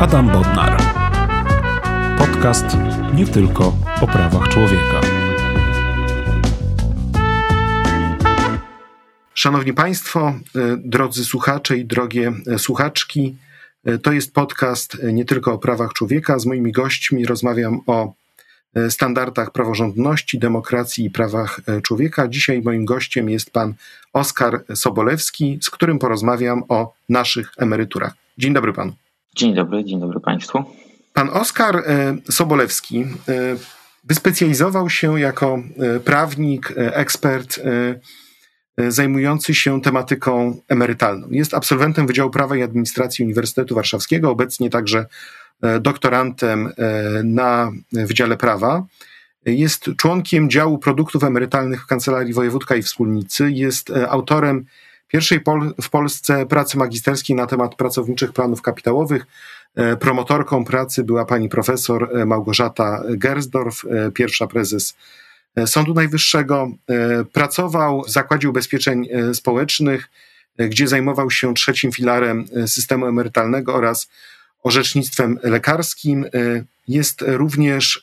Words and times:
Adam 0.00 0.28
Bodnar. 0.32 0.82
Podcast 2.18 2.66
nie 3.14 3.26
tylko 3.26 3.76
o 4.00 4.06
prawach 4.06 4.48
człowieka. 4.48 5.00
Szanowni 9.34 9.72
Państwo, 9.72 10.20
e, 10.28 10.34
drodzy 10.76 11.24
słuchacze 11.24 11.76
i 11.76 11.84
drogie 11.84 12.32
e, 12.46 12.58
słuchaczki, 12.58 13.36
e, 13.84 13.98
to 13.98 14.12
jest 14.12 14.34
podcast 14.34 14.96
nie 15.12 15.24
tylko 15.24 15.52
o 15.52 15.58
prawach 15.58 15.92
człowieka. 15.92 16.38
Z 16.38 16.46
moimi 16.46 16.72
gośćmi 16.72 17.26
rozmawiam 17.26 17.80
o 17.86 18.12
standardach 18.88 19.50
praworządności, 19.50 20.38
demokracji 20.38 21.04
i 21.04 21.10
prawach 21.10 21.60
człowieka. 21.82 22.28
Dzisiaj 22.28 22.62
moim 22.62 22.84
gościem 22.84 23.30
jest 23.30 23.50
pan 23.50 23.74
Oskar 24.12 24.64
Sobolewski, 24.74 25.58
z 25.62 25.70
którym 25.70 25.98
porozmawiam 25.98 26.62
o 26.68 26.92
naszych 27.08 27.52
emeryturach. 27.56 28.12
Dzień 28.38 28.54
dobry 28.54 28.72
panu. 28.72 29.07
Dzień 29.38 29.54
dobry, 29.54 29.84
dzień 29.84 30.00
dobry 30.00 30.20
Państwu. 30.20 30.64
Pan 31.14 31.30
Oskar 31.30 31.76
e, 31.76 32.16
Sobolewski 32.30 33.00
e, 33.00 33.06
wyspecjalizował 34.04 34.90
się 34.90 35.20
jako 35.20 35.62
e, 35.78 36.00
prawnik, 36.00 36.74
ekspert 36.76 37.60
zajmujący 38.88 39.54
się 39.54 39.80
tematyką 39.80 40.60
emerytalną. 40.68 41.28
Jest 41.30 41.54
absolwentem 41.54 42.06
Wydziału 42.06 42.30
Prawa 42.30 42.56
i 42.56 42.62
Administracji 42.62 43.24
Uniwersytetu 43.24 43.74
Warszawskiego, 43.74 44.30
obecnie 44.30 44.70
także 44.70 45.06
doktorantem 45.80 46.72
na 47.24 47.72
Wydziale 47.92 48.36
Prawa. 48.36 48.86
Jest 49.46 49.90
członkiem 49.96 50.50
działu 50.50 50.78
produktów 50.78 51.24
emerytalnych 51.24 51.82
w 51.82 51.86
Kancelarii 51.86 52.34
Wojewódzka 52.34 52.76
i 52.76 52.82
Wspólnicy. 52.82 53.50
Jest 53.50 53.92
autorem 54.08 54.64
pierwszej 55.08 55.40
pol 55.40 55.74
w 55.82 55.90
Polsce 55.90 56.46
pracy 56.46 56.78
magisterskiej 56.78 57.36
na 57.36 57.46
temat 57.46 57.74
pracowniczych 57.74 58.32
planów 58.32 58.62
kapitałowych. 58.62 59.26
E, 59.74 59.96
promotorką 59.96 60.64
pracy 60.64 61.04
była 61.04 61.24
pani 61.24 61.48
profesor 61.48 62.10
e, 62.12 62.26
Małgorzata 62.26 63.02
Gersdorf, 63.10 63.84
e, 63.84 64.10
pierwsza 64.10 64.46
prezes 64.46 64.96
Sądu 65.66 65.94
Najwyższego. 65.94 66.70
Pracował 67.32 68.02
w 68.02 68.10
Zakładzie 68.10 68.48
Ubezpieczeń 68.48 69.08
Społecznych, 69.34 70.08
gdzie 70.58 70.88
zajmował 70.88 71.30
się 71.30 71.54
trzecim 71.54 71.92
filarem 71.92 72.44
systemu 72.66 73.06
emerytalnego 73.06 73.74
oraz 73.74 74.08
orzecznictwem 74.62 75.38
lekarskim. 75.42 76.26
Jest 76.88 77.24
również 77.26 78.02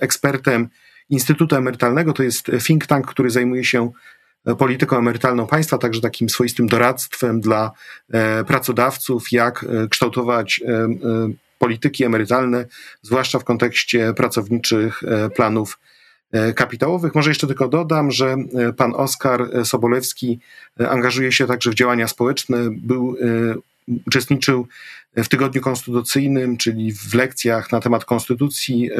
ekspertem 0.00 0.68
Instytutu 1.10 1.56
Emerytalnego, 1.56 2.12
to 2.12 2.22
jest 2.22 2.50
think 2.66 2.86
tank, 2.86 3.06
który 3.06 3.30
zajmuje 3.30 3.64
się 3.64 3.90
polityką 4.54 4.98
emerytalną 4.98 5.46
państwa, 5.46 5.78
także 5.78 6.00
takim 6.00 6.28
swoistym 6.28 6.66
doradztwem 6.66 7.40
dla 7.40 7.70
e, 8.12 8.44
pracodawców, 8.44 9.32
jak 9.32 9.64
e, 9.64 9.88
kształtować 9.88 10.60
e, 10.66 10.88
polityki 11.58 12.04
emerytalne, 12.04 12.66
zwłaszcza 13.02 13.38
w 13.38 13.44
kontekście 13.44 14.14
pracowniczych 14.14 15.02
planów 15.36 15.78
kapitałowych. 16.54 17.14
Może 17.14 17.30
jeszcze 17.30 17.46
tylko 17.46 17.68
dodam, 17.68 18.10
że 18.10 18.36
pan 18.76 18.92
Oskar 18.96 19.66
Sobolewski 19.66 20.38
angażuje 20.88 21.32
się 21.32 21.46
także 21.46 21.70
w 21.70 21.74
działania 21.74 22.08
społeczne, 22.08 22.58
był, 22.70 23.16
uczestniczył 24.06 24.66
w 25.16 25.28
Tygodniu 25.28 25.60
Konstytucyjnym, 25.60 26.56
czyli 26.56 26.92
w 26.92 27.14
lekcjach 27.14 27.72
na 27.72 27.80
temat 27.80 28.04
konstytucji 28.04 28.90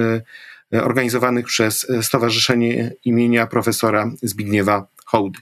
organizowanych 0.73 1.47
przez 1.47 1.87
Stowarzyszenie 2.03 2.93
imienia 3.05 3.47
profesora 3.47 4.11
Zbigniewa 4.23 4.87
hołdy. 5.07 5.41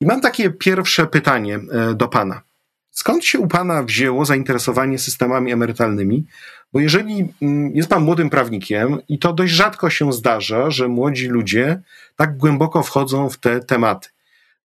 I 0.00 0.06
mam 0.06 0.20
takie 0.20 0.50
pierwsze 0.50 1.06
pytanie 1.06 1.60
e, 1.72 1.94
do 1.94 2.08
Pana. 2.08 2.42
Skąd 2.90 3.24
się 3.24 3.38
u 3.38 3.48
Pana 3.48 3.82
wzięło 3.82 4.24
zainteresowanie 4.24 4.98
systemami 4.98 5.52
emerytalnymi? 5.52 6.24
Bo 6.72 6.80
jeżeli 6.80 7.28
mm, 7.42 7.76
jest 7.76 7.88
Pan 7.88 8.02
młodym 8.02 8.30
prawnikiem 8.30 8.98
i 9.08 9.18
to 9.18 9.32
dość 9.32 9.52
rzadko 9.52 9.90
się 9.90 10.12
zdarza, 10.12 10.70
że 10.70 10.88
młodzi 10.88 11.28
ludzie 11.28 11.80
tak 12.16 12.36
głęboko 12.36 12.82
wchodzą 12.82 13.30
w 13.30 13.38
te 13.38 13.60
tematy. 13.60 14.08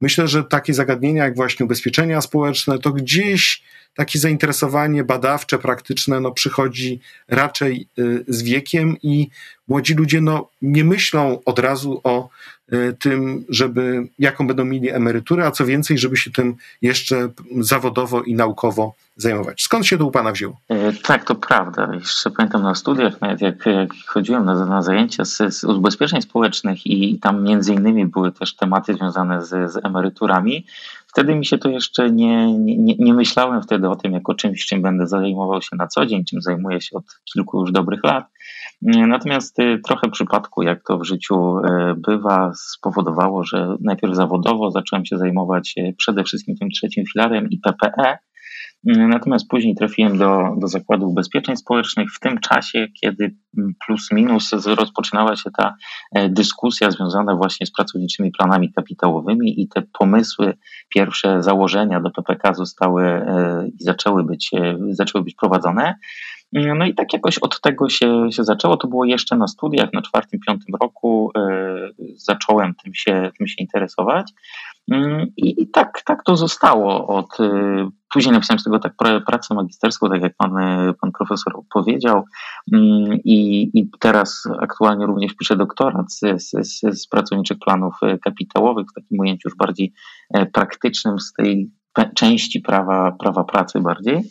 Myślę, 0.01 0.29
że 0.29 0.45
takie 0.45 0.75
zagadnienia 0.75 1.25
jak 1.25 1.37
właśnie 1.37 1.67
ubezpieczenia 1.67 2.21
społeczne, 2.21 2.79
to 2.79 2.93
gdzieś 2.93 3.63
takie 3.95 4.19
zainteresowanie 4.19 5.05
badawcze, 5.05 5.59
praktyczne 5.59 6.21
no, 6.21 6.33
przychodzi 6.33 7.01
raczej 7.29 7.89
y, 7.99 8.25
z 8.29 8.43
wiekiem 8.43 8.97
i 9.03 9.29
młodzi 9.69 9.95
ludzie 9.95 10.21
no, 10.21 10.51
nie 10.63 10.85
myślą 10.85 11.41
od 11.45 11.59
razu 11.59 12.01
o 12.05 12.29
tym, 12.99 13.45
żeby 13.49 14.09
jaką 14.19 14.47
będą 14.47 14.65
mieli 14.65 14.91
emeryturę, 14.91 15.47
a 15.47 15.51
co 15.51 15.67
więcej, 15.67 15.99
żeby 15.99 16.17
się 16.17 16.31
tym 16.31 16.55
jeszcze 16.83 17.29
zawodowo 17.61 18.23
i 18.23 18.35
naukowo 18.35 18.95
zajmować. 19.17 19.63
Skąd 19.63 19.87
się 19.87 19.99
to 19.99 20.07
u 20.07 20.11
Pana 20.11 20.33
wzięło? 20.33 20.57
E, 20.69 20.93
tak, 20.93 21.25
to 21.25 21.35
prawda. 21.35 21.89
Jeszcze 21.95 22.31
pamiętam 22.31 22.63
na 22.63 22.75
studiach, 22.75 23.21
nawet 23.21 23.41
jak, 23.41 23.67
jak 23.67 23.89
chodziłem 24.07 24.45
na, 24.45 24.67
na 24.67 24.83
zajęcia 24.83 25.25
z, 25.25 25.55
z 25.55 25.65
ubezpieczeń 25.65 26.23
społecznych 26.23 26.87
i 26.87 27.19
tam 27.19 27.43
między 27.43 27.75
innymi 27.75 28.07
były 28.07 28.33
też 28.33 28.57
tematy 28.57 28.95
związane 28.95 29.47
z, 29.47 29.73
z 29.73 29.85
emeryturami, 29.85 30.65
Wtedy 31.17 31.35
mi 31.35 31.47
się 31.47 31.59
to 31.59 31.69
jeszcze 31.69 32.11
nie, 32.11 32.59
nie, 32.59 32.95
nie 32.99 33.15
myślałem 33.15 33.63
wtedy 33.63 33.89
o 33.89 33.97
tym 33.97 34.13
jako 34.13 34.35
czymś, 34.35 34.67
czym 34.67 34.83
będę 34.83 35.07
zajmował 35.07 35.63
się 35.63 35.77
na 35.77 35.87
co 35.87 36.07
dzień, 36.07 36.25
czym 36.25 36.43
zajmuję 36.43 36.81
się 36.81 36.97
od 36.97 37.05
kilku 37.25 37.61
już 37.61 37.73
dobrych 37.73 38.05
lat. 38.05 38.27
Natomiast 38.83 39.59
y, 39.59 39.81
trochę 39.85 40.11
przypadku, 40.11 40.63
jak 40.63 40.83
to 40.83 40.99
w 40.99 41.05
życiu 41.05 41.59
y, 41.59 41.63
bywa, 41.95 42.53
spowodowało, 42.55 43.45
że 43.45 43.77
najpierw 43.81 44.15
zawodowo 44.15 44.71
zacząłem 44.71 45.07
się 45.07 45.19
zajmować 45.19 45.75
y, 45.79 45.95
przede 45.99 46.25
wszystkim 46.25 46.57
tym 46.57 46.71
trzecim 46.71 47.05
filarem 47.13 47.51
i 47.51 47.59
PPE, 47.59 48.19
Natomiast 48.85 49.49
później 49.49 49.75
trafiłem 49.75 50.19
do, 50.19 50.43
do 50.59 50.69
Zakładu 50.69 51.09
Ubezpieczeń 51.09 51.57
Społecznych 51.57 52.09
w 52.15 52.21
tym 52.21 52.39
czasie, 52.39 52.87
kiedy 53.01 53.37
plus 53.87 54.13
minus 54.13 54.53
rozpoczynała 54.67 55.37
się 55.37 55.51
ta 55.59 55.75
e, 56.15 56.29
dyskusja 56.29 56.91
związana 56.91 57.37
właśnie 57.37 57.67
z 57.67 57.73
pracowniczymi 57.73 58.31
planami 58.31 58.73
kapitałowymi 58.73 59.61
i 59.61 59.69
te 59.69 59.83
pomysły, 59.99 60.57
pierwsze 60.89 61.43
założenia 61.43 62.01
do 62.01 62.11
PPK 62.11 62.55
zostały 62.55 63.03
e, 63.05 63.69
i 63.69 63.85
zaczęły 63.85 64.25
być, 64.25 64.51
e, 64.55 64.79
zaczęły 64.91 65.25
być 65.25 65.35
prowadzone. 65.35 65.95
No 66.53 66.87
i 66.87 66.95
tak 66.95 67.13
jakoś 67.13 67.39
od 67.39 67.61
tego 67.61 67.89
się, 67.89 68.29
się 68.33 68.45
zaczęło. 68.45 68.77
To 68.77 68.89
było 68.89 69.05
jeszcze 69.05 69.37
na 69.37 69.49
studiach, 69.49 69.93
na 69.93 70.03
czwartym, 70.03 70.41
piątym 70.47 70.75
roku 70.83 71.33
zacząłem 72.15 72.75
tym 72.75 72.95
się, 72.95 73.31
tym 73.39 73.47
się 73.47 73.55
interesować. 73.59 74.33
Mm, 74.93 75.27
I, 75.37 75.69
tak, 75.69 76.03
tak 76.05 76.23
to 76.25 76.37
zostało. 76.37 77.07
Od, 77.07 77.41
y, 77.41 77.45
później 78.13 78.33
napisałem 78.33 78.59
z 78.59 78.65
tego 78.65 78.79
tak 78.79 78.95
pracę 79.27 79.55
magisterską, 79.55 80.09
tak 80.09 80.23
jak 80.23 80.37
pan, 80.37 80.59
y, 80.59 80.95
pan 81.01 81.13
profesor 81.13 81.53
powiedział. 81.75 82.25
Mm, 82.73 83.19
I, 83.25 83.71
I 83.75 83.91
teraz 84.01 84.49
aktualnie 84.61 85.07
również 85.07 85.35
piszę 85.35 85.57
doktorat 85.57 86.13
z, 86.13 86.21
z, 86.43 86.81
z 87.01 87.09
pracowniczych 87.09 87.59
planów 87.59 87.95
kapitałowych 88.23 88.87
w 88.91 88.95
takim 88.95 89.21
ujęciu 89.21 89.49
już 89.49 89.57
bardziej 89.57 89.93
e, 90.35 90.47
praktycznym 90.47 91.19
z 91.19 91.33
tej 91.33 91.71
części 92.15 92.61
prawa, 92.61 93.13
prawa 93.13 93.45
pracy 93.45 93.81
bardziej. 93.81 94.23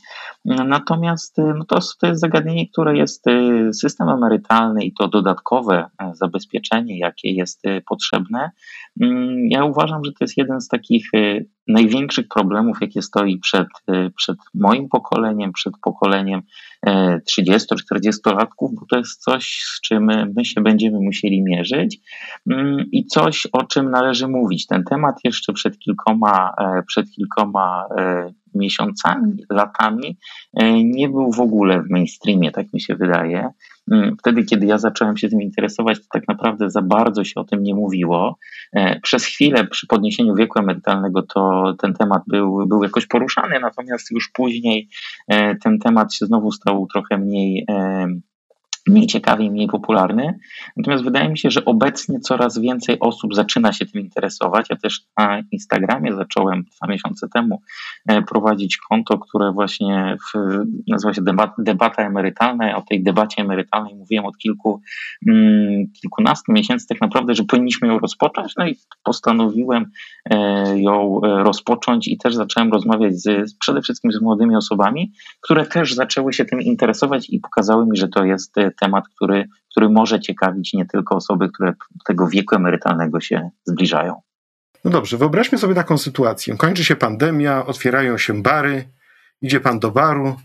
Natomiast 0.45 1.37
no 1.37 1.65
to, 1.65 1.79
to 2.01 2.07
jest 2.07 2.21
zagadnienie, 2.21 2.69
które 2.69 2.97
jest 2.97 3.25
system 3.73 4.09
emerytalny 4.09 4.83
i 4.83 4.93
to 4.93 5.07
dodatkowe 5.07 5.85
e, 6.01 6.11
zabezpieczenie, 6.15 6.99
jakie 6.99 7.31
jest 7.31 7.61
potrzebne, 7.89 8.51
Mm, 9.01 9.47
ja 9.49 9.65
uważam, 9.65 10.05
że 10.05 10.11
to 10.11 10.17
jest 10.21 10.37
jeden 10.37 10.61
z 10.61 10.67
takich 10.67 11.13
y, 11.13 11.49
największych 11.67 12.27
problemów, 12.27 12.77
jakie 12.81 13.01
stoi 13.01 13.37
przed, 13.37 13.67
y, 13.89 14.11
przed 14.17 14.37
moim 14.53 14.89
pokoleniem, 14.89 15.53
przed 15.53 15.73
pokoleniem 15.83 16.41
30-40-latków, 17.31 18.69
bo 18.79 18.85
to 18.89 18.97
jest 18.97 19.23
coś, 19.23 19.63
z 19.65 19.81
czym 19.81 20.05
my 20.35 20.45
się 20.45 20.61
będziemy 20.61 20.99
musieli 20.99 21.43
mierzyć 21.43 21.99
mm, 22.51 22.85
i 22.91 23.05
coś, 23.05 23.47
o 23.51 23.63
czym 23.63 23.91
należy 23.91 24.27
mówić. 24.27 24.67
Ten 24.67 24.83
temat 24.83 25.15
jeszcze 25.23 25.53
przed 25.53 25.79
kilkoma, 25.79 26.53
e, 26.57 26.83
przed 26.83 27.11
kilkoma 27.11 27.85
e, 27.97 28.33
miesiącami, 28.55 29.43
latami 29.49 30.17
e, 30.53 30.83
nie 30.83 31.09
był 31.09 31.31
w 31.31 31.39
ogóle 31.39 31.81
w 31.81 31.89
mainstreamie, 31.89 32.51
tak 32.51 32.73
mi 32.73 32.81
się 32.81 32.95
wydaje. 32.95 33.49
Mm, 33.91 34.15
wtedy, 34.19 34.43
kiedy 34.43 34.65
ja 34.65 34.77
zacząłem 34.77 35.17
się 35.17 35.29
tym 35.29 35.41
interesować, 35.41 35.97
to 35.99 36.05
tak 36.11 36.27
naprawdę 36.27 36.69
za 36.69 36.81
bardzo 36.81 37.23
się 37.23 37.39
o 37.39 37.43
tym 37.43 37.63
nie 37.63 37.75
mówiło. 37.75 38.37
E, 38.73 38.99
przez 38.99 39.25
chwilę 39.25 39.67
przy 39.67 39.87
podniesieniu 39.87 40.35
wieku 40.35 40.59
emerytalnego 40.59 41.21
to 41.21 41.73
ten 41.81 41.93
temat 41.93 42.23
był, 42.27 42.67
był 42.67 42.83
jakoś 42.83 43.07
poruszany, 43.07 43.59
natomiast 43.59 44.11
już 44.11 44.29
później 44.33 44.89
e, 45.27 45.55
ten 45.55 45.79
temat 45.79 46.13
się 46.13 46.25
znowu 46.25 46.51
stał 46.51 46.87
trochę 46.93 47.17
mniej 47.17 47.65
mniej 48.87 49.07
ciekawy 49.07 49.43
i 49.43 49.51
mniej 49.51 49.67
popularny. 49.67 50.39
Natomiast 50.77 51.03
wydaje 51.03 51.29
mi 51.29 51.37
się, 51.37 51.51
że 51.51 51.65
obecnie 51.65 52.19
coraz 52.19 52.59
więcej 52.59 52.99
osób 52.99 53.35
zaczyna 53.35 53.73
się 53.73 53.85
tym 53.85 54.01
interesować. 54.01 54.67
Ja 54.69 54.75
też 54.75 55.01
na 55.17 55.41
Instagramie 55.51 56.15
zacząłem 56.15 56.63
dwa 56.63 56.87
miesiące 56.87 57.27
temu 57.29 57.61
e, 58.07 58.21
prowadzić 58.21 58.77
konto, 58.77 59.17
które 59.17 59.51
właśnie 59.51 60.17
w, 60.33 60.63
nazywa 60.87 61.13
się 61.13 61.21
debata 61.57 62.03
emerytalna. 62.03 62.77
O 62.77 62.81
tej 62.81 63.03
debacie 63.03 63.41
emerytalnej 63.41 63.95
mówiłem 63.95 64.25
od 64.25 64.37
kilku, 64.37 64.81
mm, 65.27 65.85
kilkunastu 66.01 66.51
miesięcy 66.51 66.87
tak 66.87 67.01
naprawdę, 67.01 67.35
że 67.35 67.43
powinniśmy 67.43 67.87
ją 67.87 67.99
rozpocząć. 67.99 68.53
No 68.57 68.67
i 68.67 68.75
postanowiłem 69.03 69.85
e, 70.29 70.79
ją 70.81 71.21
e, 71.23 71.43
rozpocząć 71.43 72.07
i 72.07 72.17
też 72.17 72.35
zacząłem 72.35 72.71
rozmawiać 72.71 73.13
z, 73.15 73.57
przede 73.59 73.81
wszystkim 73.81 74.11
z 74.11 74.21
młodymi 74.21 74.55
osobami, 74.55 75.11
które 75.41 75.65
też 75.65 75.93
zaczęły 75.93 76.33
się 76.33 76.45
tym 76.45 76.61
interesować 76.61 77.29
i 77.29 77.39
pokazały 77.39 77.85
mi, 77.85 77.97
że 77.97 78.07
to 78.07 78.25
jest 78.25 78.53
temat, 78.75 79.03
który, 79.15 79.45
który 79.71 79.89
może 79.89 80.19
ciekawić 80.19 80.73
nie 80.73 80.85
tylko 80.85 81.15
osoby, 81.15 81.49
które 81.49 81.73
tego 82.05 82.27
wieku 82.27 82.55
emerytalnego 82.55 83.19
się 83.19 83.49
zbliżają. 83.65 84.21
No 84.83 84.91
dobrze, 84.91 85.17
wyobraźmy 85.17 85.57
sobie 85.57 85.75
taką 85.75 85.97
sytuację. 85.97 86.57
Kończy 86.57 86.85
się 86.85 86.95
pandemia, 86.95 87.65
otwierają 87.65 88.17
się 88.17 88.41
bary, 88.41 88.87
idzie 89.41 89.59
pan 89.59 89.79
do 89.79 89.91
baru, 89.91 90.35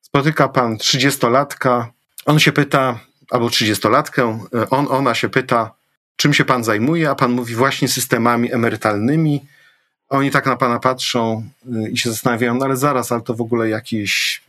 spotyka 0.00 0.48
pan 0.48 0.78
trzydziestolatka, 0.78 1.92
on 2.26 2.38
się 2.38 2.52
pyta, 2.52 2.98
albo 3.30 3.50
trzydziestolatkę, 3.50 4.38
on, 4.70 4.86
ona 4.90 5.14
się 5.14 5.28
pyta, 5.28 5.74
czym 6.16 6.34
się 6.34 6.44
pan 6.44 6.64
zajmuje, 6.64 7.10
a 7.10 7.14
pan 7.14 7.32
mówi 7.32 7.54
właśnie 7.54 7.88
systemami 7.88 8.52
emerytalnymi. 8.52 9.46
Oni 10.08 10.30
tak 10.30 10.46
na 10.46 10.56
pana 10.56 10.78
patrzą 10.78 11.48
y, 11.86 11.90
i 11.90 11.98
się 11.98 12.10
zastanawiają, 12.10 12.54
no 12.54 12.64
ale 12.64 12.76
zaraz, 12.76 13.12
ale 13.12 13.22
to 13.22 13.34
w 13.34 13.40
ogóle 13.40 13.68
jakieś 13.68 14.42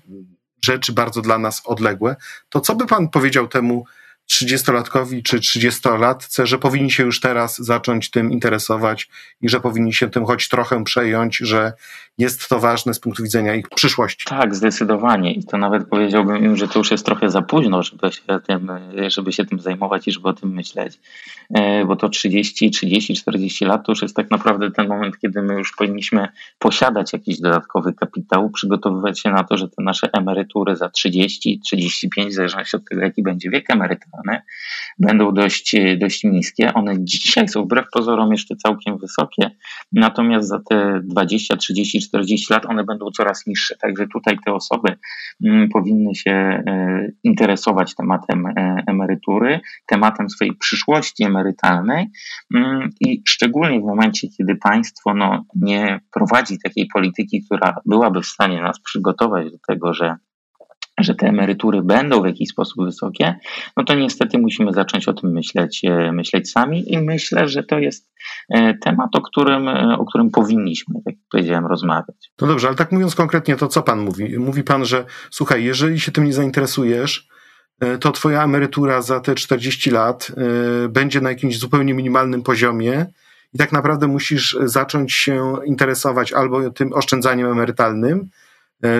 rzeczy 0.65 0.93
bardzo 0.93 1.21
dla 1.21 1.37
nas 1.37 1.61
odległe, 1.65 2.15
to 2.49 2.61
co 2.61 2.75
by 2.75 2.85
pan 2.87 3.09
powiedział 3.09 3.47
temu 3.47 3.85
30-latkowi 4.31 5.23
czy 5.23 5.39
30-latce, 5.39 6.45
że 6.45 6.57
powinni 6.57 6.91
się 6.91 7.03
już 7.03 7.19
teraz 7.19 7.57
zacząć 7.57 8.11
tym 8.11 8.31
interesować 8.31 9.09
i 9.41 9.49
że 9.49 9.59
powinni 9.59 9.93
się 9.93 10.09
tym 10.09 10.25
choć 10.25 10.49
trochę 10.49 10.83
przejąć, 10.83 11.37
że 11.37 11.73
jest 12.17 12.49
to 12.49 12.59
ważne 12.59 12.93
z 12.93 12.99
punktu 12.99 13.23
widzenia 13.23 13.55
ich 13.55 13.69
przyszłości. 13.69 14.25
Tak, 14.29 14.55
zdecydowanie. 14.55 15.33
I 15.33 15.43
to 15.43 15.57
nawet 15.57 15.87
powiedziałbym 15.89 16.45
im, 16.45 16.57
że 16.57 16.67
to 16.67 16.79
już 16.79 16.91
jest 16.91 17.05
trochę 17.05 17.29
za 17.29 17.41
późno, 17.41 17.83
żeby 17.83 18.11
się 18.11 18.21
tym, 18.47 18.71
żeby 19.07 19.33
się 19.33 19.45
tym 19.45 19.59
zajmować 19.59 20.07
i 20.07 20.11
żeby 20.11 20.29
o 20.29 20.33
tym 20.33 20.53
myśleć. 20.53 20.99
E, 21.53 21.85
bo 21.85 21.95
to 21.95 22.09
30, 22.09 22.71
30, 22.71 23.15
40 23.15 23.65
lat 23.65 23.85
to 23.85 23.91
już 23.91 24.01
jest 24.01 24.15
tak 24.15 24.31
naprawdę 24.31 24.71
ten 24.71 24.87
moment, 24.87 25.19
kiedy 25.19 25.41
my 25.41 25.53
już 25.53 25.71
powinniśmy 25.77 26.27
posiadać 26.59 27.13
jakiś 27.13 27.39
dodatkowy 27.39 27.93
kapitał, 27.93 28.49
przygotowywać 28.49 29.19
się 29.19 29.29
na 29.29 29.43
to, 29.43 29.57
że 29.57 29.69
te 29.69 29.83
nasze 29.83 30.09
emerytury 30.13 30.75
za 30.75 30.89
30, 30.89 31.59
35, 31.59 32.31
w 32.31 32.35
zależności 32.35 32.77
od 32.77 32.85
tego, 32.89 33.01
jaki 33.01 33.23
będzie 33.23 33.49
wiek 33.49 33.69
emerytalny, 33.69 34.20
będą 34.99 35.33
dość, 35.33 35.75
dość 35.97 36.23
niskie. 36.23 36.73
One 36.73 36.93
dzisiaj 36.99 37.47
są 37.47 37.63
wbrew 37.63 37.85
pozorom 37.93 38.31
jeszcze 38.31 38.55
całkiem 38.55 38.97
wysokie, 38.97 39.51
natomiast 39.91 40.47
za 40.47 40.59
te 40.69 40.99
20, 41.03 41.57
30, 41.57 42.01
40 42.01 42.53
lat 42.53 42.65
one 42.65 42.83
będą 42.83 43.11
coraz 43.11 43.47
niższe. 43.47 43.75
Także 43.81 44.07
tutaj 44.07 44.37
te 44.45 44.53
osoby 44.53 44.95
mm, 45.45 45.69
powinny 45.69 46.15
się 46.15 46.31
e, 46.31 47.11
interesować 47.23 47.95
tematem 47.95 48.45
e, 48.45 48.83
emerytury, 48.87 49.59
tematem 49.85 50.29
swojej 50.29 50.55
przyszłości 50.55 51.23
emerytalnej 51.23 52.07
mm, 52.55 52.89
i 52.99 53.23
szczególnie 53.29 53.79
w 53.79 53.83
momencie, 53.83 54.27
kiedy 54.37 54.55
państwo 54.55 55.13
no, 55.13 55.45
nie 55.55 55.99
prowadzi 56.13 56.57
takiej 56.63 56.87
polityki, 56.93 57.43
która 57.45 57.75
byłaby 57.85 58.21
w 58.21 58.25
stanie 58.25 58.61
nas 58.61 58.81
przygotować 58.81 59.51
do 59.51 59.57
tego, 59.67 59.93
że 59.93 60.15
że 61.03 61.15
te 61.15 61.27
emerytury 61.27 61.81
będą 61.81 62.21
w 62.21 62.25
jakiś 62.25 62.49
sposób 62.49 62.85
wysokie, 62.85 63.35
no 63.77 63.83
to 63.83 63.95
niestety 63.95 64.37
musimy 64.37 64.73
zacząć 64.73 65.07
o 65.07 65.13
tym 65.13 65.31
myśleć, 65.31 65.81
e, 65.85 66.11
myśleć 66.11 66.51
sami 66.51 66.93
i 66.93 66.97
myślę, 66.97 67.47
że 67.47 67.63
to 67.63 67.79
jest 67.79 68.09
e, 68.49 68.73
temat, 68.73 69.15
o 69.15 69.21
którym, 69.21 69.67
e, 69.67 69.97
o 69.97 70.05
którym 70.05 70.31
powinniśmy, 70.31 70.95
jak 71.05 71.15
powiedziałem, 71.31 71.65
rozmawiać. 71.65 72.31
No 72.41 72.47
dobrze, 72.47 72.67
ale 72.67 72.77
tak 72.77 72.91
mówiąc 72.91 73.15
konkretnie, 73.15 73.55
to 73.55 73.67
co 73.67 73.81
pan 73.81 73.99
mówi? 73.99 74.39
Mówi 74.39 74.63
pan, 74.63 74.85
że 74.85 75.05
słuchaj, 75.31 75.63
jeżeli 75.63 75.99
się 75.99 76.11
tym 76.11 76.23
nie 76.23 76.33
zainteresujesz, 76.33 77.27
to 77.99 78.11
twoja 78.11 78.43
emerytura 78.43 79.01
za 79.01 79.19
te 79.19 79.35
40 79.35 79.91
lat 79.91 80.31
będzie 80.89 81.21
na 81.21 81.29
jakimś 81.29 81.59
zupełnie 81.59 81.93
minimalnym 81.93 82.43
poziomie 82.43 83.05
i 83.53 83.57
tak 83.57 83.71
naprawdę 83.71 84.07
musisz 84.07 84.57
zacząć 84.63 85.13
się 85.13 85.53
interesować 85.65 86.33
albo 86.33 86.69
tym 86.69 86.93
oszczędzaniem 86.93 87.47
emerytalnym, 87.47 88.29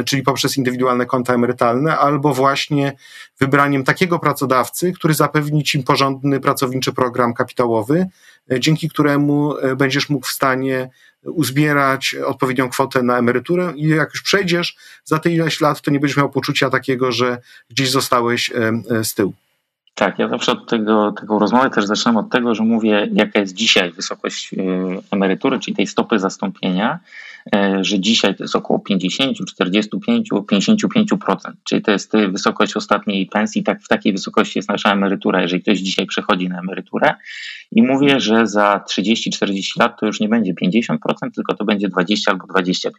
czyli 0.06 0.22
poprzez 0.22 0.58
indywidualne 0.58 1.06
konta 1.06 1.34
emerytalne, 1.34 1.98
albo 1.98 2.34
właśnie 2.34 2.94
wybraniem 3.40 3.84
takiego 3.84 4.20
pracodawcy, 4.20 4.94
który 4.94 5.14
zapewni 5.14 5.64
ci 5.64 5.80
porządny 5.80 6.40
pracowniczy 6.40 6.94
program 6.94 7.34
kapitałowy, 7.34 8.06
e, 8.52 8.60
dzięki 8.60 8.90
któremu 8.90 9.58
e, 9.58 9.76
będziesz 9.76 10.10
mógł 10.10 10.28
w 10.28 10.32
stanie 10.32 10.90
uzbierać 11.24 12.16
odpowiednią 12.26 12.70
kwotę 12.70 13.04
na 13.04 13.18
emeryturę 13.18 13.74
i 13.76 13.88
jak 13.88 14.10
już 14.10 14.22
przejdziesz 14.22 14.76
za 15.04 15.20
te 15.20 15.32
ileś 15.32 15.62
lat, 15.62 15.82
to 15.82 15.92
nie 15.92 16.00
będziesz 16.00 16.18
miał 16.18 16.30
poczucia 16.30 16.70
takiego, 16.70 17.12
że 17.12 17.38
gdzieś 17.70 17.92
zostałeś 17.92 18.52
z 19.04 19.14
tyłu. 19.14 19.34
Tak, 19.96 20.20
ja 20.20 20.30
zawsze 20.30 20.52
od 20.52 20.70
tego, 20.70 21.12
tego 21.12 21.40
rozmowy 21.40 21.70
też 21.70 21.86
zaczynam 21.86 22.18
od 22.18 22.30
tego, 22.30 22.56
że 22.56 22.64
mówię, 22.64 23.08
jaka 23.14 23.40
jest 23.40 23.54
dzisiaj 23.54 23.92
wysokość 23.92 24.56
emerytury, 25.12 25.60
czyli 25.60 25.76
tej 25.76 25.88
stopy 25.88 26.20
zastąpienia 26.20 27.00
E, 27.00 27.31
że 27.82 28.00
dzisiaj 28.00 28.36
to 28.36 28.44
jest 28.44 28.56
około 28.56 28.80
50, 28.80 29.38
45, 29.38 30.30
55%, 30.32 31.36
czyli 31.64 31.82
to 31.82 31.92
jest 31.92 32.14
wysokość 32.32 32.76
ostatniej 32.76 33.26
pensji, 33.26 33.64
tak 33.64 33.82
w 33.82 33.88
takiej 33.88 34.12
wysokości 34.12 34.60
jest 34.60 34.70
nasza 34.70 34.94
emerytura, 34.94 35.42
jeżeli 35.42 35.62
ktoś 35.62 35.80
dzisiaj 35.80 36.06
przechodzi 36.06 36.50
na 36.50 36.60
emeryturę 36.60 37.14
i 37.72 37.84
mówię, 37.84 38.20
że 38.20 38.48
za 38.48 38.84
30-40 38.90 39.80
lat 39.80 40.00
to 40.00 40.06
już 40.06 40.20
nie 40.20 40.30
będzie 40.30 40.54
50%, 40.54 40.98
tylko 41.36 41.56
to 41.56 41.66
będzie 41.66 41.90
20 41.90 42.32
albo 42.32 42.46
25%. 42.46 42.90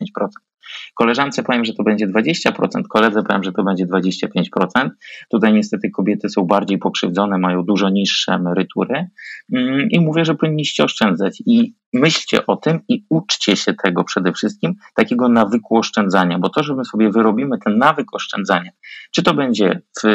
Koleżance 0.95 1.43
powiem, 1.43 1.65
że 1.65 1.73
to 1.73 1.83
będzie 1.83 2.07
20%, 2.07 2.83
koledze 2.89 3.23
powiem, 3.23 3.45
że 3.45 3.53
to 3.53 3.63
będzie 3.63 3.87
25%. 3.87 4.91
Tutaj 5.31 5.53
niestety 5.53 5.91
kobiety 5.91 6.29
są 6.29 6.45
bardziej 6.45 6.79
pokrzywdzone, 6.79 7.39
mają 7.39 7.63
dużo 7.63 7.91
niższe 7.91 8.33
emerytury 8.33 9.09
mm, 9.53 9.91
i 9.91 10.01
mówię, 10.01 10.25
że 10.25 10.35
powinniście 10.35 10.85
oszczędzać 10.85 11.43
i 11.47 11.75
myślcie 11.93 12.47
o 12.47 12.57
tym 12.57 12.81
i 12.89 13.05
uczcie 13.09 13.57
się 13.57 13.75
tego 13.75 14.05
przede 14.05 14.33
wszystkim, 14.33 14.75
takiego 14.95 15.29
nawyku 15.29 15.77
oszczędzania, 15.77 16.39
bo 16.39 16.49
to, 16.49 16.63
że 16.63 16.75
my 16.75 16.85
sobie 16.85 17.11
wyrobimy 17.11 17.59
ten 17.59 17.79
nawyk 17.79 18.15
oszczędzania, 18.15 18.71
czy 19.11 19.23
to 19.23 19.35
będzie 19.35 19.81
w 20.03 20.07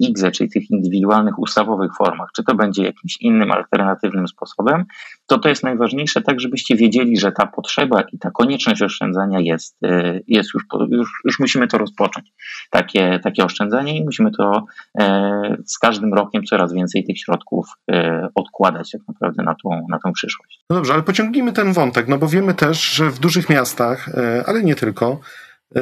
IGZE, 0.00 0.30
czyli 0.30 0.50
tych 0.50 0.70
indywidualnych, 0.70 1.38
ustawowych 1.38 1.96
formach, 1.96 2.28
czy 2.36 2.44
to 2.44 2.54
będzie 2.54 2.84
jakimś 2.84 3.16
innym, 3.20 3.52
alternatywnym 3.52 4.28
sposobem, 4.28 4.84
to 5.28 5.38
to 5.38 5.48
jest 5.48 5.62
najważniejsze, 5.62 6.22
tak 6.22 6.40
żebyście 6.40 6.76
wiedzieli, 6.76 7.18
że 7.18 7.32
ta 7.32 7.46
potrzeba 7.46 8.02
i 8.12 8.18
ta 8.18 8.30
konieczność 8.30 8.82
oszczędzania 8.82 9.40
jest, 9.40 9.76
y, 9.84 10.24
jest 10.26 10.50
już, 10.54 10.62
już, 10.90 11.08
już 11.24 11.38
musimy 11.38 11.68
to 11.68 11.78
rozpocząć, 11.78 12.32
takie, 12.70 13.20
takie 13.22 13.44
oszczędzanie 13.44 13.96
i 13.96 14.04
musimy 14.04 14.30
to 14.30 14.64
e, 15.00 15.56
z 15.66 15.78
każdym 15.78 16.14
rokiem 16.14 16.44
coraz 16.44 16.72
więcej 16.72 17.04
tych 17.04 17.18
środków 17.18 17.66
e, 17.90 18.28
odkładać 18.34 18.90
tak 18.90 19.00
naprawdę 19.08 19.42
na 19.42 19.54
tą, 19.62 19.86
na 19.90 19.98
tą 20.04 20.12
przyszłość. 20.12 20.64
No 20.70 20.76
dobrze, 20.76 20.92
ale 20.94 21.02
pociągnijmy 21.02 21.52
ten 21.52 21.72
wątek, 21.72 22.08
no 22.08 22.18
bo 22.18 22.28
wiemy 22.28 22.54
też, 22.54 22.82
że 22.94 23.10
w 23.10 23.18
dużych 23.18 23.48
miastach, 23.48 24.08
e, 24.08 24.44
ale 24.46 24.62
nie 24.62 24.74
tylko, 24.74 25.20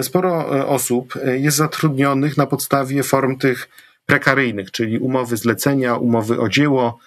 sporo 0.02 0.46
osób 0.68 1.14
jest 1.36 1.56
zatrudnionych 1.56 2.36
na 2.36 2.46
podstawie 2.46 3.02
form 3.02 3.38
tych 3.38 3.68
prekaryjnych, 4.06 4.70
czyli 4.70 4.98
umowy 4.98 5.36
zlecenia, 5.36 5.96
umowy 5.96 6.40
o 6.40 6.48
dzieło, 6.48 6.98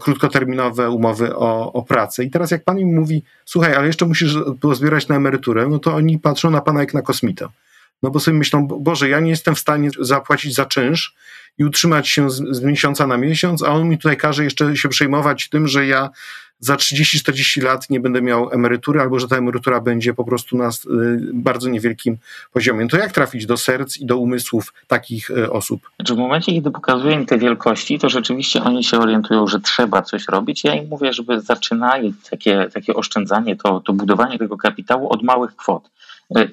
krótkoterminowe 0.00 0.90
umowy 0.90 1.36
o, 1.36 1.72
o 1.72 1.82
pracę. 1.82 2.24
I 2.24 2.30
teraz 2.30 2.50
jak 2.50 2.64
pan 2.64 2.78
im 2.78 2.94
mówi, 2.94 3.22
słuchaj, 3.44 3.74
ale 3.74 3.86
jeszcze 3.86 4.06
musisz 4.06 4.34
pozbierać 4.60 5.08
na 5.08 5.16
emeryturę, 5.16 5.68
no 5.68 5.78
to 5.78 5.94
oni 5.94 6.18
patrzą 6.18 6.50
na 6.50 6.60
pana 6.60 6.80
jak 6.80 6.94
na 6.94 7.02
kosmitę. 7.02 7.48
No 8.02 8.10
bo 8.10 8.20
sobie 8.20 8.38
myślą, 8.38 8.66
Boże, 8.66 9.08
ja 9.08 9.20
nie 9.20 9.30
jestem 9.30 9.54
w 9.54 9.58
stanie 9.58 9.90
zapłacić 10.00 10.54
za 10.54 10.66
czynsz 10.66 11.14
i 11.58 11.64
utrzymać 11.64 12.08
się 12.08 12.30
z, 12.30 12.42
z 12.50 12.60
miesiąca 12.60 13.06
na 13.06 13.16
miesiąc, 13.16 13.62
a 13.62 13.68
on 13.68 13.88
mi 13.88 13.98
tutaj 13.98 14.16
każe 14.16 14.44
jeszcze 14.44 14.76
się 14.76 14.88
przejmować 14.88 15.48
tym, 15.48 15.68
że 15.68 15.86
ja 15.86 16.10
za 16.60 16.76
30-40 16.76 17.62
lat 17.62 17.90
nie 17.90 18.00
będę 18.00 18.22
miał 18.22 18.52
emerytury, 18.52 19.00
albo 19.00 19.18
że 19.18 19.28
ta 19.28 19.36
emerytura 19.36 19.80
będzie 19.80 20.14
po 20.14 20.24
prostu 20.24 20.56
na 20.56 20.68
y, 20.68 20.70
bardzo 21.32 21.68
niewielkim 21.68 22.16
poziomie. 22.52 22.88
To 22.88 22.96
jak 22.96 23.12
trafić 23.12 23.46
do 23.46 23.56
serc 23.56 23.96
i 23.96 24.06
do 24.06 24.18
umysłów 24.18 24.74
takich 24.88 25.30
y, 25.30 25.52
osób? 25.52 25.90
Znaczy 25.96 26.14
w 26.14 26.18
momencie, 26.18 26.52
kiedy 26.52 26.70
pokazuję 26.70 27.14
im 27.14 27.26
te 27.26 27.38
wielkości, 27.38 27.98
to 27.98 28.08
rzeczywiście 28.08 28.62
oni 28.62 28.84
się 28.84 28.98
orientują, 28.98 29.46
że 29.46 29.60
trzeba 29.60 30.02
coś 30.02 30.28
robić. 30.28 30.64
Ja 30.64 30.74
im 30.74 30.88
mówię, 30.88 31.12
żeby 31.12 31.40
zaczynali 31.40 32.14
takie, 32.30 32.68
takie 32.74 32.94
oszczędzanie, 32.94 33.56
to, 33.56 33.80
to 33.80 33.92
budowanie 33.92 34.38
tego 34.38 34.56
kapitału 34.56 35.08
od 35.08 35.22
małych 35.22 35.56
kwot. 35.56 35.90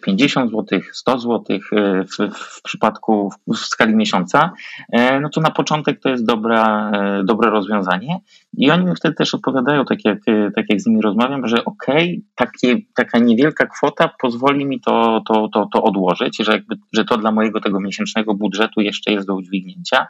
50 0.01 0.51
zł, 0.51 0.79
100 0.91 1.19
zł 1.19 1.43
w, 1.49 2.17
w 2.33 2.61
przypadku 2.61 3.31
w, 3.47 3.57
skali 3.57 3.95
miesiąca, 3.95 4.51
e, 4.91 5.19
no 5.19 5.29
to 5.29 5.41
na 5.41 5.51
początek 5.51 5.99
to 5.99 6.09
jest 6.09 6.25
dobra, 6.25 6.91
e, 6.91 7.23
dobre 7.23 7.49
rozwiązanie. 7.49 8.19
I 8.53 8.71
oni 8.71 8.85
mi 8.85 8.95
wtedy 8.95 9.15
też 9.15 9.33
odpowiadają, 9.33 9.85
tak 9.85 10.05
jak, 10.05 10.17
e, 10.27 10.51
tak 10.55 10.65
jak 10.69 10.81
z 10.81 10.85
nimi 10.85 11.01
rozmawiam, 11.01 11.47
że 11.47 11.65
okej, 11.65 12.23
okay, 12.35 12.81
taka 12.95 13.19
niewielka 13.19 13.65
kwota 13.65 14.09
pozwoli 14.21 14.65
mi 14.65 14.81
to, 14.81 15.21
to, 15.27 15.49
to, 15.53 15.67
to 15.73 15.83
odłożyć, 15.83 16.37
że, 16.37 16.51
jakby, 16.51 16.75
że 16.93 17.05
to 17.05 17.17
dla 17.17 17.31
mojego 17.31 17.61
tego 17.61 17.79
miesięcznego 17.79 18.33
budżetu 18.33 18.81
jeszcze 18.81 19.11
jest 19.11 19.27
do 19.27 19.35
udźwignięcia. 19.35 20.07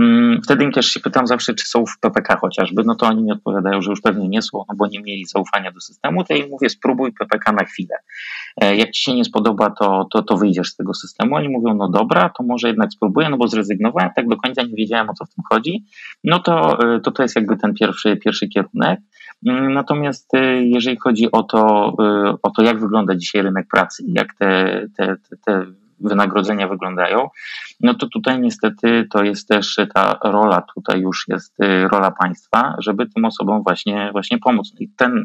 Mm, 0.00 0.40
wtedy 0.44 0.64
im 0.64 0.72
też 0.72 0.86
się 0.86 1.00
pytam 1.00 1.26
zawsze, 1.26 1.54
czy 1.54 1.66
są 1.66 1.86
w 1.86 1.98
PPK 2.00 2.36
chociażby, 2.36 2.82
no 2.86 2.94
to 2.94 3.06
oni 3.06 3.22
mi 3.22 3.32
odpowiadają, 3.32 3.82
że 3.82 3.90
już 3.90 4.00
pewnie 4.00 4.28
nie 4.28 4.42
są, 4.42 4.64
no 4.68 4.74
bo 4.76 4.86
nie 4.86 5.02
mieli 5.02 5.24
zaufania 5.26 5.72
do 5.72 5.80
systemu, 5.80 6.24
to 6.24 6.34
ja 6.34 6.44
im 6.44 6.50
mówię, 6.50 6.68
spróbuj 6.68 7.12
PPK 7.12 7.52
na 7.52 7.64
chwilę. 7.64 7.96
E, 8.60 8.76
jak 8.76 8.90
ci 8.90 9.02
się 9.02 9.14
nie 9.14 9.24
spodoba, 9.24 9.70
to, 9.70 10.06
to, 10.12 10.22
to 10.22 10.36
wyjdziesz 10.36 10.70
z 10.70 10.76
tego 10.76 10.94
systemu. 10.94 11.34
Oni 11.34 11.48
mówią, 11.48 11.74
no 11.74 11.88
dobra, 11.88 12.30
to 12.38 12.42
może 12.42 12.68
jednak 12.68 12.92
spróbuję, 12.92 13.28
no 13.28 13.36
bo 13.36 13.48
zrezygnowałem, 13.48 14.10
tak 14.16 14.28
do 14.28 14.36
końca 14.36 14.62
nie 14.62 14.74
wiedziałem, 14.74 15.10
o 15.10 15.14
co 15.14 15.24
w 15.24 15.34
tym 15.34 15.44
chodzi. 15.50 15.84
No 16.24 16.38
to 16.38 16.78
e, 16.94 17.00
to, 17.00 17.10
to 17.10 17.22
jest 17.22 17.36
jakby 17.36 17.56
ten 17.56 17.74
pierwszy, 17.74 18.16
pierwszy 18.16 18.48
kierunek. 18.48 19.00
Mm, 19.46 19.72
natomiast 19.72 20.34
e, 20.34 20.62
jeżeli 20.62 20.96
chodzi 20.96 21.32
o 21.32 21.42
to, 21.42 21.92
o 22.42 22.50
to, 22.50 22.62
jak 22.62 22.80
wygląda 22.80 23.16
dzisiaj 23.16 23.42
rynek 23.42 23.66
pracy, 23.68 24.04
jak 24.06 24.34
te, 24.34 24.80
te, 24.96 25.16
te, 25.16 25.36
te 25.46 25.66
wynagrodzenia 26.04 26.68
wyglądają, 26.68 27.28
no 27.80 27.94
to 27.94 28.06
tutaj 28.08 28.40
niestety 28.40 29.06
to 29.10 29.24
jest 29.24 29.48
też 29.48 29.80
ta 29.94 30.18
rola, 30.24 30.62
tutaj 30.74 31.00
już 31.00 31.24
jest 31.28 31.60
y, 31.60 31.88
rola 31.88 32.10
państwa, 32.10 32.74
żeby 32.78 33.06
tym 33.06 33.24
osobom 33.24 33.62
właśnie, 33.62 34.08
właśnie 34.12 34.38
pomóc. 34.38 34.72
I 34.78 34.88
ten 34.88 35.18
y, 35.18 35.24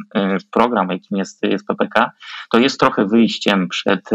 program, 0.51 0.89
jakim 0.89 1.17
jest, 1.17 1.43
jest 1.43 1.67
PPK, 1.67 2.11
to 2.51 2.59
jest 2.59 2.79
trochę 2.79 3.05
wyjściem 3.05 3.67
przed 3.67 4.09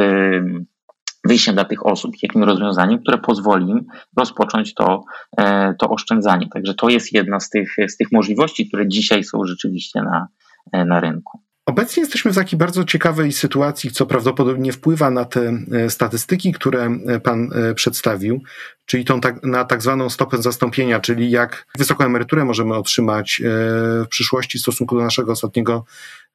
wyjściem 1.24 1.54
dla 1.54 1.64
tych 1.64 1.86
osób, 1.86 2.12
jakim 2.22 2.44
rozwiązaniem, 2.44 2.98
które 2.98 3.18
pozwoli 3.18 3.70
im 3.70 3.86
rozpocząć 4.16 4.74
to, 4.74 5.04
e, 5.38 5.74
to 5.74 5.88
oszczędzanie. 5.88 6.48
Także 6.48 6.74
to 6.74 6.88
jest 6.88 7.12
jedna 7.12 7.40
z 7.40 7.50
tych, 7.50 7.76
z 7.88 7.96
tych 7.96 8.12
możliwości, 8.12 8.68
które 8.68 8.88
dzisiaj 8.88 9.24
są 9.24 9.44
rzeczywiście 9.44 10.02
na, 10.02 10.28
e, 10.72 10.84
na 10.84 11.00
rynku. 11.00 11.40
Obecnie 11.66 12.00
jesteśmy 12.00 12.32
w 12.32 12.34
takiej 12.34 12.58
bardzo 12.58 12.84
ciekawej 12.84 13.32
sytuacji, 13.32 13.90
co 13.90 14.06
prawdopodobnie 14.06 14.72
wpływa 14.72 15.10
na 15.10 15.24
te 15.24 15.58
e, 15.72 15.90
statystyki, 15.90 16.52
które 16.52 16.98
e, 17.06 17.20
Pan 17.20 17.50
e, 17.52 17.74
przedstawił, 17.74 18.42
czyli 18.86 19.04
tą 19.04 19.20
tak, 19.20 19.42
na 19.42 19.64
tak 19.64 19.82
zwaną 19.82 20.10
stopę 20.10 20.42
zastąpienia, 20.42 21.00
czyli 21.00 21.30
jak 21.30 21.66
wysoką 21.78 22.04
emeryturę 22.04 22.44
możemy 22.44 22.74
otrzymać 22.74 23.42
w 23.44 24.06
przyszłości 24.08 24.58
w 24.58 24.60
stosunku 24.60 24.96
do 24.96 25.02
naszego 25.02 25.32
ostatniego 25.32 25.84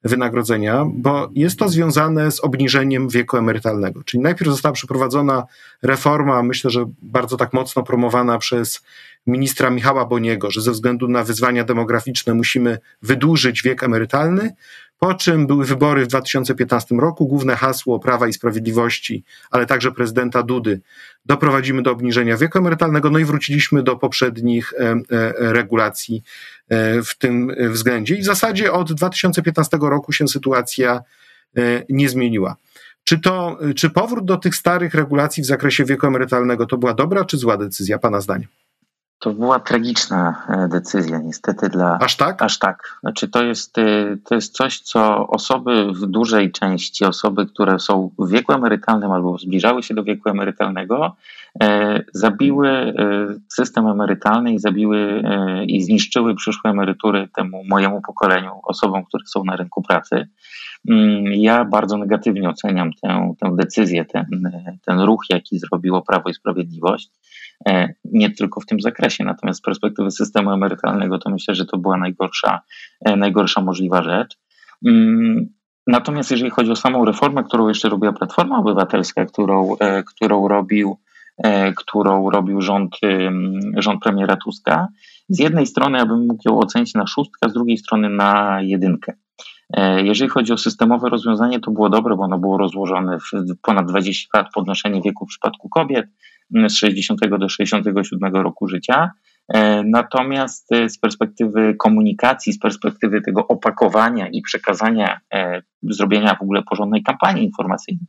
wynagrodzenia, 0.04 0.84
bo 0.94 1.30
jest 1.34 1.58
to 1.58 1.68
związane 1.68 2.30
z 2.30 2.40
obniżeniem 2.40 3.08
wieku 3.08 3.36
emerytalnego. 3.36 4.04
Czyli 4.04 4.22
najpierw 4.22 4.50
została 4.50 4.72
przeprowadzona 4.72 5.46
reforma, 5.82 6.42
myślę, 6.42 6.70
że 6.70 6.84
bardzo 7.02 7.36
tak 7.36 7.52
mocno 7.52 7.82
promowana 7.82 8.38
przez 8.38 8.82
ministra 9.26 9.70
Michała 9.70 10.04
Boniego, 10.04 10.50
że 10.50 10.60
ze 10.60 10.72
względu 10.72 11.08
na 11.08 11.24
wyzwania 11.24 11.64
demograficzne 11.64 12.34
musimy 12.34 12.78
wydłużyć 13.02 13.62
wiek 13.62 13.82
emerytalny, 13.82 14.54
po 15.00 15.14
czym 15.14 15.46
były 15.46 15.64
wybory 15.64 16.04
w 16.04 16.08
2015 16.08 16.94
roku, 16.94 17.26
główne 17.26 17.56
hasło 17.56 17.98
Prawa 17.98 18.28
i 18.28 18.32
Sprawiedliwości, 18.32 19.24
ale 19.50 19.66
także 19.66 19.92
prezydenta 19.92 20.42
Dudy, 20.42 20.80
doprowadzimy 21.26 21.82
do 21.82 21.90
obniżenia 21.90 22.36
wieku 22.36 22.58
emerytalnego, 22.58 23.10
no 23.10 23.18
i 23.18 23.24
wróciliśmy 23.24 23.82
do 23.82 23.96
poprzednich 23.96 24.72
e, 24.72 24.90
e, 24.90 25.52
regulacji 25.52 26.22
e, 26.68 27.02
w 27.02 27.18
tym 27.18 27.52
względzie. 27.70 28.14
I 28.14 28.20
w 28.20 28.24
zasadzie 28.24 28.72
od 28.72 28.92
2015 28.92 29.78
roku 29.80 30.12
się 30.12 30.28
sytuacja 30.28 31.02
nie 31.88 32.08
zmieniła. 32.08 32.56
Czy, 33.04 33.18
to, 33.18 33.58
czy 33.76 33.90
powrót 33.90 34.24
do 34.24 34.36
tych 34.36 34.54
starych 34.54 34.94
regulacji 34.94 35.42
w 35.42 35.46
zakresie 35.46 35.84
wieku 35.84 36.06
emerytalnego 36.06 36.66
to 36.66 36.78
była 36.78 36.94
dobra 36.94 37.24
czy 37.24 37.36
zła 37.36 37.56
decyzja, 37.56 37.98
Pana 37.98 38.20
zdaniem? 38.20 38.48
To 39.20 39.30
była 39.30 39.60
tragiczna 39.60 40.46
e, 40.48 40.68
decyzja, 40.68 41.18
niestety 41.18 41.68
dla. 41.68 41.98
Aż 41.98 42.16
tak? 42.16 42.42
Aż 42.42 42.58
tak. 42.58 42.98
Znaczy, 43.00 43.28
to 43.28 43.44
jest, 43.44 43.78
e, 43.78 44.16
to 44.24 44.34
jest 44.34 44.54
coś, 44.54 44.80
co 44.80 45.28
osoby 45.28 45.92
w 45.92 46.06
dużej 46.06 46.52
części, 46.52 47.04
osoby, 47.04 47.46
które 47.46 47.78
są 47.78 48.10
w 48.18 48.30
wieku 48.30 48.52
emerytalnym 48.52 49.12
albo 49.12 49.38
zbliżały 49.38 49.82
się 49.82 49.94
do 49.94 50.04
wieku 50.04 50.28
emerytalnego, 50.28 51.16
e, 51.62 52.02
zabiły 52.12 52.94
system 53.48 53.86
emerytalny 53.86 54.52
i 54.52 54.58
zabiły 54.58 55.22
i 55.66 55.82
zniszczyły 55.82 56.34
przyszłe 56.34 56.70
emerytury 56.70 57.28
temu 57.34 57.64
mojemu 57.64 58.02
pokoleniu, 58.02 58.60
osobom, 58.62 59.04
które 59.04 59.24
są 59.26 59.44
na 59.44 59.56
rynku 59.56 59.82
pracy. 59.82 60.28
Mm, 60.88 61.24
ja 61.32 61.64
bardzo 61.64 61.96
negatywnie 61.96 62.48
oceniam 62.48 62.90
tę, 63.02 63.34
tę 63.40 63.56
decyzję, 63.56 64.04
ten, 64.04 64.26
ten 64.86 65.00
ruch, 65.00 65.22
jaki 65.30 65.58
zrobiło 65.58 66.02
Prawo 66.02 66.30
i 66.30 66.34
Sprawiedliwość. 66.34 67.10
E, 67.68 67.94
nie 68.04 68.30
tylko 68.30 68.60
w 68.60 68.66
tym 68.66 68.80
zakresie. 68.80 69.24
Natomiast 69.24 69.58
z 69.58 69.62
perspektywy 69.62 70.10
systemu 70.10 70.50
emerytalnego 70.50 71.18
to 71.18 71.30
myślę, 71.30 71.54
że 71.54 71.66
to 71.66 71.78
była 71.78 71.96
najgorsza, 71.96 72.60
e, 73.04 73.16
najgorsza 73.16 73.60
możliwa 73.60 74.02
rzecz. 74.02 74.38
Mm, 74.86 75.48
natomiast 75.86 76.30
jeżeli 76.30 76.50
chodzi 76.50 76.70
o 76.70 76.76
samą 76.76 77.04
reformę, 77.04 77.44
którą 77.44 77.68
jeszcze 77.68 77.88
robiła 77.88 78.12
Platforma 78.12 78.58
Obywatelska, 78.58 79.26
którą, 79.26 79.76
e, 79.80 80.02
którą 80.02 80.48
robił 80.48 80.96
którą 81.76 82.30
robił 82.30 82.60
rząd, 82.60 82.96
rząd 83.76 84.02
premiera 84.02 84.36
Tuska. 84.36 84.88
Z 85.28 85.38
jednej 85.38 85.66
strony 85.66 85.98
ja 85.98 86.06
bym 86.06 86.26
mógł 86.26 86.48
ją 86.48 86.58
ocenić 86.58 86.94
na 86.94 87.06
szóstkę, 87.06 87.50
z 87.50 87.52
drugiej 87.52 87.78
strony 87.78 88.08
na 88.08 88.58
jedynkę. 88.62 89.12
Jeżeli 90.02 90.30
chodzi 90.30 90.52
o 90.52 90.58
systemowe 90.58 91.08
rozwiązanie, 91.08 91.60
to 91.60 91.70
było 91.70 91.90
dobre, 91.90 92.16
bo 92.16 92.22
ono 92.22 92.38
było 92.38 92.58
rozłożone 92.58 93.18
w 93.18 93.30
ponad 93.62 93.86
20 93.86 94.38
lat 94.38 94.46
podnoszenie 94.54 95.02
wieku 95.02 95.26
w 95.26 95.28
przypadku 95.28 95.68
kobiet, 95.68 96.06
z 96.68 96.74
60 96.74 97.20
do 97.38 97.48
67 97.48 98.34
roku 98.34 98.68
życia. 98.68 99.10
E, 99.54 99.82
natomiast 99.84 100.72
e, 100.72 100.88
z 100.88 100.98
perspektywy 100.98 101.74
komunikacji, 101.78 102.52
z 102.52 102.58
perspektywy 102.58 103.20
tego 103.20 103.48
opakowania 103.48 104.28
i 104.28 104.42
przekazania, 104.42 105.20
e, 105.34 105.62
zrobienia 105.82 106.34
w 106.34 106.42
ogóle 106.42 106.62
porządnej 106.62 107.02
kampanii 107.02 107.44
informacyjnej 107.44 108.06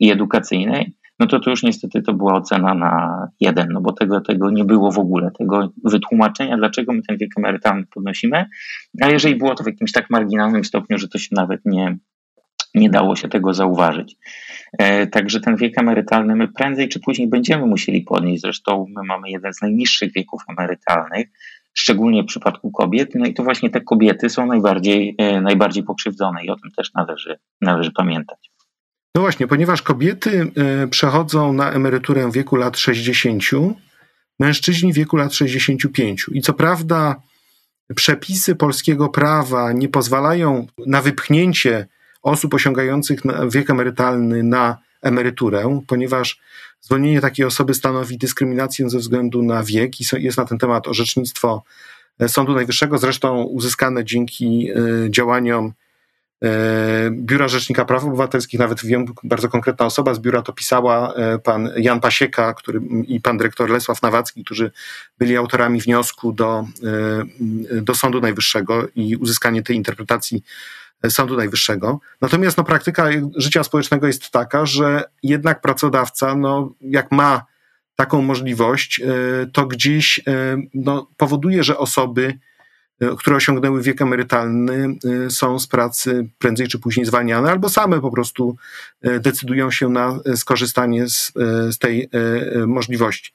i 0.00 0.10
edukacyjnej, 0.10 0.94
no 1.20 1.26
to 1.26 1.40
to 1.40 1.50
już 1.50 1.62
niestety 1.62 2.02
to 2.02 2.14
była 2.14 2.34
ocena 2.34 2.74
na 2.74 3.28
jeden, 3.40 3.68
no 3.72 3.80
bo 3.80 3.92
tego, 3.92 4.20
tego 4.20 4.50
nie 4.50 4.64
było 4.64 4.92
w 4.92 4.98
ogóle, 4.98 5.30
tego 5.38 5.72
wytłumaczenia, 5.84 6.56
dlaczego 6.56 6.92
my 6.92 7.02
ten 7.02 7.16
wiek 7.16 7.30
emerytalny 7.38 7.86
podnosimy, 7.94 8.44
a 9.02 9.08
jeżeli 9.08 9.36
było 9.36 9.54
to 9.54 9.64
w 9.64 9.66
jakimś 9.66 9.92
tak 9.92 10.10
marginalnym 10.10 10.64
stopniu, 10.64 10.98
że 10.98 11.08
to 11.08 11.18
się 11.18 11.28
nawet 11.32 11.60
nie, 11.64 11.96
nie 12.76 12.90
dało 12.90 13.16
się 13.16 13.28
tego 13.28 13.54
zauważyć. 13.54 14.16
E, 14.78 15.06
także 15.06 15.40
ten 15.40 15.56
wiek 15.56 15.78
emerytalny 15.78 16.36
my 16.36 16.48
prędzej 16.48 16.88
czy 16.88 17.00
później 17.00 17.28
będziemy 17.28 17.66
musieli 17.66 18.00
podnieść. 18.02 18.42
Zresztą 18.42 18.86
my 18.96 19.02
mamy 19.02 19.30
jeden 19.30 19.54
z 19.54 19.62
najniższych 19.62 20.12
wieków 20.12 20.42
emerytalnych, 20.48 21.26
szczególnie 21.74 22.22
w 22.22 22.26
przypadku 22.26 22.70
kobiet. 22.70 23.14
No 23.14 23.26
i 23.26 23.34
to 23.34 23.44
właśnie 23.44 23.70
te 23.70 23.80
kobiety 23.80 24.30
są 24.30 24.46
najbardziej, 24.46 25.14
e, 25.18 25.40
najbardziej 25.40 25.82
pokrzywdzone 25.82 26.44
i 26.44 26.50
o 26.50 26.56
tym 26.56 26.70
też 26.76 26.94
należy, 26.94 27.38
należy 27.60 27.90
pamiętać. 27.92 28.50
No 29.14 29.20
właśnie, 29.22 29.46
ponieważ 29.46 29.82
kobiety 29.82 30.52
e, 30.56 30.86
przechodzą 30.86 31.52
na 31.52 31.72
emeryturę 31.72 32.30
w 32.30 32.32
wieku 32.32 32.56
lat 32.56 32.78
60, 32.78 33.42
mężczyźni 34.40 34.92
w 34.92 34.96
wieku 34.96 35.16
lat 35.16 35.34
65. 35.34 36.26
I 36.32 36.40
co 36.40 36.52
prawda 36.52 37.16
przepisy 37.94 38.54
polskiego 38.54 39.08
prawa 39.08 39.72
nie 39.72 39.88
pozwalają 39.88 40.66
na 40.86 41.02
wypchnięcie 41.02 41.86
osób 42.26 42.54
osiągających 42.54 43.20
wiek 43.50 43.70
emerytalny 43.70 44.42
na 44.42 44.78
emeryturę, 45.02 45.80
ponieważ 45.86 46.40
zwolnienie 46.80 47.20
takiej 47.20 47.46
osoby 47.46 47.74
stanowi 47.74 48.18
dyskryminację 48.18 48.90
ze 48.90 48.98
względu 48.98 49.42
na 49.42 49.62
wiek 49.62 50.00
i 50.00 50.04
jest 50.12 50.38
na 50.38 50.44
ten 50.44 50.58
temat 50.58 50.88
orzecznictwo 50.88 51.62
e, 52.20 52.28
Sądu 52.28 52.54
Najwyższego, 52.54 52.98
zresztą 52.98 53.42
uzyskane 53.42 54.04
dzięki 54.04 54.70
e, 54.70 54.74
działaniom 55.10 55.72
e, 56.42 56.48
Biura 57.10 57.48
Rzecznika 57.48 57.84
Praw 57.84 58.04
Obywatelskich, 58.04 58.60
nawet 58.60 58.84
wiem, 58.84 59.06
bardzo 59.24 59.48
konkretna 59.48 59.86
osoba 59.86 60.14
z 60.14 60.18
biura 60.18 60.42
to 60.42 60.52
pisała, 60.52 61.14
pan 61.44 61.70
Jan 61.76 62.00
Pasieka 62.00 62.54
który, 62.54 62.80
i 63.06 63.20
pan 63.20 63.38
dyrektor 63.38 63.70
Lesław 63.70 64.02
Nawacki, 64.02 64.44
którzy 64.44 64.70
byli 65.18 65.36
autorami 65.36 65.80
wniosku 65.80 66.32
do, 66.32 66.66
do 67.82 67.94
Sądu 67.94 68.20
Najwyższego 68.20 68.88
i 68.94 69.16
uzyskanie 69.16 69.62
tej 69.62 69.76
interpretacji 69.76 70.42
Sądu 71.08 71.36
Najwyższego. 71.36 72.00
Natomiast 72.20 72.58
no, 72.58 72.64
praktyka 72.64 73.08
życia 73.36 73.64
społecznego 73.64 74.06
jest 74.06 74.30
taka, 74.30 74.66
że 74.66 75.04
jednak 75.22 75.60
pracodawca, 75.60 76.34
no, 76.34 76.74
jak 76.80 77.12
ma 77.12 77.46
taką 77.96 78.22
możliwość, 78.22 79.00
e, 79.00 79.06
to 79.52 79.66
gdzieś 79.66 80.20
e, 80.26 80.56
no, 80.74 81.10
powoduje, 81.16 81.64
że 81.64 81.78
osoby, 81.78 82.38
e, 83.00 83.16
które 83.18 83.36
osiągnęły 83.36 83.82
wiek 83.82 84.02
emerytalny, 84.02 84.94
są 85.28 85.58
z 85.58 85.66
pracy 85.66 86.28
prędzej 86.38 86.68
czy 86.68 86.78
później 86.78 87.06
zwalniane, 87.06 87.50
albo 87.50 87.68
same 87.68 88.00
po 88.00 88.10
prostu 88.10 88.56
decydują 89.20 89.70
się 89.70 89.88
na 89.88 90.18
skorzystanie 90.36 91.08
z, 91.08 91.32
z 91.70 91.78
tej 91.78 92.10
możliwości. 92.66 93.32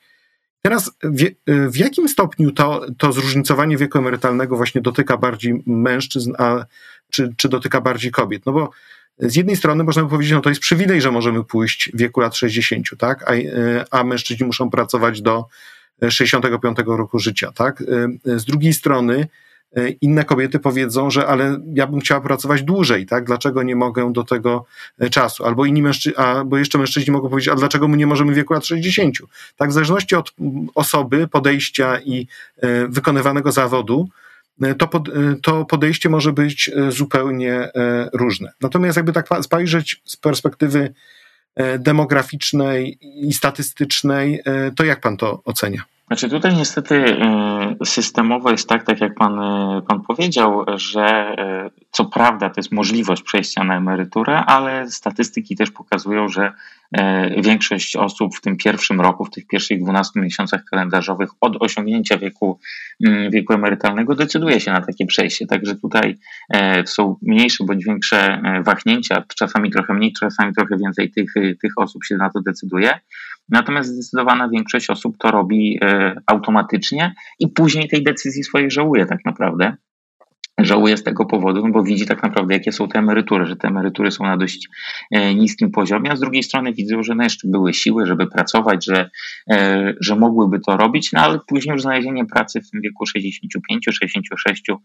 Teraz 0.62 0.91
w, 1.03 1.24
w, 1.48 1.77
jakim 1.77 2.10
stopniu 2.10 2.51
to, 2.51 2.86
to 2.98 3.12
zróżnicowanie 3.12 3.77
wieku 3.77 3.98
emerytalnego 3.98 4.58
właśnie 4.58 4.82
dotyka 4.82 5.18
bardziej 5.18 5.63
mężczyzn, 5.65 6.34
a 6.38 6.65
czy, 7.12 7.34
czy 7.38 7.50
dotyka 7.50 7.82
bardziej 7.82 8.12
kobiet? 8.12 8.46
No 8.46 8.51
bo 8.51 8.70
z 9.20 9.36
jednej 9.36 9.56
strony 9.56 9.84
można 9.84 10.03
by 10.03 10.10
powiedzieć, 10.10 10.34
no 10.34 10.41
to 10.41 10.50
jest 10.50 10.62
przywilej, 10.62 11.01
że 11.01 11.12
możemy 11.12 11.44
pójść 11.44 11.91
w 11.94 11.98
wieku 11.98 12.20
lat 12.20 12.36
60, 12.36 12.88
tak? 12.98 13.32
A, 13.32 13.34
a 13.91 14.03
mężczyźni 14.03 14.46
muszą 14.46 14.70
pracować 14.70 15.22
do 15.22 15.46
65 16.10 16.77
roku 16.86 17.20
życia, 17.20 17.51
tak? 17.51 17.84
Z 18.25 18.46
drugiej 18.46 18.74
strony 18.74 19.27
inne 20.01 20.25
kobiety 20.25 20.60
powiedzą, 20.60 21.10
że 21.10 21.27
ale 21.27 21.60
ja 21.74 21.88
bym 21.88 22.00
chciała 22.00 22.22
pracować 22.22 22.63
dłużej, 22.63 23.06
tak? 23.06 23.25
Dlaczego 23.25 23.63
nie 23.63 23.75
mogę 23.75 24.13
do 24.13 24.24
tego 24.24 24.65
czasu? 25.12 25.46
Albo 25.46 25.65
inni 25.65 25.82
mężczyźni, 25.82 26.15
albo 26.15 26.58
jeszcze 26.58 26.77
mężczyźni 26.77 27.13
mogą 27.13 27.30
powiedzieć, 27.30 27.50
a 27.50 27.56
dlaczego 27.56 27.88
my 27.88 27.98
nie 27.98 28.08
możemy 28.08 28.32
w 28.32 28.36
wieku 28.36 28.53
lat 28.53 28.65
60? 28.65 29.15
Tak, 29.58 29.70
w 29.70 29.74
zależności 29.74 30.15
od 30.15 30.34
osoby, 30.75 31.27
podejścia 31.27 32.00
i 32.00 32.27
wykonywanego 32.89 33.51
zawodu, 33.51 34.10
to, 34.77 34.88
pod, 34.88 35.10
to 35.43 35.65
podejście 35.65 36.10
może 36.10 36.34
być 36.34 36.72
zupełnie 36.89 37.70
różne. 38.13 38.51
Natomiast 38.62 38.98
jakby 38.98 39.13
tak 39.13 39.27
spojrzeć 39.41 40.01
z 40.05 40.17
perspektywy 40.17 40.93
demograficznej 41.79 42.98
i 43.01 43.34
statystycznej, 43.34 44.41
to 44.75 44.84
jak 44.84 45.01
pan 45.01 45.17
to 45.17 45.41
ocenia? 45.46 45.84
Znaczy 46.12 46.29
tutaj 46.29 46.55
niestety 46.55 46.96
e, 46.96 47.86
systemowo 47.86 48.51
jest 48.51 48.70
tak, 48.70 48.84
tak 48.84 49.01
jak 49.01 49.15
pan, 49.15 49.39
e, 49.39 49.81
pan 49.88 50.01
powiedział, 50.01 50.65
że 50.75 51.01
e, 51.01 51.70
co 51.92 52.06
prawda 52.06 52.50
to 52.50 52.60
jest 52.60 52.72
możliwość 52.72 53.24
przejścia 53.24 53.64
na 53.64 53.78
emeryturę, 53.78 54.38
ale 54.38 54.92
statystyki 54.92 55.56
też 55.56 55.72
pokazują, 55.72 56.30
że 56.30 56.54
większość 57.38 57.96
osób 57.96 58.36
w 58.36 58.42
tym 58.42 58.58
pierwszym 58.58 59.02
roku, 59.02 59.26
w 59.26 59.30
tych 59.30 59.48
pierwszych 59.48 59.84
12 59.84 60.20
miesiącach 60.20 60.64
kalendarzowych 60.64 61.30
od 61.42 61.64
osiągnięcia 61.64 62.18
wieku, 62.18 62.60
mm, 63.06 63.32
wieku 63.32 63.54
emerytalnego 63.54 64.16
decyduje 64.16 64.60
się 64.60 64.72
na 64.72 64.82
takie 64.82 65.06
przejście. 65.06 65.48
Także 65.48 65.76
tutaj 65.76 66.18
są 66.86 67.16
mniejsze 67.22 67.64
bądź 67.64 67.86
większe 67.86 68.42
wahnięcia, 68.66 69.24
czasami 69.38 69.72
trochę 69.72 69.94
mniej, 69.94 70.14
czasami 70.20 70.54
trochę 70.54 70.78
więcej 70.78 71.12
tych, 71.12 71.34
tych 71.62 71.74
osób 71.78 72.06
się 72.06 72.16
na 72.18 72.30
to 72.30 72.42
decyduje. 72.42 73.00
Natomiast 73.50 73.90
zdecydowana 73.90 74.50
większość 74.50 74.90
osób 74.90 75.18
to 75.18 75.32
robi 75.32 75.80
e, 75.82 76.16
automatycznie 76.26 77.14
i 77.40 77.48
później 77.48 77.90
tej 77.90 78.04
decyzji 78.04 78.44
swojej 78.44 78.72
żałuje 78.72 79.06
tak 79.06 79.26
naprawdę. 79.26 79.78
Żałuje 80.62 80.98
z 80.98 81.03
tego 81.03 81.25
powodu, 81.25 81.68
bo 81.72 81.84
widzi 81.84 82.06
tak 82.06 82.24
naprawdę, 82.24 82.53
jakie 82.53 82.72
są 82.72 82.88
te 82.88 83.00
emerytury, 83.00 83.46
że 83.46 83.56
te 83.56 83.68
emerytury 83.68 84.12
są 84.12 84.24
na 84.24 84.38
dość 84.38 84.70
e, 85.12 85.36
niskim 85.36 85.72
poziomie, 85.72 86.12
a 86.12 86.15
z 86.15 86.20
drugiej 86.20 86.44
strony 86.44 86.74
widzą, 86.74 87.03
że 87.03 87.15
no 87.15 87.24
jeszcze 87.24 87.48
były 87.48 87.74
siły, 87.74 88.06
żeby 88.06 88.27
pracować, 88.27 88.86
że, 88.86 89.10
e, 89.51 89.94
że 90.00 90.15
mogłyby 90.15 90.60
to 90.60 90.77
robić, 90.77 91.12
no 91.12 91.22
ale 91.22 91.39
później 91.48 91.74
już 91.74 91.82
znalezienie 91.82 92.25
pracy 92.25 92.62
w 92.62 92.70
tym 92.70 92.82
wieku 92.82 93.06
65-66 93.06 94.77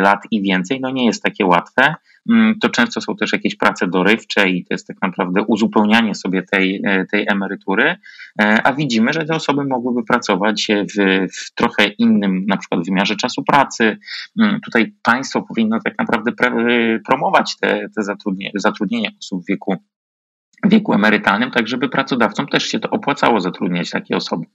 lat 0.00 0.20
i 0.30 0.42
więcej, 0.42 0.80
no 0.80 0.90
nie 0.90 1.06
jest 1.06 1.22
takie 1.22 1.46
łatwe. 1.46 1.94
Mm, 2.28 2.58
to 2.58 2.68
często 2.68 3.00
są 3.00 3.16
też 3.16 3.32
jakieś 3.32 3.56
prace 3.56 3.86
dorywcze 3.88 4.48
i 4.48 4.64
to 4.64 4.74
jest 4.74 4.86
tak 4.86 4.96
naprawdę 5.02 5.42
uzupełnianie 5.42 6.14
sobie 6.14 6.42
tej, 6.42 6.82
e, 6.84 7.06
tej 7.06 7.26
emerytury, 7.28 7.96
e, 8.42 8.62
a 8.64 8.72
widzimy, 8.72 9.12
że 9.12 9.24
te 9.24 9.34
osoby 9.34 9.64
mogłyby 9.64 10.04
pracować 10.04 10.66
w, 10.68 11.26
w 11.36 11.54
trochę 11.54 11.86
innym 11.86 12.46
na 12.48 12.56
przykład 12.56 12.84
wymiarze 12.84 13.16
czasu 13.16 13.44
pracy. 13.44 13.98
Mm, 14.40 14.60
tutaj 14.60 14.94
państwo 15.02 15.42
powinno 15.42 15.78
tak 15.84 15.94
naprawdę 15.98 16.32
promować 17.06 17.56
te, 17.56 17.88
te 17.96 18.02
zatrudnienie 18.54 19.10
osób 19.18 19.42
w 19.42 19.46
wieku 19.48 19.76
wieku 20.64 20.94
emerytalnym, 20.94 21.50
tak 21.50 21.68
żeby 21.68 21.88
pracodawcom 21.88 22.46
też 22.46 22.64
się 22.64 22.78
to 22.78 22.90
opłacało 22.90 23.40
zatrudniać 23.40 23.90
takie 23.90 24.16
osoby 24.16 24.46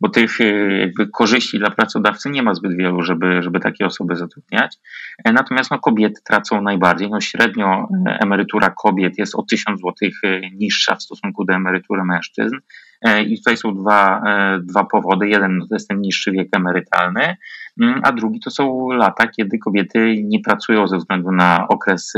bo 0.00 0.08
tych 0.08 0.40
e, 0.40 0.44
jakby 0.78 1.08
korzyści 1.08 1.58
dla 1.58 1.70
pracodawcy 1.70 2.30
nie 2.30 2.42
ma 2.42 2.54
zbyt 2.54 2.76
wielu, 2.76 3.02
żeby, 3.02 3.42
żeby 3.42 3.60
takie 3.60 3.86
osoby 3.86 4.16
zatrudniać. 4.16 4.76
E, 5.24 5.32
natomiast 5.32 5.70
no, 5.70 5.78
kobiety 5.78 6.20
tracą 6.24 6.62
najbardziej. 6.62 7.10
No, 7.10 7.20
średnio 7.20 7.88
e, 8.06 8.18
emerytura 8.22 8.70
kobiet 8.70 9.18
jest 9.18 9.34
o 9.34 9.42
1000 9.42 9.80
zł 9.80 10.10
niższa 10.52 10.94
w 10.94 11.02
stosunku 11.02 11.44
do 11.44 11.54
emerytury 11.54 12.04
mężczyzn. 12.04 12.56
I 13.26 13.38
tutaj 13.38 13.56
są 13.56 13.74
dwa, 13.74 14.22
dwa 14.62 14.84
powody. 14.84 15.28
Jeden 15.28 15.60
to 15.68 15.74
jest 15.74 15.88
ten 15.88 16.00
niższy 16.00 16.32
wiek 16.32 16.48
emerytalny, 16.52 17.36
mm, 17.80 18.00
a 18.02 18.12
drugi 18.12 18.40
to 18.40 18.50
są 18.50 18.88
lata, 18.90 19.26
kiedy 19.26 19.58
kobiety 19.58 20.14
nie 20.24 20.40
pracują 20.40 20.88
ze 20.88 20.98
względu 20.98 21.32
na 21.32 21.68
okres 21.68 22.12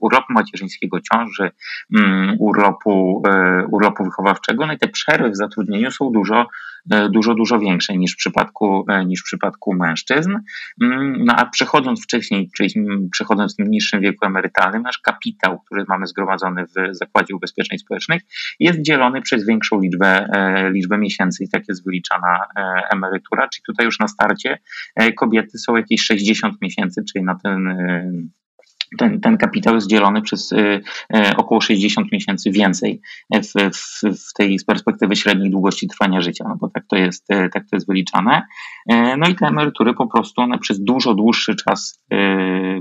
urlopu 0.00 0.32
macierzyńskiego, 0.32 0.98
ciąży, 1.00 1.50
mm, 1.98 2.36
urlopu, 2.38 3.22
urlopu 3.70 4.04
wychowawczego. 4.04 4.66
No 4.66 4.72
i 4.72 4.78
te 4.78 4.88
przerwy 4.88 5.30
w 5.30 5.36
zatrudnieniu 5.36 5.90
są 5.90 6.10
dużo 6.12 6.46
E, 6.46 6.71
dużo, 6.86 7.34
dużo 7.34 7.58
większe 7.58 7.96
niż 7.96 8.12
w 8.12 8.16
przypadku, 8.16 8.84
e, 8.88 9.04
niż 9.04 9.20
w 9.20 9.24
przypadku 9.24 9.74
mężczyzn. 9.74 10.36
Mm, 10.82 11.24
no 11.24 11.34
a 11.36 11.46
przechodząc 11.46 12.02
wcześniej, 12.02 12.50
czyli 12.56 12.74
przechodząc 13.12 13.54
w 13.54 13.56
tym 13.56 13.70
niższym 13.70 14.00
wieku 14.00 14.26
emerytalnym, 14.26 14.82
nasz 14.82 14.98
kapitał, 14.98 15.60
który 15.60 15.84
mamy 15.88 16.06
zgromadzony 16.06 16.64
w 16.66 16.94
Zakładzie 16.94 17.34
Ubezpieczeń 17.34 17.78
Społecznych, 17.78 18.22
jest 18.60 18.82
dzielony 18.82 19.22
przez 19.22 19.46
większą 19.46 19.80
liczbę, 19.80 20.26
e, 20.32 20.70
liczbę 20.70 20.98
miesięcy 20.98 21.44
i 21.44 21.48
tak 21.48 21.62
jest 21.68 21.84
wyliczana 21.84 22.38
emerytura, 22.92 23.48
czyli 23.48 23.62
tutaj 23.66 23.86
już 23.86 23.98
na 23.98 24.08
starcie 24.08 24.58
kobiety 25.16 25.58
są 25.58 25.76
jakieś 25.76 26.02
60 26.02 26.54
miesięcy, 26.62 27.02
czyli 27.12 27.24
na 27.24 27.34
ten 27.34 27.76
ten, 28.98 29.20
ten 29.20 29.36
kapitał 29.36 29.74
jest 29.74 29.86
dzielony 29.86 30.22
przez 30.22 30.52
y, 30.52 30.56
y, 31.16 31.36
około 31.36 31.60
60 31.60 32.12
miesięcy 32.12 32.50
więcej 32.50 33.00
w, 33.34 33.52
w, 33.76 34.02
w, 34.28 34.32
tej 34.32 34.58
z 34.58 34.64
perspektywy 34.64 35.16
średniej 35.16 35.50
długości 35.50 35.88
trwania 35.88 36.20
życia, 36.20 36.44
no 36.48 36.56
bo 36.60 36.68
tak 36.68 36.84
to 36.86 36.96
jest, 36.96 37.30
y, 37.30 37.48
tak 37.52 37.62
to 37.70 37.76
jest 37.76 37.86
wyliczane. 37.86 38.42
No 39.18 39.28
i 39.28 39.34
te 39.34 39.46
emerytury 39.46 39.94
po 39.94 40.06
prostu 40.06 40.40
one 40.40 40.58
przez 40.58 40.80
dużo 40.84 41.14
dłuższy 41.14 41.56
czas 41.56 42.02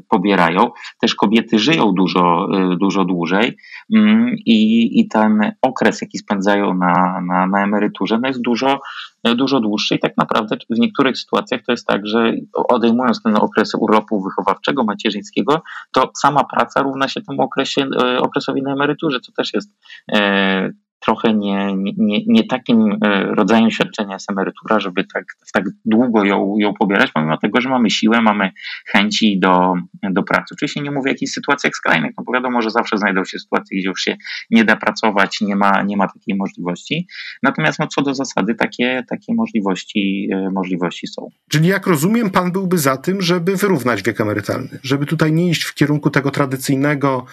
pobierają. 0.09 0.71
Też 1.01 1.15
kobiety 1.15 1.59
żyją 1.59 1.91
dużo, 1.91 2.47
dużo 2.79 3.05
dłużej 3.05 3.57
mm, 3.95 4.35
i, 4.45 4.89
i 4.99 5.07
ten 5.07 5.51
okres, 5.61 6.01
jaki 6.01 6.17
spędzają 6.17 6.73
na, 6.73 7.21
na, 7.27 7.47
na 7.47 7.63
emeryturze, 7.63 8.19
no 8.21 8.27
jest 8.27 8.41
dużo, 8.41 8.79
dużo 9.23 9.59
dłuższy 9.59 9.95
i 9.95 9.99
tak 9.99 10.17
naprawdę 10.17 10.57
w 10.69 10.79
niektórych 10.79 11.17
sytuacjach 11.17 11.61
to 11.65 11.71
jest 11.71 11.87
tak, 11.87 12.07
że 12.07 12.33
odejmując 12.53 13.23
ten 13.23 13.35
okres 13.35 13.75
urlopu 13.75 14.23
wychowawczego, 14.23 14.83
macierzyńskiego, 14.83 15.61
to 15.93 16.11
sama 16.21 16.43
praca 16.43 16.81
równa 16.81 17.07
się 17.07 17.21
temu 17.21 17.41
okresie, 17.41 17.87
e, 18.01 18.19
okresowi 18.19 18.61
na 18.61 18.73
emeryturze, 18.73 19.19
co 19.19 19.31
też 19.31 19.53
jest 19.53 19.71
e, 20.13 20.69
trochę 21.01 21.33
nie, 21.33 21.75
nie, 21.97 22.25
nie 22.27 22.43
takim 22.47 22.97
e, 23.03 23.23
rodzajem 23.23 23.71
świadczenia 23.71 24.13
jest 24.13 24.31
emerytura, 24.31 24.79
żeby 24.79 25.03
tak, 25.13 25.25
tak 25.53 25.63
długo 25.85 26.23
ją, 26.23 26.55
ją 26.57 26.73
pobierać, 26.73 27.11
pomimo 27.11 27.37
tego, 27.37 27.61
że 27.61 27.69
mamy 27.69 27.89
siłę, 27.89 28.21
mamy 28.21 28.51
chęci 28.87 29.39
do, 29.39 29.73
do 30.11 30.23
pracy. 30.23 30.45
Oczywiście 30.51 30.81
nie 30.81 30.91
mówię 30.91 31.09
o 31.09 31.13
jakichś 31.13 31.31
sytuacjach 31.31 31.73
skrajnych, 31.73 32.11
no 32.17 32.23
bo 32.23 32.33
wiadomo, 32.33 32.61
że 32.61 32.71
zawsze 32.71 32.97
znajdą 32.97 33.25
się 33.25 33.39
sytuacje, 33.39 33.77
gdzie 33.77 33.89
już 33.89 34.01
się 34.01 34.17
nie 34.49 34.65
da 34.65 34.75
pracować, 34.75 35.41
nie 35.41 35.55
ma, 35.55 35.81
nie 35.81 35.97
ma 35.97 36.07
takiej 36.07 36.35
możliwości. 36.35 37.07
Natomiast 37.43 37.79
no, 37.79 37.87
co 37.87 38.01
do 38.01 38.13
zasady 38.13 38.55
takie, 38.55 39.03
takie 39.09 39.33
możliwości, 39.33 40.29
e, 40.33 40.49
możliwości 40.51 41.07
są. 41.07 41.29
Czyli 41.49 41.67
jak 41.67 41.87
rozumiem, 41.87 42.29
pan 42.29 42.51
byłby 42.51 42.77
za 42.77 42.97
tym, 42.97 43.21
żeby 43.21 43.55
wyrównać 43.55 44.03
wiek 44.03 44.21
emerytalny, 44.21 44.79
żeby 44.83 45.05
tutaj 45.05 45.31
nie 45.31 45.49
iść 45.49 45.63
w 45.63 45.73
kierunku 45.73 46.09
tego 46.09 46.31
tradycyjnego 46.31 47.25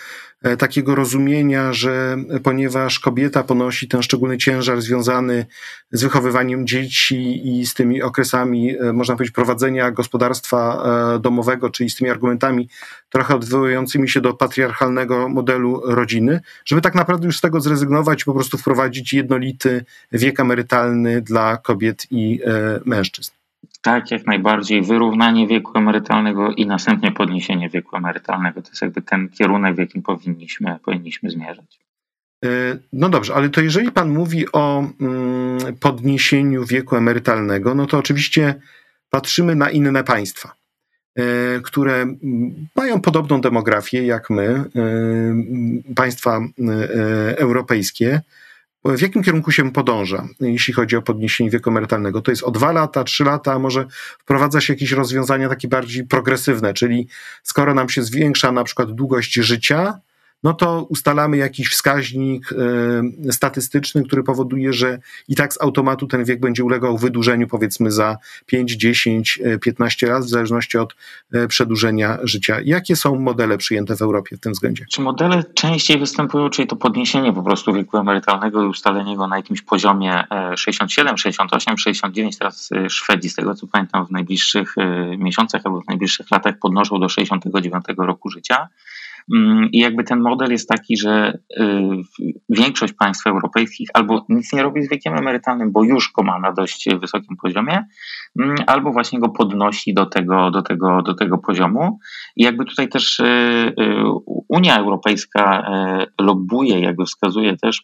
takiego 0.58 0.94
rozumienia, 0.94 1.72
że 1.72 2.16
ponieważ 2.42 2.98
kobieta 3.00 3.42
ponosi 3.42 3.88
ten 3.88 4.02
szczególny 4.02 4.38
ciężar 4.38 4.80
związany 4.80 5.46
z 5.92 6.02
wychowywaniem 6.02 6.66
dzieci 6.66 7.48
i 7.58 7.66
z 7.66 7.74
tymi 7.74 8.02
okresami, 8.02 8.78
e, 8.78 8.92
można 8.92 9.16
powiedzieć, 9.16 9.34
prowadzenia 9.34 9.90
gospodarstwa 9.90 10.84
e, 11.16 11.18
domowego, 11.18 11.70
czyli 11.70 11.90
z 11.90 11.96
tymi 11.96 12.10
argumentami 12.10 12.68
trochę 13.10 13.34
odwołującymi 13.34 14.08
się 14.08 14.20
do 14.20 14.34
patriarchalnego 14.34 15.28
modelu 15.28 15.80
rodziny, 15.84 16.40
żeby 16.64 16.82
tak 16.82 16.94
naprawdę 16.94 17.26
już 17.26 17.38
z 17.38 17.40
tego 17.40 17.60
zrezygnować 17.60 18.22
i 18.22 18.24
po 18.24 18.34
prostu 18.34 18.58
wprowadzić 18.58 19.12
jednolity 19.12 19.84
wiek 20.12 20.40
emerytalny 20.40 21.20
dla 21.20 21.56
kobiet 21.56 22.06
i 22.10 22.40
mężczyzn. 22.84 23.37
Tak, 23.80 24.10
jak 24.10 24.26
najbardziej. 24.26 24.82
Wyrównanie 24.82 25.46
wieku 25.46 25.78
emerytalnego 25.78 26.52
i 26.52 26.66
następnie 26.66 27.12
podniesienie 27.12 27.68
wieku 27.68 27.96
emerytalnego 27.96 28.62
to 28.62 28.68
jest 28.68 28.82
jakby 28.82 29.02
ten 29.02 29.28
kierunek, 29.28 29.74
w 29.74 29.78
jakim 29.78 30.02
powinniśmy, 30.02 30.78
powinniśmy 30.84 31.30
zmierzać. 31.30 31.78
E, 32.44 32.48
no 32.92 33.08
dobrze, 33.08 33.34
ale 33.34 33.48
to 33.48 33.60
jeżeli 33.60 33.92
Pan 33.92 34.10
mówi 34.10 34.52
o 34.52 34.84
mm, 35.00 35.76
podniesieniu 35.80 36.64
wieku 36.64 36.96
emerytalnego, 36.96 37.74
no 37.74 37.86
to 37.86 37.98
oczywiście 37.98 38.54
patrzymy 39.10 39.54
na 39.54 39.70
inne 39.70 40.04
państwa, 40.04 40.52
e, 41.16 41.22
które 41.60 42.06
mają 42.76 43.00
podobną 43.00 43.40
demografię 43.40 44.06
jak 44.06 44.30
my, 44.30 44.42
e, 44.44 44.64
państwa 45.94 46.40
europejskie 47.36 48.20
w 48.84 49.00
jakim 49.00 49.22
kierunku 49.22 49.52
się 49.52 49.72
podąża, 49.72 50.28
jeśli 50.40 50.74
chodzi 50.74 50.96
o 50.96 51.02
podniesienie 51.02 51.50
wieku 51.50 51.70
emerytalnego? 51.70 52.22
To 52.22 52.30
jest 52.30 52.42
o 52.42 52.50
dwa 52.50 52.72
lata, 52.72 53.04
trzy 53.04 53.24
lata, 53.24 53.52
a 53.52 53.58
może 53.58 53.86
wprowadza 54.18 54.60
się 54.60 54.72
jakieś 54.72 54.92
rozwiązania 54.92 55.48
takie 55.48 55.68
bardziej 55.68 56.06
progresywne, 56.06 56.74
czyli 56.74 57.08
skoro 57.42 57.74
nam 57.74 57.88
się 57.88 58.02
zwiększa 58.02 58.52
na 58.52 58.64
przykład 58.64 58.92
długość 58.92 59.34
życia, 59.34 60.00
no 60.42 60.54
to 60.54 60.82
ustalamy 60.82 61.36
jakiś 61.36 61.68
wskaźnik 61.68 62.52
y, 62.52 63.32
statystyczny, 63.32 64.04
który 64.04 64.22
powoduje, 64.22 64.72
że 64.72 64.98
i 65.28 65.34
tak 65.34 65.54
z 65.54 65.60
automatu 65.60 66.06
ten 66.06 66.24
wiek 66.24 66.40
będzie 66.40 66.64
ulegał 66.64 66.98
wydłużeniu 66.98 67.48
powiedzmy 67.48 67.90
za 67.90 68.16
5, 68.46 68.72
10, 68.72 69.40
15 69.62 70.06
lat, 70.06 70.24
w 70.24 70.28
zależności 70.28 70.78
od 70.78 70.94
y, 71.34 71.48
przedłużenia 71.48 72.18
życia. 72.22 72.56
Jakie 72.64 72.96
są 72.96 73.20
modele 73.20 73.58
przyjęte 73.58 73.96
w 73.96 74.02
Europie 74.02 74.36
w 74.36 74.40
tym 74.40 74.52
względzie? 74.52 74.84
Czy 74.90 75.00
modele 75.00 75.44
częściej 75.54 75.98
występują, 75.98 76.50
czyli 76.50 76.68
to 76.68 76.76
podniesienie 76.76 77.32
po 77.32 77.42
prostu 77.42 77.72
wieku 77.72 77.98
emerytalnego 77.98 78.62
i 78.62 78.66
ustalenie 78.66 79.16
go 79.16 79.28
na 79.28 79.36
jakimś 79.36 79.62
poziomie 79.62 80.24
67, 80.56 81.18
68, 81.18 81.78
69, 81.78 82.38
teraz 82.38 82.70
Szwedzi, 82.88 83.28
z 83.28 83.34
tego 83.34 83.54
co 83.54 83.66
pamiętam, 83.66 84.06
w 84.06 84.10
najbliższych 84.10 84.74
miesiącach 85.18 85.62
albo 85.64 85.80
w 85.80 85.88
najbliższych 85.88 86.30
latach 86.30 86.58
podnoszą 86.58 87.00
do 87.00 87.08
69 87.08 87.84
roku 87.98 88.30
życia. 88.30 88.68
Mm, 89.34 89.68
I 89.72 89.78
jakby 89.78 90.04
ten 90.04 90.20
model 90.20 90.50
jest 90.50 90.68
taki, 90.68 90.96
że 90.96 91.38
y, 91.60 91.64
większość 92.48 92.92
państw 92.92 93.26
europejskich 93.26 93.88
albo 93.94 94.26
nic 94.28 94.52
nie 94.52 94.62
robi 94.62 94.82
z 94.82 94.90
wiekiem 94.90 95.14
emerytalnym, 95.14 95.72
bo 95.72 95.84
już 95.84 96.12
go 96.12 96.22
ma 96.22 96.38
na 96.38 96.52
dość 96.52 96.88
wysokim 97.00 97.36
poziomie, 97.42 97.84
mm, 98.40 98.56
albo 98.66 98.92
właśnie 98.92 99.20
go 99.20 99.28
podnosi 99.28 99.94
do 99.94 100.06
tego, 100.06 100.50
do 100.50 100.62
tego, 100.62 101.02
do 101.02 101.14
tego 101.14 101.38
poziomu. 101.38 101.98
I 102.36 102.44
jakby 102.44 102.64
tutaj 102.64 102.88
też 102.88 103.20
y, 103.20 103.24
y, 103.80 104.02
Unia 104.48 104.78
Europejska 104.78 105.70
lobbuje, 106.20 106.80
jakby 106.80 107.04
wskazuje 107.04 107.56
też 107.56 107.82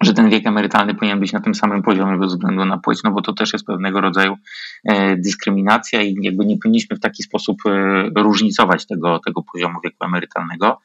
że 0.00 0.14
ten 0.14 0.30
wiek 0.30 0.46
emerytalny 0.46 0.94
powinien 0.94 1.20
być 1.20 1.32
na 1.32 1.40
tym 1.40 1.54
samym 1.54 1.82
poziomie 1.82 2.18
bez 2.18 2.32
względu 2.32 2.64
na 2.64 2.78
płeć, 2.78 3.02
no 3.04 3.10
bo 3.10 3.22
to 3.22 3.32
też 3.32 3.52
jest 3.52 3.66
pewnego 3.66 4.00
rodzaju 4.00 4.36
e, 4.84 5.16
dyskryminacja 5.16 6.02
i 6.02 6.16
jakby 6.22 6.46
nie 6.46 6.58
powinniśmy 6.58 6.96
w 6.96 7.00
taki 7.00 7.22
sposób 7.22 7.56
e, 7.66 8.22
różnicować 8.22 8.86
tego, 8.86 9.20
tego 9.26 9.42
poziomu 9.52 9.80
wieku 9.84 10.04
emerytalnego. 10.04 10.80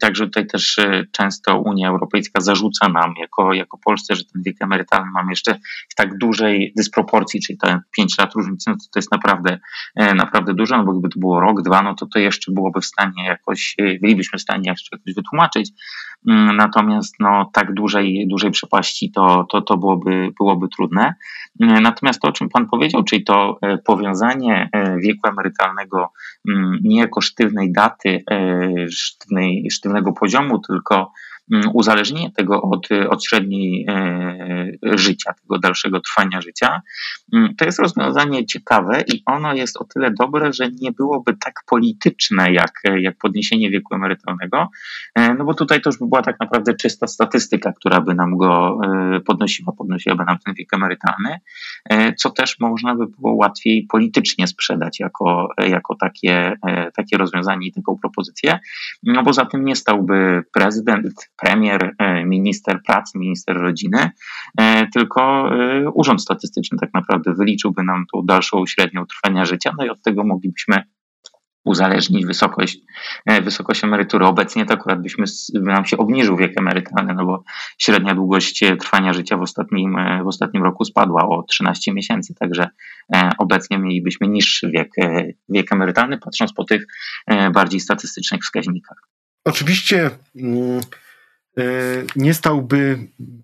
Także 0.00 0.24
tutaj 0.24 0.46
też 0.46 0.78
e, 0.78 1.04
często 1.12 1.58
Unia 1.58 1.88
Europejska 1.88 2.40
zarzuca 2.40 2.88
nam 2.88 3.14
jako, 3.20 3.52
jako 3.52 3.78
Polsce, 3.78 4.16
że 4.16 4.24
ten 4.24 4.42
wiek 4.42 4.56
emerytalny 4.62 5.10
mamy 5.10 5.32
jeszcze 5.32 5.54
w 5.88 5.94
tak 5.94 6.18
dużej 6.18 6.72
dysproporcji, 6.76 7.40
czyli 7.40 7.58
te 7.58 7.80
5 7.96 8.18
lat 8.18 8.34
różnicy, 8.34 8.70
no 8.70 8.76
to, 8.76 8.84
to 8.92 8.98
jest 8.98 9.12
naprawdę, 9.12 9.58
naprawdę 9.96 10.54
dużo, 10.54 10.76
no 10.76 10.84
bo 10.84 10.92
gdyby 10.92 11.08
to 11.08 11.20
było 11.20 11.40
rok, 11.40 11.62
dwa, 11.62 11.82
no 11.82 11.94
to 11.94 12.06
to 12.06 12.18
jeszcze 12.18 12.52
byłoby 12.52 12.80
w 12.80 12.84
stanie 12.84 13.24
jakoś, 13.26 13.76
bylibyśmy 14.02 14.38
w 14.38 14.42
stanie 14.42 14.70
jeszcze 14.70 14.96
jakoś 14.96 15.14
wytłumaczyć. 15.14 15.70
Mm, 16.28 16.56
natomiast 16.56 17.14
no, 17.20 17.50
tak 17.52 17.74
dużej, 17.74 18.19
dużej 18.26 18.50
przepaści 18.50 19.12
to, 19.12 19.46
to, 19.50 19.62
to 19.62 19.76
byłoby, 19.76 20.32
byłoby 20.38 20.68
trudne. 20.68 21.14
Mm, 21.60 21.82
natomiast 21.82 22.20
to, 22.20 22.28
o 22.28 22.32
czym 22.32 22.48
Pan 22.48 22.66
powiedział, 22.66 23.04
czyli 23.04 23.24
to 23.24 23.58
e, 23.62 23.78
powiązanie 23.78 24.68
e, 24.72 24.96
wieku 24.96 25.28
emerytalnego 25.28 26.12
mm, 26.48 26.78
nie 26.84 26.98
jako 26.98 27.20
sztywnej 27.20 27.72
daty, 27.72 28.22
e, 28.30 28.70
sztywnej, 28.90 29.66
sztywnego 29.70 30.12
poziomu, 30.12 30.58
tylko 30.58 31.12
uzależnienie 31.74 32.30
tego 32.36 32.62
od, 32.62 32.88
od 33.08 33.24
średniej 33.24 33.86
e, 33.88 34.70
życia, 34.82 35.34
tego 35.42 35.58
dalszego 35.58 36.00
trwania 36.00 36.40
życia, 36.40 36.82
mm, 37.32 37.54
to 37.56 37.64
jest 37.64 37.78
rozwiązanie 37.78 38.46
ciekawe 38.46 39.04
i 39.14 39.22
ono 39.26 39.54
jest 39.54 39.76
o 39.76 39.84
tyle 39.84 40.10
dobre, 40.18 40.52
że 40.52 40.68
nie 40.80 40.92
byłoby 40.92 41.36
tak 41.44 41.54
polityczne 41.66 42.52
jak, 42.52 42.72
jak 42.98 43.18
podniesienie 43.18 43.70
wieku 43.70 43.94
emerytalnego, 43.94 44.68
e, 45.14 45.34
no 45.34 45.44
bo 45.44 45.54
tutaj 45.54 45.80
to 45.80 45.90
już 45.90 45.98
by 45.98 46.06
była 46.06 46.22
tak 46.22 46.40
naprawdę 46.40 46.74
czysta 46.74 47.06
statystyka, 47.06 47.72
która 47.72 48.00
by 48.00 48.14
nam 48.14 48.36
go 48.36 48.78
e, 48.84 49.20
podnosiła, 49.20 49.72
podnosiłaby 49.72 50.24
nam 50.24 50.38
ten 50.44 50.54
wiek 50.54 50.74
emerytalny, 50.74 51.40
co 52.16 52.30
też 52.30 52.60
można 52.60 52.94
by 52.94 53.06
było 53.06 53.34
łatwiej 53.34 53.86
politycznie 53.90 54.46
sprzedać 54.46 55.00
jako, 55.00 55.48
jako 55.58 55.94
takie, 55.94 56.56
takie 56.96 57.16
rozwiązanie 57.16 57.66
i 57.66 57.72
taką 57.72 57.98
propozycję, 57.98 58.58
no 59.02 59.22
bo 59.22 59.32
za 59.32 59.46
tym 59.46 59.64
nie 59.64 59.76
stałby 59.76 60.42
prezydent, 60.52 61.30
premier, 61.40 61.94
e, 61.98 62.24
minister 62.24 62.80
pracy, 62.86 63.18
minister 63.18 63.56
rodziny, 63.56 64.10
e, 64.58 64.86
tylko 64.86 65.50
e, 65.54 65.90
Urząd 65.90 66.22
Statystyczny 66.22 66.78
tak 66.78 66.90
naprawdę 66.94 67.34
wyliczyłby 67.34 67.82
nam 67.82 68.04
tą 68.12 68.22
dalszą 68.22 68.66
średnią 68.66 69.06
trwania 69.06 69.44
życia, 69.44 69.72
no 69.78 69.84
i 69.84 69.88
od 69.88 70.02
tego 70.02 70.24
moglibyśmy 70.24 70.82
uzależnić 71.64 72.26
wysokość, 72.26 72.78
wysokość 73.42 73.84
emerytury. 73.84 74.26
Obecnie 74.26 74.66
to 74.66 74.74
akurat 74.74 75.02
byśmy, 75.02 75.24
by 75.54 75.60
nam 75.72 75.84
się 75.84 75.96
obniżył 75.96 76.36
wiek 76.36 76.58
emerytalny, 76.58 77.14
no 77.14 77.26
bo 77.26 77.44
średnia 77.78 78.14
długość 78.14 78.64
trwania 78.80 79.12
życia 79.12 79.36
w 79.36 79.42
ostatnim, 79.42 79.96
w 80.24 80.26
ostatnim 80.26 80.62
roku 80.62 80.84
spadła 80.84 81.28
o 81.28 81.42
13 81.42 81.92
miesięcy, 81.92 82.34
także 82.34 82.68
obecnie 83.38 83.78
mielibyśmy 83.78 84.28
niższy 84.28 84.70
wiek, 84.70 84.90
wiek 85.48 85.72
emerytalny, 85.72 86.18
patrząc 86.18 86.52
po 86.52 86.64
tych 86.64 86.86
bardziej 87.52 87.80
statystycznych 87.80 88.42
wskaźnikach. 88.42 88.98
Oczywiście. 89.44 90.10
Mm 90.36 90.80
nie 92.16 92.34
stałby 92.34 92.98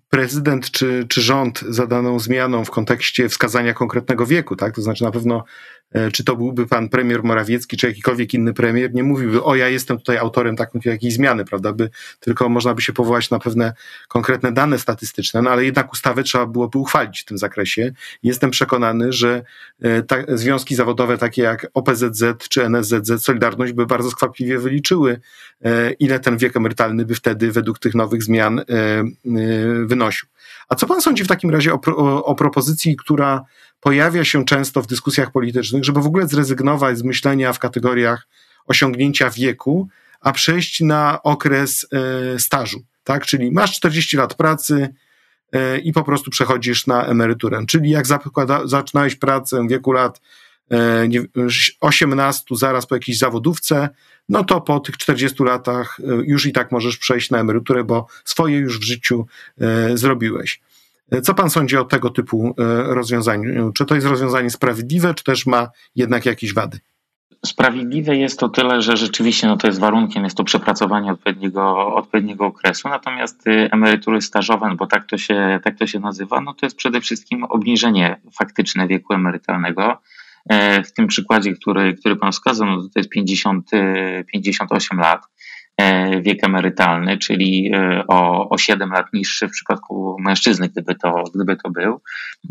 prezydent 0.09 0.71
czy, 0.71 1.05
czy 1.09 1.21
rząd 1.21 1.61
za 1.61 1.87
daną 1.87 2.19
zmianą 2.19 2.65
w 2.65 2.71
kontekście 2.71 3.29
wskazania 3.29 3.73
konkretnego 3.73 4.25
wieku, 4.25 4.55
tak? 4.55 4.75
To 4.75 4.81
znaczy 4.81 5.03
na 5.03 5.11
pewno 5.11 5.43
E, 5.43 5.76
czy 6.13 6.23
to 6.23 6.35
byłby 6.35 6.67
pan 6.67 6.89
premier 6.89 7.23
Morawiecki, 7.23 7.77
czy 7.77 7.87
jakikolwiek 7.87 8.33
inny 8.33 8.53
premier, 8.53 8.93
nie 8.93 9.03
mówiłby, 9.03 9.43
o 9.43 9.55
ja 9.55 9.69
jestem 9.69 9.97
tutaj 9.97 10.17
autorem 10.17 10.55
takiej 10.55 10.81
jakiejś 10.85 11.13
zmiany, 11.13 11.45
prawda, 11.45 11.73
by, 11.73 11.89
tylko 12.19 12.49
można 12.49 12.73
by 12.73 12.81
się 12.81 12.93
powołać 12.93 13.29
na 13.29 13.39
pewne 13.39 13.73
konkretne 14.07 14.51
dane 14.51 14.79
statystyczne, 14.79 15.41
no 15.41 15.49
ale 15.49 15.65
jednak 15.65 15.93
ustawę 15.93 16.23
trzeba 16.23 16.45
byłoby 16.45 16.77
uchwalić 16.77 17.21
w 17.21 17.25
tym 17.25 17.37
zakresie. 17.37 17.91
Jestem 18.23 18.51
przekonany, 18.51 19.13
że 19.13 19.43
e, 19.81 20.03
ta, 20.03 20.17
związki 20.27 20.75
zawodowe 20.75 21.17
takie 21.17 21.41
jak 21.41 21.67
OPZZ 21.73 22.23
czy 22.49 22.65
NSZZ, 22.65 23.23
Solidarność 23.23 23.73
by 23.73 23.85
bardzo 23.85 24.11
skwapliwie 24.11 24.59
wyliczyły, 24.59 25.19
e, 25.65 25.91
ile 25.91 26.19
ten 26.19 26.37
wiek 26.37 26.57
emerytalny 26.57 27.05
by 27.05 27.15
wtedy 27.15 27.51
według 27.51 27.79
tych 27.79 27.95
nowych 27.95 28.23
zmian 28.23 28.61
wynosił. 29.85 30.27
A 30.69 30.75
co 30.75 30.87
pan 30.87 31.01
sądzi 31.01 31.23
w 31.23 31.27
takim 31.27 31.49
razie 31.49 31.73
o, 31.73 31.79
o, 31.85 32.25
o 32.25 32.35
propozycji, 32.35 32.95
która 32.95 33.45
pojawia 33.79 34.25
się 34.25 34.45
często 34.45 34.81
w 34.81 34.87
dyskusjach 34.87 35.31
politycznych, 35.31 35.83
żeby 35.83 36.01
w 36.01 36.07
ogóle 36.07 36.27
zrezygnować 36.27 36.97
z 36.97 37.03
myślenia 37.03 37.53
w 37.53 37.59
kategoriach 37.59 38.27
osiągnięcia 38.67 39.29
wieku, 39.29 39.87
a 40.21 40.31
przejść 40.31 40.81
na 40.81 41.23
okres 41.23 41.87
e, 41.91 42.39
stażu, 42.39 42.83
tak? 43.03 43.25
Czyli 43.25 43.51
masz 43.51 43.75
40 43.75 44.17
lat 44.17 44.33
pracy 44.33 44.93
e, 45.51 45.77
i 45.77 45.93
po 45.93 46.03
prostu 46.03 46.31
przechodzisz 46.31 46.87
na 46.87 47.05
emeryturę. 47.05 47.65
Czyli 47.67 47.89
jak 47.89 48.05
zaczynałeś 48.65 49.15
pracę 49.15 49.63
w 49.63 49.69
wieku 49.69 49.91
lat 49.91 50.21
18, 51.79 52.43
e, 52.51 52.57
zaraz 52.57 52.85
po 52.85 52.95
jakiejś 52.95 53.17
zawodówce, 53.17 53.89
no 54.29 54.43
to 54.43 54.61
po 54.61 54.79
tych 54.79 54.97
40 54.97 55.43
latach 55.43 55.99
już 56.23 56.45
i 56.45 56.51
tak 56.51 56.71
możesz 56.71 56.97
przejść 56.97 57.29
na 57.29 57.39
emeryturę, 57.39 57.83
bo 57.83 58.07
swoje 58.25 58.57
już 58.57 58.79
w 58.79 58.83
życiu 58.83 59.25
zrobiłeś. 59.93 60.61
Co 61.23 61.33
pan 61.33 61.49
sądzi 61.49 61.77
o 61.77 61.85
tego 61.85 62.09
typu 62.09 62.55
e, 62.59 62.83
rozwiązaniu? 62.83 63.71
Czy 63.71 63.85
to 63.85 63.95
jest 63.95 64.07
rozwiązanie 64.07 64.49
sprawiedliwe, 64.49 65.13
czy 65.13 65.23
też 65.23 65.45
ma 65.45 65.69
jednak 65.95 66.25
jakieś 66.25 66.53
wady? 66.53 66.79
Sprawiedliwe 67.45 68.17
jest 68.17 68.39
to 68.39 68.49
tyle, 68.49 68.81
że 68.81 68.97
rzeczywiście 68.97 69.47
no 69.47 69.57
to 69.57 69.67
jest 69.67 69.79
warunkiem, 69.79 70.23
jest 70.23 70.37
to 70.37 70.43
przepracowanie 70.43 71.11
odpowiedniego, 71.11 71.95
odpowiedniego 71.95 72.45
okresu, 72.45 72.89
natomiast 72.89 73.47
y, 73.47 73.69
emerytury 73.71 74.21
stażowe, 74.21 74.67
no 74.69 74.75
bo 74.75 74.87
tak 74.87 75.05
to, 75.05 75.17
się, 75.17 75.59
tak 75.63 75.77
to 75.77 75.87
się 75.87 75.99
nazywa, 75.99 76.41
no 76.41 76.53
to 76.53 76.65
jest 76.65 76.75
przede 76.75 77.01
wszystkim 77.01 77.43
obniżenie 77.43 78.21
faktyczne 78.33 78.87
wieku 78.87 79.13
emerytalnego. 79.13 79.97
E, 80.49 80.83
w 80.83 80.93
tym 80.93 81.07
przykładzie, 81.07 81.53
który, 81.53 81.93
który 81.93 82.15
pan 82.15 82.31
wskazał, 82.31 82.67
no 82.67 82.81
to 82.81 82.99
jest 82.99 83.09
50, 83.09 83.71
58 84.27 84.99
lat. 84.99 85.21
E, 85.81 86.21
wiek 86.21 86.43
emerytalny, 86.43 87.17
czyli 87.17 87.71
e, 87.73 88.03
o, 88.07 88.49
o 88.49 88.57
7 88.57 88.89
lat 88.89 89.13
niższy 89.13 89.47
w 89.47 89.51
przypadku 89.51 90.15
mężczyzny, 90.19 90.69
gdyby 90.69 90.95
to, 90.95 91.23
gdyby 91.35 91.55
to 91.55 91.69
był, 91.69 92.01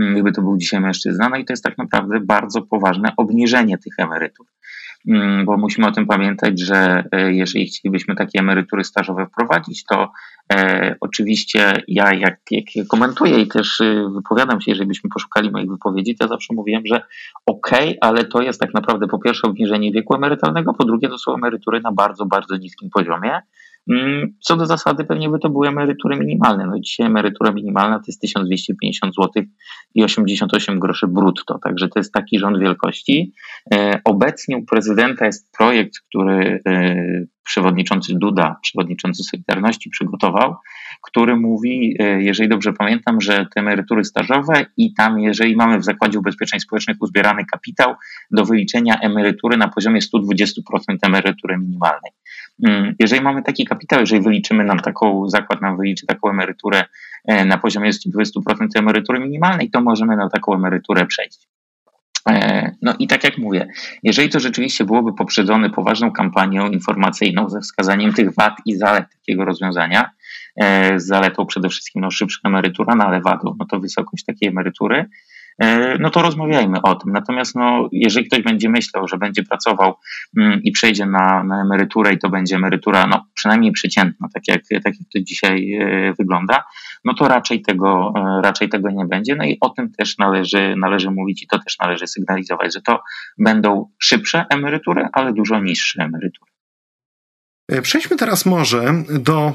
mm, 0.01 0.15
gdyby 0.15 0.33
to 0.33 0.43
był 0.43 0.57
dzisiaj 0.57 0.81
mężczyzna. 0.81 1.29
No 1.29 1.37
i 1.37 1.45
to 1.45 1.53
jest 1.53 1.65
tak 1.65 1.79
naprawdę 1.79 2.21
bardzo 2.21 2.63
poważne 2.63 3.13
obniżenie 3.17 3.79
tych 3.79 3.95
emerytur. 3.99 4.47
Mm, 5.09 5.45
bo 5.45 5.57
musimy 5.57 5.87
o 5.87 5.93
tym 5.93 6.07
pamiętać, 6.07 6.61
że 6.61 7.05
e, 7.13 7.33
jeżeli 7.33 7.67
chcielibyśmy 7.67 8.17
takie 8.17 8.39
emerytury 8.39 8.85
stażowe 8.85 9.27
wprowadzić, 9.27 9.85
to 9.85 10.13
e, 10.53 10.97
oczywiście 11.01 11.83
ja 11.89 12.15
jak, 12.15 12.39
jak 12.51 12.65
komentuję 12.89 13.41
i 13.41 13.49
też 13.49 13.81
e, 13.81 14.11
wypowiadam 14.15 14.61
się, 14.61 14.71
jeżeli 14.71 14.89
byśmy 14.89 15.11
poszukali 15.11 15.51
moich 15.51 15.71
wypowiedzi, 15.71 16.17
to 16.17 16.25
ja 16.25 16.29
zawsze 16.29 16.55
mówiłem, 16.55 16.83
że 16.87 17.03
okej, 17.47 17.89
okay, 17.89 17.97
ale 18.01 18.25
to 18.25 18.43
jest 18.43 18.61
tak 18.61 18.75
naprawdę 18.75 19.07
po 19.07 19.19
pierwsze 19.19 19.49
obniżenie 19.49 19.93
wieku 19.93 20.15
emerytalnego, 20.15 20.75
po 20.75 20.85
drugie 20.85 21.09
to 21.09 21.19
są 21.19 21.35
emerytury 21.35 21.81
na 21.81 21.93
bardzo, 21.93 22.27
bardzo 22.27 22.57
niskim 22.57 22.91
poziomie, 22.91 23.41
co 24.41 24.57
do 24.57 24.67
zasady 24.67 25.05
pewnie 25.05 25.29
by 25.29 25.39
to 25.39 25.51
były 25.51 25.69
emerytury 25.69 26.17
minimalne. 26.17 26.67
No 26.67 26.81
dzisiaj 26.81 27.07
emerytura 27.07 27.53
minimalna 27.53 27.99
to 27.99 28.05
jest 28.07 28.21
1250 28.21 29.15
zł 29.15 29.43
i 29.95 30.05
88 30.05 30.81
groszy 30.81 31.07
brutto, 31.07 31.59
także 31.59 31.89
to 31.89 31.99
jest 31.99 32.13
taki 32.13 32.39
rząd 32.39 32.59
wielkości. 32.59 33.33
E, 33.75 34.01
obecnie 34.05 34.57
u 34.57 34.65
prezydenta 34.65 35.27
jest 35.27 35.53
projekt, 35.59 35.93
który 36.09 36.61
e, 36.69 36.97
przewodniczący 37.45 38.15
Duda, 38.15 38.57
przewodniczący 38.63 39.23
Solidarności 39.25 39.91
przygotował, 39.91 40.57
który 41.03 41.37
mówi, 41.37 41.97
e, 41.99 42.23
jeżeli 42.23 42.49
dobrze 42.49 42.73
pamiętam, 42.73 43.21
że 43.21 43.47
te 43.55 43.61
emerytury 43.61 44.05
stażowe 44.05 44.67
i 44.77 44.95
tam, 44.95 45.21
jeżeli 45.21 45.57
mamy 45.57 45.79
w 45.79 45.85
Zakładzie 45.85 46.19
Ubezpieczeń 46.19 46.61
Społecznych 46.61 46.97
uzbierany 47.01 47.45
kapitał 47.53 47.95
do 48.31 48.45
wyliczenia 48.45 48.99
emerytury 49.03 49.57
na 49.57 49.69
poziomie 49.69 50.01
120% 50.01 50.97
emerytury 51.03 51.59
minimalnej. 51.59 52.13
Mm, 52.65 52.95
jeżeli 52.99 53.23
mamy 53.23 53.43
taki 53.43 53.65
kapitał, 53.65 54.01
jeżeli 54.01 54.23
wyliczymy 54.23 54.65
nam 54.65 54.81
taką, 54.81 55.29
zakład 55.29 55.63
nam 55.63 55.77
wyliczy 55.77 56.07
taką 56.07 56.31
emeryturę 56.31 56.85
e, 57.25 57.45
na 57.45 57.59
poziomie 57.59 57.91
20% 57.91 58.67
emerytury 58.75 59.21
minimalnej, 59.21 59.71
to 59.71 59.81
możemy 59.81 60.17
na 60.17 60.29
taką 60.29 60.55
emeryturę 60.55 61.07
przejść. 61.07 61.49
E, 62.29 62.71
no 62.83 62.95
i 62.99 63.07
tak 63.07 63.25
jak 63.25 63.39
mówię, 63.39 63.69
jeżeli 64.03 64.29
to 64.29 64.41
rzeczywiście 64.41 64.85
byłoby 64.85 65.15
poprzedzone 65.15 65.71
poważną 65.71 66.13
kampanią 66.13 66.69
informacyjną 66.69 67.49
ze 67.49 67.61
wskazaniem 67.61 68.13
tych 68.13 68.35
wad 68.35 68.57
i 68.65 68.77
zalet 68.77 69.05
takiego 69.13 69.45
rozwiązania, 69.45 70.11
z 70.97 71.07
zaletą 71.07 71.47
przede 71.47 71.69
wszystkim 71.69 72.03
no, 72.03 72.11
szybsza 72.11 72.41
emerytura, 72.45 72.95
no 72.95 73.05
ale 73.05 73.21
wadą, 73.21 73.57
no 73.59 73.67
to 73.67 73.81
wysokość 73.81 74.25
takiej 74.25 74.49
emerytury, 74.49 75.05
E, 75.05 75.09
no 76.01 76.11
to 76.11 76.23
rozmawiajmy 76.23 76.83
o 76.83 76.95
tym. 76.95 77.13
Natomiast 77.13 77.55
no, 77.55 77.89
jeżeli 77.93 78.27
ktoś 78.27 78.43
będzie 78.43 78.69
myślał, 78.69 79.09
że 79.09 79.19
będzie 79.19 79.43
pracował 79.43 79.95
mm, 80.39 80.63
i 80.63 80.73
przejdzie 80.73 81.07
na, 81.07 81.45
na 81.45 81.63
emeryturę 81.63 82.13
i 82.13 82.19
to 82.19 82.29
będzie 82.29 82.57
emerytura 82.57 83.07
no, 83.07 83.27
przynajmniej 83.35 83.73
przeciętna, 83.73 84.29
tak 84.35 84.43
jak, 84.49 84.61
tak 84.85 84.95
jak 85.01 85.09
to 85.13 85.21
dzisiaj 85.21 85.75
e, 85.75 86.13
wygląda, 86.19 86.65
no 87.05 87.15
to 87.15 87.29
raczej 87.29 87.63
tego, 87.63 88.13
e, 88.17 88.41
raczej 88.43 88.69
tego 88.69 88.91
nie 88.91 89.05
będzie. 89.05 89.37
No 89.37 89.45
i 89.45 89.57
o 89.61 89.69
tym 89.71 89.93
też 89.93 90.19
należy, 90.19 90.75
należy 90.77 91.11
mówić 91.11 91.43
i 91.43 91.47
to 91.47 91.59
też 91.59 91.79
należy 91.79 92.07
sygnalizować, 92.07 92.75
że 92.75 92.81
to 92.83 93.01
będą 93.39 93.91
szybsze 93.99 94.45
emerytury, 94.51 95.09
ale 95.13 95.33
dużo 95.33 95.61
niższe 95.61 96.03
emerytury. 96.03 96.51
Przejdźmy 97.83 98.17
teraz 98.17 98.47
może 98.47 98.95
do 99.11 99.55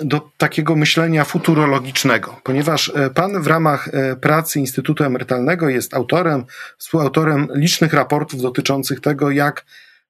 do 0.00 0.30
takiego 0.36 0.76
myślenia 0.76 1.24
futurologicznego, 1.24 2.40
ponieważ 2.44 2.92
e, 2.94 3.10
Pan 3.10 3.42
w 3.42 3.46
ramach 3.46 3.88
e, 3.88 4.16
pracy 4.16 4.60
Instytutu 4.60 5.04
Emerytalnego 5.04 5.68
jest 5.68 5.94
autorem, 5.94 6.44
współautorem 6.78 7.48
licznych 7.54 7.92
raportów 7.92 8.42
dotyczących 8.42 9.00
tego, 9.00 9.30
jak 9.30 9.64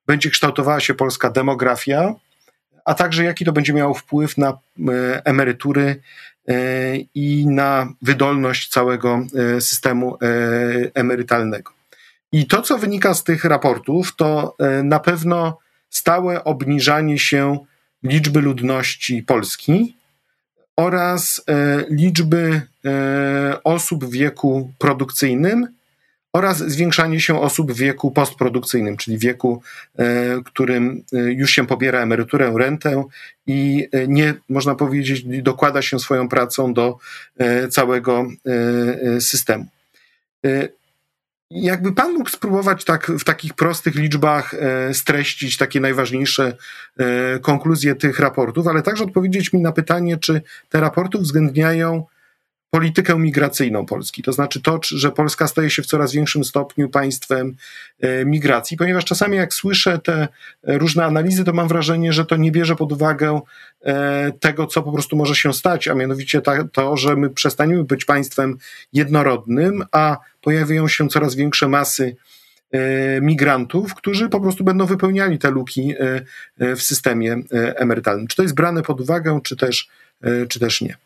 będzie 0.07 0.31
kształtowała 0.31 0.81
się 0.81 0.95
polska 0.95 1.31
demografia, 1.31 2.15
a 2.85 2.95
także 2.95 3.25
jaki 3.25 3.45
to 3.45 3.53
będzie 3.53 3.73
miało 3.73 3.95
wpływ 3.95 4.39
na 4.39 4.49
e, 4.49 4.57
emerytury 5.25 6.03
i 7.15 7.47
na 7.47 7.93
wydolność 8.03 8.69
całego 8.69 9.27
systemu 9.61 10.19
emerytalnego. 10.95 11.73
I 12.33 12.47
to, 12.47 12.63
co 12.63 12.79
wynika 12.79 13.15
z 13.15 13.25
tych 13.25 13.45
raportów, 13.45 14.17
to 14.17 14.57
na 14.85 15.01
pewno 15.01 15.59
stałe 15.91 16.45
obniżanie 16.45 17.19
się 17.19 17.59
liczby 18.03 18.41
ludności 18.41 19.23
Polski 19.23 19.97
oraz 20.77 21.43
e, 21.49 21.85
liczby 21.91 22.63
e, 22.85 23.63
osób 23.65 24.05
w 24.05 24.11
wieku 24.11 24.73
produkcyjnym 24.79 25.69
oraz 26.33 26.59
zwiększanie 26.59 27.21
się 27.21 27.41
osób 27.41 27.73
w 27.73 27.77
wieku 27.77 28.11
postprodukcyjnym, 28.11 28.97
czyli 28.97 29.19
wieku, 29.19 29.63
e, 29.99 30.05
którym 30.45 31.03
już 31.13 31.51
się 31.51 31.67
pobiera 31.67 32.01
emeryturę, 32.01 32.53
rentę 32.57 33.05
i 33.47 33.89
nie, 34.09 34.35
można 34.49 34.75
powiedzieć, 34.75 35.43
dokłada 35.43 35.83
się 35.83 35.99
swoją 35.99 36.29
pracą 36.29 36.75
do 36.75 36.99
całego 37.71 38.27
systemu. 39.21 39.67
Jakby 41.51 41.93
pan 41.93 42.13
mógł 42.13 42.31
spróbować 42.31 42.85
tak 42.85 43.07
w 43.07 43.25
takich 43.25 43.55
prostych 43.55 43.95
liczbach 43.95 44.55
e, 44.55 44.95
streścić 44.95 45.57
takie 45.57 45.81
najważniejsze 45.81 46.57
e, 46.99 47.39
konkluzje 47.39 47.95
tych 47.95 48.19
raportów, 48.19 48.67
ale 48.67 48.83
także 48.83 49.05
odpowiedzieć 49.05 49.53
mi 49.53 49.61
na 49.61 49.73
pytanie, 49.73 50.17
czy 50.17 50.43
te 50.69 50.81
raporty 50.81 51.19
uwzględniają 51.19 52.05
politykę 52.71 53.19
migracyjną 53.19 53.87
Polski. 53.87 54.23
To 54.23 54.33
znaczy 54.33 54.63
to, 54.63 54.81
że 54.83 55.11
Polska 55.11 55.47
staje 55.47 55.71
się 55.71 55.83
w 55.83 55.87
coraz 55.87 56.13
większym 56.13 56.45
stopniu 56.45 56.89
państwem 56.89 57.57
e, 58.01 58.25
migracji, 58.25 58.77
ponieważ 58.77 59.05
czasami 59.05 59.37
jak 59.37 59.55
słyszę 59.55 59.99
te 59.99 60.29
różne 60.63 61.05
analizy, 61.05 61.45
to 61.45 61.53
mam 61.53 61.69
wrażenie, 61.69 62.13
że 62.13 62.25
to 62.25 62.37
nie 62.37 62.53
bierze 62.53 62.77
pod 62.77 62.93
uwagę 62.93 63.41
tego, 64.41 64.67
co 64.67 64.83
po 64.83 64.93
prostu 64.93 65.17
może 65.17 65.35
się 65.35 65.53
stać, 65.53 65.89
a 65.89 65.95
mianowicie 65.95 66.43
to, 66.73 66.97
że 66.97 67.17
my 67.17 67.31
przestaniemy 67.31 67.85
być 67.85 68.05
państwem 68.05 68.59
jednorodnym, 68.93 69.85
a 69.93 70.19
pojawiają 70.41 70.89
się 70.89 71.09
coraz 71.09 71.35
większe 71.35 71.69
masy 71.69 72.17
e, 72.73 73.21
migrantów, 73.21 73.95
którzy 73.95 74.29
po 74.29 74.41
prostu 74.41 74.65
będą 74.65 74.87
wypełniali 74.87 75.39
te 75.39 75.51
luki 75.51 75.95
w 76.59 76.83
systemie 76.83 77.37
emerytalnym. 77.77 78.27
Czy 78.27 78.37
to 78.37 78.43
jest 78.43 78.55
brane 78.55 78.83
pod 78.83 79.01
uwagę, 79.01 79.41
czy 79.45 79.57
też, 79.57 79.89
czy 80.49 80.61
też 80.61 80.81
nie? 80.81 80.97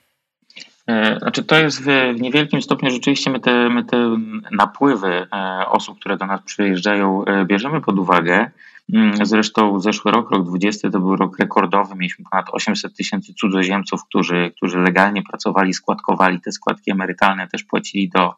E, 0.87 1.19
znaczy 1.19 1.45
to 1.45 1.57
jest 1.57 1.83
w, 1.83 1.85
w, 2.17 2.21
niewielkim 2.21 2.63
stopniu 2.63 2.91
rzeczywiście 2.91 3.31
my 3.31 3.41
te, 3.41 3.69
my 3.69 3.85
te 3.85 4.17
napływy 4.51 5.27
e, 5.33 5.67
osób, 5.67 5.99
które 5.99 6.17
do 6.17 6.27
nas 6.27 6.43
przyjeżdżają, 6.43 7.25
e, 7.25 7.45
bierzemy 7.45 7.81
pod 7.81 7.99
uwagę. 7.99 8.51
Mm, 8.93 9.27
zresztą 9.27 9.81
zeszły 9.81 10.13
rok, 10.13 10.31
rok 10.31 10.47
20, 10.47 10.91
to 10.91 11.01
był 11.01 11.17
rok 11.17 11.39
rekordowy. 11.39 11.95
Mieliśmy 11.95 12.25
ponad 12.31 12.47
800 12.53 12.97
tysięcy 12.97 13.35
cudzoziemców, 13.35 14.05
którzy, 14.05 14.53
którzy 14.57 14.79
legalnie 14.79 15.23
pracowali, 15.23 15.75
składkowali 15.75 16.41
te 16.41 16.53
składki 16.53 16.91
emerytalne, 16.91 17.49
też 17.49 17.65
płacili 17.65 18.09
do, 18.09 18.35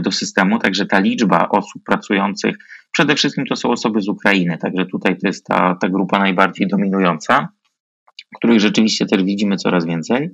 do 0.00 0.12
systemu. 0.12 0.58
Także 0.58 0.86
ta 0.86 0.98
liczba 0.98 1.48
osób 1.48 1.82
pracujących, 1.86 2.56
przede 2.92 3.14
wszystkim 3.14 3.46
to 3.46 3.56
są 3.56 3.70
osoby 3.70 4.00
z 4.00 4.08
Ukrainy, 4.08 4.58
także 4.58 4.86
tutaj 4.86 5.18
to 5.18 5.26
jest 5.26 5.46
ta, 5.46 5.76
ta 5.80 5.88
grupa 5.88 6.18
najbardziej 6.18 6.68
dominująca, 6.68 7.48
których 8.36 8.60
rzeczywiście 8.60 9.06
też 9.06 9.24
widzimy 9.24 9.56
coraz 9.56 9.86
więcej. 9.86 10.30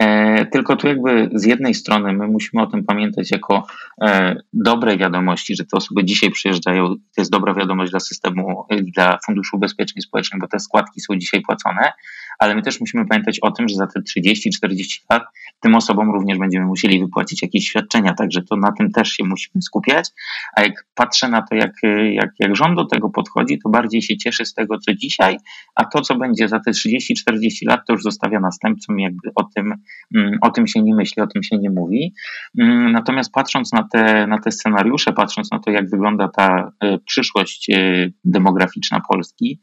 E, 0.00 0.46
tylko 0.46 0.76
tu 0.76 0.88
jakby 0.88 1.30
z 1.34 1.44
jednej 1.44 1.74
strony 1.74 2.12
my 2.12 2.28
musimy 2.28 2.62
o 2.62 2.66
tym 2.66 2.84
pamiętać 2.84 3.30
jako 3.30 3.66
e, 4.02 4.36
dobrej 4.52 4.98
wiadomości, 4.98 5.56
że 5.56 5.64
te 5.64 5.76
osoby 5.76 6.04
dzisiaj 6.04 6.30
przyjeżdżają, 6.30 6.88
to 6.88 7.18
jest 7.18 7.30
dobra 7.30 7.54
wiadomość 7.54 7.90
dla 7.90 8.00
systemu, 8.00 8.66
dla 8.96 9.18
Funduszu 9.26 9.56
Ubezpieczeń 9.56 10.02
Społecznych, 10.02 10.40
bo 10.40 10.48
te 10.48 10.60
składki 10.60 11.00
są 11.00 11.16
dzisiaj 11.16 11.40
płacone, 11.40 11.92
ale 12.40 12.54
my 12.54 12.62
też 12.62 12.80
musimy 12.80 13.06
pamiętać 13.06 13.38
o 13.42 13.50
tym, 13.50 13.68
że 13.68 13.76
za 13.76 13.86
te 13.86 14.00
30-40 14.00 15.00
lat 15.10 15.22
tym 15.60 15.74
osobom 15.74 16.10
również 16.10 16.38
będziemy 16.38 16.66
musieli 16.66 17.00
wypłacić 17.00 17.42
jakieś 17.42 17.68
świadczenia, 17.68 18.14
także 18.14 18.42
to 18.42 18.56
na 18.56 18.72
tym 18.72 18.90
też 18.90 19.12
się 19.12 19.24
musimy 19.24 19.62
skupiać. 19.62 20.08
A 20.56 20.62
jak 20.62 20.86
patrzę 20.94 21.28
na 21.28 21.42
to, 21.42 21.54
jak, 21.54 21.72
jak, 22.12 22.30
jak 22.38 22.56
rząd 22.56 22.76
do 22.76 22.84
tego 22.84 23.10
podchodzi, 23.10 23.58
to 23.58 23.68
bardziej 23.68 24.02
się 24.02 24.16
cieszy 24.16 24.44
z 24.44 24.54
tego, 24.54 24.78
co 24.78 24.94
dzisiaj, 24.94 25.36
a 25.74 25.84
to, 25.84 26.00
co 26.00 26.16
będzie 26.16 26.48
za 26.48 26.60
te 26.60 26.70
30-40 26.70 27.66
lat, 27.66 27.80
to 27.86 27.92
już 27.92 28.02
zostawia 28.02 28.40
następcom, 28.40 28.98
jakby 28.98 29.30
o 29.34 29.44
tym, 29.44 29.74
mm, 30.16 30.38
o 30.40 30.50
tym 30.50 30.66
się 30.66 30.82
nie 30.82 30.94
myśli, 30.94 31.22
o 31.22 31.26
tym 31.26 31.42
się 31.42 31.58
nie 31.58 31.70
mówi. 31.70 32.14
Mm, 32.58 32.92
natomiast 32.92 33.32
patrząc 33.32 33.72
na 33.72 33.88
te, 33.92 34.26
na 34.26 34.38
te 34.38 34.52
scenariusze, 34.52 35.12
patrząc 35.12 35.50
na 35.50 35.58
to, 35.58 35.70
jak 35.70 35.90
wygląda 35.90 36.28
ta 36.28 36.72
e, 36.80 36.98
przyszłość 36.98 37.70
e, 37.70 38.10
demograficzna 38.24 39.00
Polski, 39.08 39.60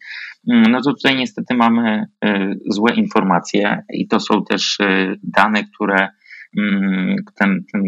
no 0.47 0.81
to 0.81 0.93
tutaj 0.93 1.15
niestety 1.15 1.55
mamy 1.55 2.05
e, 2.25 2.55
złe 2.69 2.93
informacje 2.93 3.83
i 3.93 4.07
to 4.07 4.19
są 4.19 4.43
też 4.43 4.79
e, 4.79 5.15
dane, 5.23 5.63
które 5.63 6.07
mm, 6.57 7.15
ten, 7.35 7.63
ten 7.71 7.83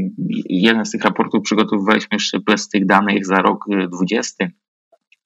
jeden 0.50 0.86
z 0.86 0.92
tych 0.92 1.04
raportów 1.04 1.44
przygotowywaliśmy 1.44 2.16
jeszcze 2.16 2.40
z 2.58 2.70
tych 2.70 2.86
danych 2.86 3.26
za 3.26 3.36
rok 3.36 3.66
20 3.94 4.48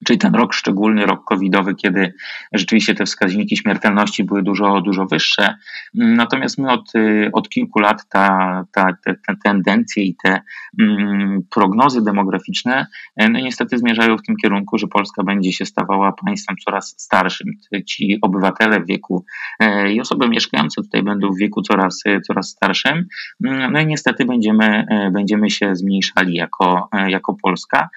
czyli 0.04 0.18
ten 0.18 0.34
rok 0.34 0.54
szczególny, 0.54 1.06
rok 1.06 1.24
covidowy, 1.24 1.74
kiedy 1.74 2.14
rzeczywiście 2.52 2.94
te 2.94 3.04
wskaźniki 3.04 3.56
śmiertelności 3.56 4.24
były 4.24 4.42
dużo, 4.42 4.80
dużo 4.80 5.06
wyższe. 5.06 5.54
Natomiast 5.94 6.58
my 6.58 6.70
od, 6.70 6.92
od 7.32 7.48
kilku 7.48 7.78
lat 7.78 8.08
ta, 8.08 8.64
ta, 8.72 8.96
te, 9.04 9.14
te 9.14 9.36
tendencje 9.44 10.04
i 10.04 10.16
te 10.22 10.40
mm, 10.80 11.40
prognozy 11.50 12.04
demograficzne 12.04 12.86
no 13.16 13.40
niestety 13.40 13.78
zmierzają 13.78 14.18
w 14.18 14.22
tym 14.22 14.36
kierunku, 14.36 14.78
że 14.78 14.86
Polska 14.86 15.22
będzie 15.22 15.52
się 15.52 15.66
stawała 15.66 16.12
państwem 16.12 16.56
coraz 16.64 16.94
starszym. 16.98 17.50
Ci 17.86 18.18
obywatele 18.22 18.80
w 18.80 18.86
wieku 18.86 19.24
e, 19.60 19.92
i 19.92 20.00
osoby 20.00 20.28
mieszkające 20.28 20.82
tutaj 20.82 21.02
będą 21.02 21.30
w 21.30 21.38
wieku 21.38 21.62
coraz, 21.62 22.02
coraz 22.26 22.48
starszym. 22.48 23.06
No 23.40 23.80
i 23.80 23.86
niestety 23.86 24.24
będziemy, 24.24 24.86
e, 24.90 25.10
będziemy 25.10 25.50
się 25.50 25.76
zmniejszali 25.76 26.34
jako, 26.34 26.88
e, 26.92 27.10
jako 27.10 27.36
Polska 27.42 27.88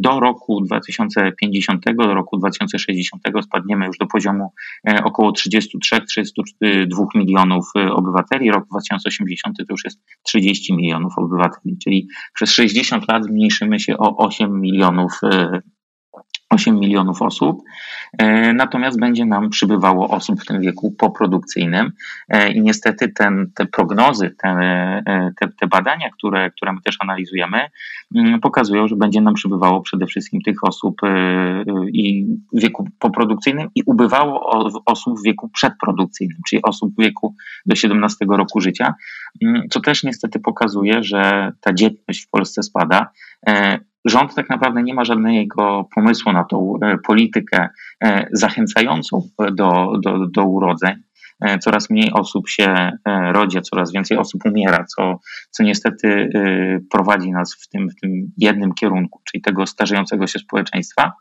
do 0.00 0.20
roku 0.20 0.60
2050, 0.60 1.84
do 1.98 2.14
roku 2.14 2.38
2060 2.38 3.22
spadniemy 3.42 3.86
już 3.86 3.98
do 3.98 4.06
poziomu 4.06 4.52
e, 4.88 5.04
około 5.04 5.32
33-32 5.32 7.06
milionów 7.14 7.64
e, 7.76 7.92
obywateli. 7.92 8.50
Rok 8.50 8.64
2080 8.70 9.56
to 9.58 9.64
już 9.70 9.84
jest 9.84 10.00
30 10.22 10.76
milionów 10.76 11.12
obywateli, 11.16 11.78
czyli 11.84 12.08
przez 12.34 12.52
60 12.52 13.08
lat 13.08 13.24
zmniejszymy 13.24 13.80
się 13.80 13.98
o 13.98 14.16
8 14.16 14.60
milionów 14.60 15.20
8 16.52 16.76
e, 16.76 16.80
milionów 16.80 17.22
osób, 17.22 17.62
natomiast 18.54 19.00
będzie 19.00 19.24
nam 19.24 19.50
przybywało 19.50 20.08
osób 20.08 20.40
w 20.40 20.46
tym 20.46 20.60
wieku 20.60 20.94
poprodukcyjnym. 20.98 21.92
I 22.54 22.60
niestety 22.60 23.08
ten, 23.08 23.50
te 23.54 23.66
prognozy, 23.66 24.34
te, 24.42 25.02
te, 25.40 25.48
te 25.60 25.66
badania, 25.66 26.10
które, 26.10 26.50
które 26.50 26.72
my 26.72 26.80
też 26.82 26.96
analizujemy, 27.00 27.68
Mm, 28.14 28.40
pokazują, 28.40 28.88
że 28.88 28.96
będzie 28.96 29.20
nam 29.20 29.34
przybywało 29.34 29.80
przede 29.80 30.06
wszystkim 30.06 30.40
tych 30.40 30.64
osób 30.64 31.00
i 31.92 32.26
w 32.52 32.60
wieku 32.60 32.88
poprodukcyjnym 32.98 33.68
i 33.74 33.82
ubywało 33.86 34.50
osób 34.86 35.18
w 35.18 35.22
wieku 35.24 35.48
przedprodukcyjnym, 35.48 36.38
czyli 36.48 36.62
osób 36.62 36.92
w 36.98 37.02
wieku 37.02 37.34
do 37.66 37.76
17 37.76 38.26
roku 38.28 38.60
życia, 38.60 38.94
mm, 39.42 39.62
co 39.70 39.80
też 39.80 40.02
niestety 40.02 40.40
pokazuje, 40.40 41.02
że 41.02 41.52
ta 41.60 41.74
dzietność 41.74 42.26
w 42.26 42.30
Polsce 42.30 42.62
spada. 42.62 43.10
E, 43.48 43.78
rząd 44.04 44.34
tak 44.34 44.50
naprawdę 44.50 44.82
nie 44.82 44.94
ma 44.94 45.04
żadnego 45.04 45.88
pomysłu 45.94 46.32
na 46.32 46.44
tą 46.44 46.74
politykę 47.06 47.68
zachęcającą 48.32 49.28
do, 49.52 49.92
do, 50.02 50.26
do 50.26 50.44
urodzeń. 50.44 50.94
Coraz 51.60 51.90
mniej 51.90 52.12
osób 52.12 52.48
się 52.48 52.90
rodzi, 53.32 53.60
coraz 53.62 53.92
więcej 53.92 54.18
osób 54.18 54.40
umiera, 54.44 54.84
co, 54.84 55.18
co 55.50 55.62
niestety 55.62 56.30
prowadzi 56.90 57.30
nas 57.30 57.54
w 57.54 57.68
tym, 57.68 57.90
w 57.90 58.00
tym 58.00 58.32
jednym 58.36 58.74
kierunku, 58.74 59.20
czyli 59.24 59.42
tego 59.42 59.66
starzejącego 59.66 60.26
się 60.26 60.38
społeczeństwa. 60.38 61.12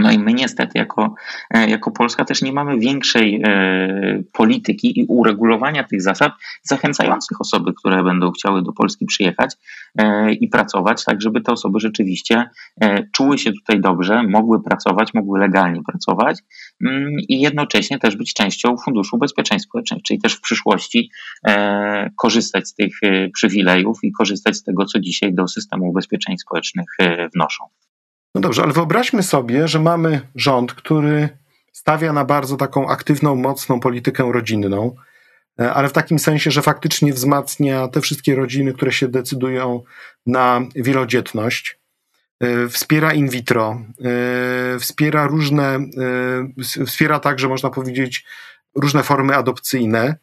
No 0.00 0.10
i 0.10 0.18
my 0.18 0.34
niestety 0.34 0.78
jako, 0.78 1.14
e, 1.54 1.70
jako 1.70 1.90
Polska 1.90 2.24
też 2.24 2.42
nie 2.42 2.52
mamy 2.52 2.78
większej 2.78 3.42
e, 3.44 4.22
polityki 4.32 5.00
i 5.00 5.04
uregulowania 5.08 5.84
tych 5.84 6.02
zasad 6.02 6.32
zachęcających 6.62 7.40
osoby, 7.40 7.72
które 7.76 8.04
będą 8.04 8.30
chciały 8.30 8.62
do 8.62 8.72
Polski 8.72 9.06
przyjechać 9.06 9.54
e, 9.98 10.32
i 10.32 10.48
pracować, 10.48 11.04
tak 11.04 11.22
żeby 11.22 11.40
te 11.40 11.52
osoby 11.52 11.80
rzeczywiście 11.80 12.50
czuły 13.12 13.38
się 13.38 13.52
tutaj 13.52 13.80
dobrze, 13.80 14.22
mogły 14.22 14.62
pracować, 14.62 15.14
mogły 15.14 15.40
legalnie 15.40 15.80
pracować 15.82 16.38
mm, 16.84 17.12
i 17.28 17.40
jednocześnie 17.40 17.98
też 17.98 18.16
być 18.16 18.34
częścią 18.34 18.76
Funduszu 18.84 19.16
Ubezpieczeń 19.16 19.60
Społecznych, 19.60 20.02
czyli 20.02 20.20
też 20.20 20.34
w 20.34 20.40
przyszłości 20.40 21.10
korzystać 22.16 22.68
z 22.68 22.74
tych 22.74 22.92
przywilejów 23.34 23.98
i 24.02 24.12
korzystać 24.12 24.56
z 24.56 24.62
tego, 24.62 24.84
co 24.84 25.00
dzisiaj 25.00 25.34
do 25.34 25.48
systemu 25.48 25.88
ubezpieczeń 25.88 26.38
społecznych 26.38 26.88
wnoszą. 27.34 27.64
No 28.34 28.40
dobrze, 28.40 28.62
ale 28.62 28.72
wyobraźmy 28.72 29.22
sobie, 29.22 29.68
że 29.68 29.80
mamy 29.80 30.20
rząd, 30.34 30.74
który 30.74 31.28
stawia 31.72 32.12
na 32.12 32.24
bardzo 32.24 32.56
taką 32.56 32.88
aktywną, 32.88 33.34
mocną 33.34 33.80
politykę 33.80 34.32
rodzinną, 34.32 34.96
e, 35.60 35.72
ale 35.72 35.88
w 35.88 35.92
takim 35.92 36.18
sensie, 36.18 36.50
że 36.50 36.62
faktycznie 36.62 37.12
wzmacnia 37.12 37.88
te 37.88 38.00
wszystkie 38.00 38.34
rodziny, 38.34 38.72
które 38.72 38.92
się 38.92 39.08
decydują 39.08 39.82
na 40.26 40.60
wielodzietność, 40.76 41.78
e, 42.40 42.68
wspiera 42.68 43.12
in 43.12 43.28
vitro, 43.28 43.82
e, 44.04 44.78
wspiera 44.78 45.26
różne, 45.26 45.78
wspiera 46.86 47.20
także, 47.20 47.48
można 47.48 47.70
powiedzieć, 47.70 48.24
różne 48.74 49.02
formy 49.02 49.36
adopcyjne, 49.36 50.16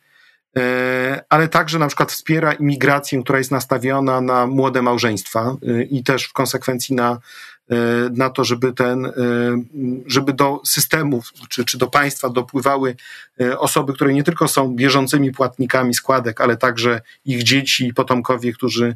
ale 1.30 1.48
także 1.48 1.80
na 1.80 1.88
przykład 1.88 2.12
wspiera 2.12 2.54
imigrację, 2.54 3.24
która 3.24 3.38
jest 3.38 3.52
nastawiona 3.52 4.22
na 4.22 4.48
młode 4.48 4.82
małżeństwa 4.82 5.56
i 5.90 6.04
też 6.04 6.26
w 6.26 6.34
konsekwencji 6.34 6.96
na 6.96 7.20
na 8.12 8.30
to, 8.30 8.44
żeby 8.44 8.74
ten, 8.74 9.06
e, 9.06 9.12
żeby 10.06 10.34
do 10.34 10.62
systemów 10.66 11.32
czy, 11.50 11.66
czy 11.66 11.78
do 11.78 11.88
państwa 11.88 12.30
dopływały 12.30 12.96
e, 13.42 13.60
osoby, 13.60 13.94
które 13.94 14.14
nie 14.14 14.24
tylko 14.24 14.48
są 14.48 14.76
bieżącymi 14.76 15.32
płatnikami 15.32 15.94
składek, 15.94 16.42
ale 16.42 16.58
także 16.58 17.02
ich 17.26 17.44
dzieci 17.44 17.88
i 17.88 17.94
potomkowie, 17.94 18.54
którzy 18.54 18.96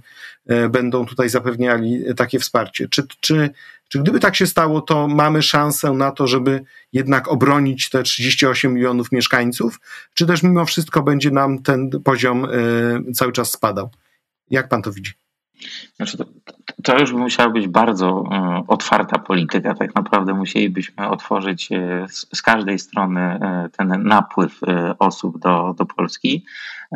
będą 0.69 1.05
tutaj 1.05 1.29
zapewniali 1.29 2.03
takie 2.15 2.39
wsparcie. 2.39 2.88
Czy, 2.88 3.08
czy, 3.19 3.49
czy 3.88 3.99
gdyby 3.99 4.19
tak 4.19 4.36
się 4.36 4.47
stało, 4.47 4.82
to 4.82 5.08
mamy 5.08 5.41
szansę 5.41 5.91
na 5.91 6.12
to, 6.12 6.27
żeby 6.27 6.63
jednak 6.93 7.27
obronić 7.27 7.89
te 7.89 8.03
38 8.03 8.73
milionów 8.73 9.12
mieszkańców, 9.12 9.79
czy 10.13 10.25
też 10.25 10.43
mimo 10.43 10.65
wszystko 10.65 11.03
będzie 11.03 11.32
nam 11.32 11.63
ten 11.63 11.89
poziom 12.03 12.47
cały 13.13 13.32
czas 13.32 13.51
spadał? 13.51 13.89
Jak 14.49 14.69
pan 14.69 14.82
to 14.82 14.91
widzi? 14.91 15.29
Znaczy 15.95 16.17
to, 16.17 16.26
to 16.84 17.00
już 17.00 17.12
by 17.12 17.17
musiała 17.17 17.50
być 17.50 17.67
bardzo 17.67 18.24
e, 18.32 18.63
otwarta 18.67 19.19
polityka. 19.19 19.74
Tak 19.74 19.95
naprawdę 19.95 20.34
musielibyśmy 20.34 21.10
otworzyć 21.10 21.72
e, 21.72 22.06
z, 22.10 22.41
każdej 22.41 22.80
strony 22.80 23.22
e, 23.22 23.69
ten 23.78 24.04
napływ 24.04 24.60
osób 25.00 25.39
do, 25.39 25.76
do 25.78 25.86
Polski. 25.86 26.45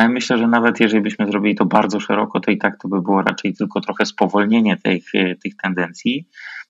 Myślę, 0.10 0.38
że 0.38 0.48
nawet 0.48 0.80
jeżeli 0.80 1.04
byśmy 1.04 1.28
zrobili 1.28 1.56
to 1.56 1.66
bardzo 1.66 2.00
szeroko, 2.00 2.40
to 2.40 2.52
i 2.52 2.58
tak 2.58 2.80
to 2.82 2.88
by 2.88 3.02
było 3.02 3.22
raczej 3.22 3.54
tylko 3.54 3.82
trochę 3.82 4.06
spowolnienie 4.06 4.78
tych, 4.78 5.04
tych 5.44 5.58
tendencji. 5.58 6.28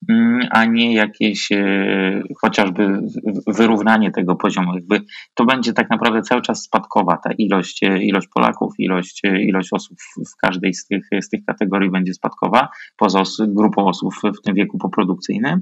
Mm, 0.09 0.47
a 0.51 0.65
nie 0.65 0.93
jakieś 0.93 1.51
e, 1.51 2.23
chociażby 2.41 2.99
wyrównanie 3.47 4.11
tego 4.11 4.35
poziomu. 4.35 4.75
Jakby 4.75 5.01
to 5.33 5.45
będzie 5.45 5.73
tak 5.73 5.89
naprawdę 5.89 6.21
cały 6.21 6.41
czas 6.41 6.63
spadkowa 6.63 7.17
ta 7.17 7.29
ilość, 7.37 7.83
e, 7.83 8.03
ilość 8.03 8.27
Polaków, 8.27 8.73
ilość, 8.79 9.21
e, 9.25 9.43
ilość 9.43 9.69
osób 9.71 9.97
w 10.17 10.37
każdej 10.41 10.73
z 10.73 10.85
tych, 10.87 11.07
z 11.21 11.29
tych 11.29 11.45
kategorii 11.45 11.91
będzie 11.91 12.13
spadkowa, 12.13 12.69
poza 12.97 13.23
grupą 13.47 13.85
osób 13.85 14.13
w 14.23 14.41
tym 14.45 14.55
wieku 14.55 14.77
poprodukcyjnym. 14.77 15.61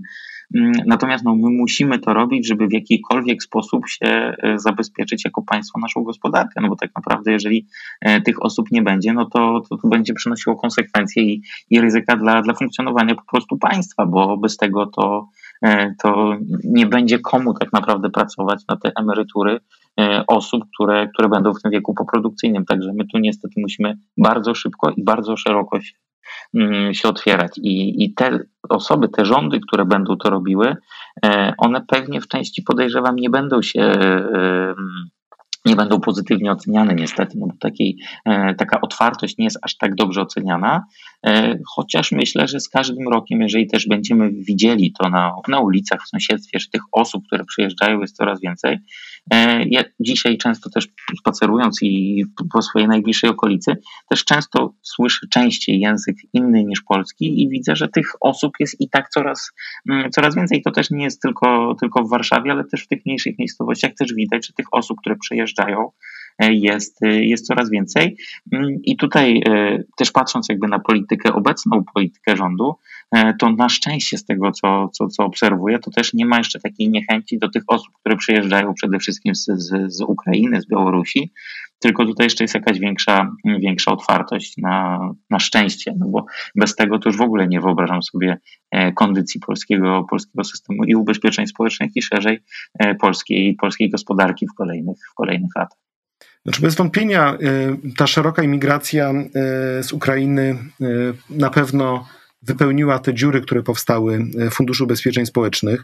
Mm, 0.56 0.72
natomiast 0.86 1.24
no, 1.24 1.36
my 1.36 1.50
musimy 1.50 2.00
to 2.00 2.14
robić, 2.14 2.48
żeby 2.48 2.68
w 2.68 2.74
jakikolwiek 2.74 3.44
sposób 3.44 3.88
się 3.88 4.08
e, 4.08 4.36
zabezpieczyć 4.56 5.26
jako 5.26 5.42
państwo 5.42 5.80
naszą 5.80 6.04
gospodarkę, 6.04 6.62
no 6.62 6.70
bo 6.70 6.76
tak 6.76 6.92
naprawdę 6.96 7.32
jeżeli 7.32 7.68
e, 8.02 8.22
tych 8.22 8.44
osób 8.44 8.72
nie 8.72 8.82
będzie, 8.82 9.14
no 9.14 9.26
to, 9.26 9.62
to, 9.70 9.78
to 9.78 9.88
będzie 9.88 10.14
przynosiło 10.14 10.56
konsekwencje 10.56 11.24
i, 11.24 11.42
i 11.70 11.82
ryzyka 11.82 12.16
dla, 12.16 12.42
dla 12.42 12.54
funkcjonowania 12.54 13.16
po 13.16 13.24
prostu 13.32 13.58
państwa, 13.58 14.06
bo 14.06 14.38
bez 14.38 14.58
tego 14.58 14.86
to, 14.86 15.28
e, 15.64 15.96
to 16.04 16.36
nie 16.64 16.86
będzie 16.86 17.20
komu 17.20 17.54
tak 17.54 17.74
naprawdę 17.74 18.10
pracować 18.10 18.64
na 18.68 18.76
te 18.76 18.92
emerytury 19.00 19.60
osób, 20.28 20.64
które, 20.74 21.08
które 21.08 21.30
będą 21.30 21.54
w 21.54 21.62
tym 21.62 21.72
wieku 21.72 21.94
poprodukcyjnym. 21.94 22.66
Także 22.66 22.94
my 22.94 23.06
tu 23.06 23.18
niestety 23.18 23.54
musimy 23.62 23.98
bardzo 24.18 24.56
szybko 24.56 24.90
i 24.90 25.04
bardzo 25.04 25.38
szeroko 25.38 25.82
się 25.82 25.94
się 26.92 27.10
otwierać. 27.10 27.58
I, 27.58 28.04
I 28.04 28.14
te 28.14 28.40
osoby, 28.70 29.10
te 29.10 29.26
rządy, 29.26 29.60
które 29.60 29.86
będą 29.86 30.18
to 30.18 30.30
robiły, 30.30 30.76
e, 31.26 31.54
one 31.58 31.82
pewnie 31.88 32.22
w 32.22 32.28
części 32.28 32.62
podejrzewam 32.62 33.16
nie 33.16 33.30
będą 33.30 33.62
się 33.62 33.82
e, 33.82 34.74
nie 35.66 35.76
będą 35.76 36.00
pozytywnie 36.00 36.52
oceniane 36.52 36.96
niestety, 36.96 37.38
no 37.38 37.48
bo 37.48 37.54
takiej, 37.60 37.98
e, 38.26 38.56
taka 38.56 38.82
otwartość 38.82 39.38
nie 39.38 39.46
jest 39.46 39.60
aż 39.62 39.78
tak 39.78 39.96
dobrze 39.96 40.22
oceniana, 40.22 40.84
e, 41.26 41.58
chociaż 41.76 42.12
myślę, 42.12 42.48
że 42.48 42.60
z 42.60 42.70
każdym 42.70 43.08
rokiem, 43.08 43.42
jeżeli 43.42 43.68
też 43.68 43.88
będziemy 43.88 44.32
widzieli 44.32 44.94
to 45.00 45.10
na, 45.10 45.32
na 45.48 45.60
ulicach, 45.60 46.04
w 46.04 46.10
sąsiedztwie, 46.10 46.60
że 46.60 46.68
tych 46.72 46.82
osób, 46.92 47.28
które 47.28 47.46
przyjeżdżają 47.46 48.02
jest 48.02 48.16
coraz 48.16 48.42
więcej, 48.42 48.74
e, 48.74 48.80
ja 49.66 49.84
dzisiaj 50.00 50.38
często 50.38 50.70
też 50.70 50.88
spacerując 51.20 51.80
i 51.82 52.26
po 52.54 52.62
swojej 52.62 52.88
najbliższej 52.88 53.30
okolicy, 53.30 53.78
też 54.10 54.26
często 54.26 54.74
słyszę 54.82 55.28
częściej 55.32 55.80
język 55.80 56.16
inny 56.34 56.64
niż 56.64 56.82
polski 56.82 57.44
i 57.44 57.50
widzę, 57.50 57.76
że 57.76 57.88
tych 57.88 58.12
osób 58.22 58.54
jest 58.60 58.82
i 58.82 58.90
tak 58.90 59.10
coraz, 59.10 59.52
mm, 59.90 60.12
coraz 60.12 60.36
więcej. 60.36 60.62
To 60.62 60.72
też 60.72 60.92
nie 60.92 61.04
jest 61.04 61.22
tylko, 61.22 61.76
tylko 61.80 62.04
w 62.04 62.10
Warszawie, 62.10 62.52
ale 62.52 62.64
też 62.64 62.84
w 62.84 62.88
tych 62.88 63.06
mniejszych 63.06 63.40
miejscowościach 63.40 63.92
też 63.94 64.14
widać, 64.14 64.48
że 64.48 64.54
tych 64.54 64.66
osób, 64.72 64.98
które 65.00 65.16
przyjeżdżają, 65.16 65.92
e, 66.40 66.54
jest, 66.54 67.04
e, 67.04 67.08
jest 67.08 67.48
coraz 67.48 67.70
więcej. 67.70 68.18
Mm, 68.52 68.70
I 68.84 68.98
tutaj 68.98 69.44
e, 69.48 69.84
też 69.98 70.12
patrząc 70.12 70.50
jakby 70.50 70.68
na 70.68 70.80
politykę, 70.80 71.34
obecną 71.34 71.84
politykę 71.94 72.38
rządu, 72.38 72.76
to 73.40 73.52
na 73.52 73.70
szczęście 73.70 74.18
z 74.18 74.26
tego, 74.26 74.52
co, 74.52 74.90
co, 74.94 75.08
co 75.08 75.24
obserwuję, 75.24 75.80
to 75.80 75.92
też 75.92 76.14
nie 76.14 76.26
ma 76.26 76.38
jeszcze 76.38 76.60
takiej 76.60 76.90
niechęci 76.90 77.40
do 77.40 77.50
tych 77.50 77.64
osób, 77.68 77.94
które 78.00 78.18
przyjeżdżają 78.18 78.74
przede 78.74 79.00
wszystkim 79.00 79.36
z, 79.36 79.46
z, 79.46 79.94
z 79.94 80.02
Ukrainy, 80.02 80.62
z 80.62 80.68
Białorusi, 80.68 81.32
tylko 81.80 82.06
tutaj 82.06 82.26
jeszcze 82.26 82.44
jest 82.44 82.54
jakaś 82.54 82.80
większa, 82.80 83.32
większa 83.46 83.92
otwartość 83.92 84.58
na, 84.58 85.00
na 85.30 85.40
szczęście, 85.40 85.94
no 86.00 86.08
bo 86.08 86.26
bez 86.56 86.76
tego 86.76 87.00
to 87.00 87.10
już 87.10 87.18
w 87.18 87.22
ogóle 87.22 87.48
nie 87.48 87.62
wyobrażam 87.62 88.04
sobie 88.04 88.38
kondycji 88.96 89.40
polskiego, 89.40 90.06
polskiego 90.10 90.44
systemu 90.44 90.84
i 90.84 90.96
ubezpieczeń 90.96 91.48
społecznych 91.48 91.90
i 91.96 92.02
szerzej 92.02 92.44
polskiej, 93.00 93.56
polskiej 93.56 93.90
gospodarki 93.90 94.48
w 94.48 94.54
kolejnych, 94.54 94.98
w 95.12 95.14
kolejnych 95.14 95.52
latach. 95.56 95.80
Znaczy 96.46 96.62
bez 96.62 96.76
wątpienia 96.76 97.38
ta 97.98 98.08
szeroka 98.08 98.44
imigracja 98.44 99.14
z 99.82 99.94
Ukrainy 99.94 100.58
na 101.30 101.50
pewno 101.50 102.06
wypełniła 102.42 103.00
te 103.00 103.14
dziury, 103.14 103.42
które 103.42 103.64
powstały 103.64 104.20
w 104.52 104.54
Funduszu 104.54 104.84
Ubezpieczeń 104.84 105.26
Społecznych, 105.26 105.84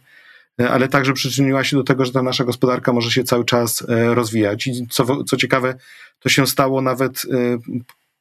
ale 0.70 0.88
także 0.88 1.14
przyczyniła 1.14 1.64
się 1.64 1.78
do 1.78 1.84
tego, 1.84 2.06
że 2.06 2.12
ta 2.12 2.24
nasza 2.24 2.44
gospodarka 2.44 2.94
może 2.94 3.12
się 3.12 3.24
cały 3.24 3.46
czas 3.46 3.84
rozwijać. 4.14 4.68
I 4.68 4.88
co, 4.90 5.24
co 5.24 5.38
ciekawe, 5.38 5.76
to 6.20 6.30
się 6.30 6.48
stało 6.48 6.82
nawet 6.82 7.26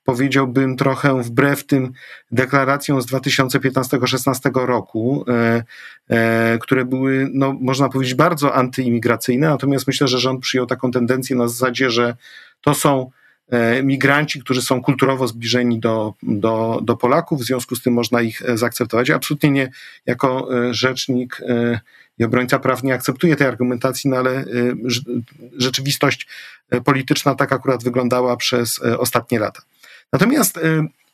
powiedziałbym 0.07 0.77
trochę 0.77 1.23
wbrew 1.23 1.67
tym 1.67 1.93
deklaracjom 2.31 3.03
z 3.03 3.07
2015-16 3.07 4.67
roku, 4.67 5.25
e, 5.29 5.65
e, 6.09 6.59
które 6.59 6.85
były, 6.85 7.29
no, 7.33 7.57
można 7.61 7.89
powiedzieć, 7.89 8.15
bardzo 8.15 8.55
antyimigracyjne. 8.55 9.49
Natomiast 9.49 9.87
myślę, 9.87 10.09
że 10.09 10.19
rząd 10.19 10.41
przyjął 10.41 10.67
taką 10.67 10.91
tendencję 10.91 11.37
na 11.37 11.49
zasadzie, 11.49 11.91
że 11.91 12.17
to 12.61 12.75
są 12.75 13.01
e, 13.01 13.26
migranci, 13.83 14.41
którzy 14.41 14.63
są 14.63 14.83
kulturowo 14.83 15.29
zbliżeni 15.29 15.81
do, 15.81 16.15
do, 16.23 16.81
do 16.83 16.97
Polaków, 16.97 17.41
w 17.41 17.45
związku 17.45 17.77
z 17.77 17.83
tym 17.83 17.93
można 17.93 18.23
ich 18.23 18.43
zaakceptować. 18.55 19.11
Absolutnie 19.11 19.51
nie 19.51 19.71
jako 20.07 20.49
rzecznik 20.71 21.41
i 22.19 22.25
obrońca 22.25 22.59
praw 22.59 22.83
nie 22.83 22.95
akceptuje 22.95 23.37
tej 23.37 23.47
argumentacji, 23.47 24.11
no 24.11 24.17
ale 24.17 24.45
rzeczywistość 25.57 26.29
polityczna 26.85 27.35
tak 27.35 27.53
akurat 27.53 27.85
wyglądała 27.85 28.37
przez 28.37 28.79
ostatnie 28.79 29.39
lata. 29.39 29.63
Natomiast 30.13 30.61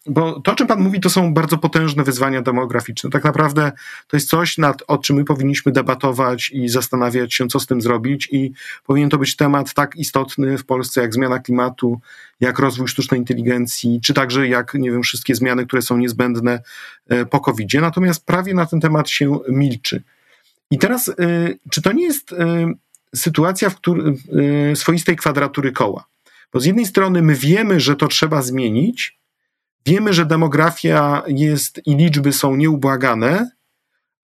bo 0.07 0.41
to, 0.41 0.53
o 0.53 0.55
czym 0.55 0.67
Pan 0.67 0.81
mówi, 0.81 1.01
to 1.01 1.11
są 1.11 1.35
bardzo 1.35 1.59
potężne 1.59 2.05
wyzwania 2.05 2.43
demograficzne. 2.43 3.11
Tak 3.11 3.25
naprawdę 3.25 3.73
to 4.07 4.17
jest 4.17 4.29
coś, 4.29 4.59
nad, 4.59 4.83
o 4.87 4.99
czym 4.99 5.17
my 5.17 5.25
powinniśmy 5.25 5.73
debatować 5.73 6.51
i 6.51 6.69
zastanawiać 6.69 7.35
się, 7.35 7.49
co 7.49 7.61
z 7.61 7.67
tym 7.67 7.81
zrobić, 7.81 8.29
i 8.33 8.53
powinien 8.87 9.11
to 9.11 9.19
być 9.19 9.37
temat 9.37 9.75
tak 9.75 9.97
istotny 9.97 10.59
w 10.59 10.65
Polsce, 10.65 11.01
jak 11.01 11.15
zmiana 11.15 11.39
klimatu, 11.39 12.01
jak 12.41 12.59
rozwój 12.59 12.89
sztucznej 12.89 13.21
inteligencji, 13.21 14.01
czy 14.03 14.15
także 14.15 14.49
jak, 14.49 14.75
nie 14.75 14.91
wiem, 14.91 15.03
wszystkie 15.03 15.35
zmiany, 15.35 15.67
które 15.67 15.83
są 15.83 15.97
niezbędne 15.97 16.63
e, 17.09 17.27
po 17.27 17.41
covid 17.41 17.69
-zie. 17.69 17.81
Natomiast 17.81 18.27
prawie 18.27 18.55
na 18.55 18.67
ten 18.67 18.81
temat 18.81 19.11
się 19.11 19.39
milczy. 19.49 20.03
I 20.71 20.79
teraz, 20.79 21.09
e, 21.09 21.15
czy 21.71 21.83
to 21.83 21.93
nie 21.93 22.05
jest 22.05 22.33
e, 22.33 22.73
sytuacja 23.15 23.71
w 23.71 23.77
swoistej 24.75 25.17
kwadratury 25.17 25.73
koła? 25.73 26.05
Bo 26.53 26.61
z 26.61 26.65
jednej 26.65 26.87
strony 26.87 27.23
my 27.23 27.35
wiemy, 27.35 27.81
że 27.81 27.97
to 27.97 28.09
trzeba 28.09 28.43
zmienić, 28.43 29.22
wiemy, 29.87 30.13
że 30.13 30.27
demografia 30.27 31.23
jest 31.27 31.81
i 31.87 31.97
liczby 31.97 32.33
są 32.33 32.57
nieubłagane, 32.57 33.51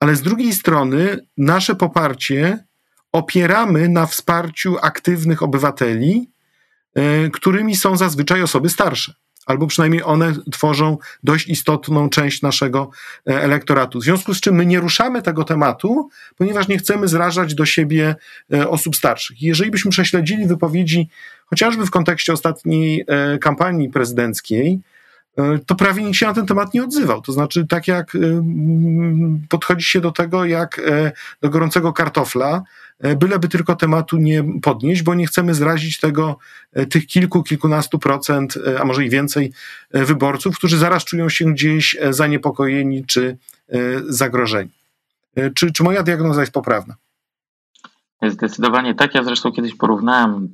ale 0.01 0.17
z 0.17 0.23
drugiej 0.23 0.53
strony 0.53 1.27
nasze 1.37 1.75
poparcie 1.75 2.65
opieramy 3.13 3.89
na 3.89 4.07
wsparciu 4.07 4.77
aktywnych 4.83 5.43
obywateli, 5.43 6.31
e, 6.95 7.31
którymi 7.31 7.77
są 7.77 7.97
zazwyczaj 7.97 8.43
osoby 8.43 8.69
starsze. 8.69 9.15
Albo 9.47 9.67
przynajmniej 9.67 10.03
one 10.05 10.35
tworzą 10.53 10.99
dość 11.23 11.49
istotną 11.49 12.09
część 12.09 12.43
naszego 12.43 12.91
e, 13.31 13.43
elektoratu. 13.43 13.99
W 13.99 14.03
związku 14.03 14.35
z 14.35 14.41
czym 14.41 14.55
my 14.55 14.67
nie 14.67 14.81
ruszamy 14.81 15.23
tego 15.23 15.45
tematu, 15.45 16.09
ponieważ 16.37 16.69
nie 16.69 16.79
chcemy 16.79 17.09
zrażać 17.09 17.55
do 17.55 17.67
siebie 17.67 18.17
e, 18.53 18.69
osób 18.69 18.97
starszych. 18.97 19.43
Jeżeli 19.43 19.71
byśmy 19.71 19.91
prześledzili 19.91 20.47
wypowiedzi 20.47 21.09
chociażby 21.47 21.87
w 21.87 21.91
kontekście 21.91 22.33
ostatniej 22.33 23.07
kampanii 23.41 23.89
prezydenckiej, 23.89 24.81
to 25.67 25.75
prawie 25.75 26.03
nikt 26.03 26.17
się 26.17 26.27
na 26.27 26.35
ten 26.35 26.47
temat 26.47 26.75
nie 26.75 26.85
odzywał. 26.85 27.23
To 27.23 27.33
znaczy, 27.33 27.67
tak 27.67 27.89
jak 27.89 28.15
e, 28.15 28.19
podchodzi 29.49 29.85
się 29.85 30.01
do 30.01 30.13
tego, 30.13 30.45
jak 30.45 30.81
do 31.43 31.51
gorącego 31.51 31.93
kartofla, 31.93 32.63
byleby 33.17 33.49
tylko 33.49 33.77
tematu 33.77 34.17
nie 34.17 34.45
podnieść, 34.63 35.03
bo 35.03 35.15
nie 35.15 35.27
chcemy 35.27 35.55
zrazić 35.55 36.01
tego 36.01 36.39
tych 36.91 37.07
kilku, 37.07 37.43
kilkunastu 37.43 37.99
procent, 37.99 38.55
a 38.81 38.85
może 38.85 39.05
i 39.05 39.11
więcej 39.11 39.53
wyborców, 39.91 40.57
którzy 40.57 40.79
zaraz 40.79 41.05
czują 41.05 41.29
się 41.29 41.45
gdzieś 41.45 41.97
zaniepokojeni 42.11 43.05
czy 43.05 43.37
zagrożeni. 44.09 44.71
Czy, 45.55 45.73
czy 45.73 45.83
moja 45.83 46.03
diagnoza 46.03 46.41
jest 46.41 46.53
poprawna? 46.53 46.95
Zdecydowanie 48.23 48.95
tak. 48.95 49.15
Ja 49.15 49.23
zresztą 49.23 49.53
kiedyś 49.53 49.75
porównałem 49.75 50.49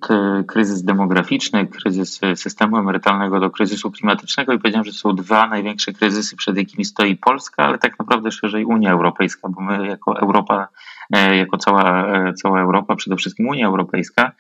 kryzys 0.47 0.83
demograficzny, 0.83 1.67
kryzys 1.67 2.21
systemu 2.35 2.79
emerytalnego 2.79 3.41
do 3.41 3.51
kryzysu 3.51 3.91
klimatycznego 3.91 4.53
i 4.53 4.59
powiedziałem, 4.59 4.85
że 4.85 4.93
są 4.93 5.15
dwa 5.15 5.49
największe 5.49 5.93
kryzysy, 5.93 6.37
przed 6.37 6.57
jakimi 6.57 6.85
stoi 6.85 7.17
Polska, 7.17 7.65
ale 7.65 7.79
tak 7.79 7.99
naprawdę 7.99 8.31
szerzej 8.31 8.65
Unia 8.65 8.93
Europejska, 8.93 9.49
bo 9.49 9.61
my 9.61 9.87
jako 9.87 10.21
Europa, 10.21 10.69
e, 11.13 11.37
jako 11.37 11.59
cała, 11.59 12.07
e, 12.07 12.35
cała 12.35 12.61
Europa, 12.61 12.97
przede 12.97 13.17
wszystkim 13.17 13.49
Unia 13.49 13.67
Europejska, 13.67 14.23
e, 14.23 14.33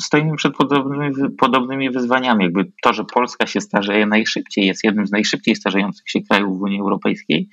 stoimy 0.00 0.36
przed 0.36 0.56
podobnymi, 0.56 1.14
podobnymi 1.38 1.90
wyzwaniami. 1.90 2.44
Jakby 2.44 2.72
to, 2.82 2.92
że 2.92 3.04
Polska 3.04 3.46
się 3.46 3.60
starzeje 3.60 4.06
najszybciej, 4.06 4.66
jest 4.66 4.84
jednym 4.84 5.06
z 5.06 5.10
najszybciej 5.10 5.56
starzejących 5.56 6.10
się 6.10 6.20
krajów 6.30 6.58
w 6.58 6.62
Unii 6.62 6.80
Europejskiej, 6.80 7.48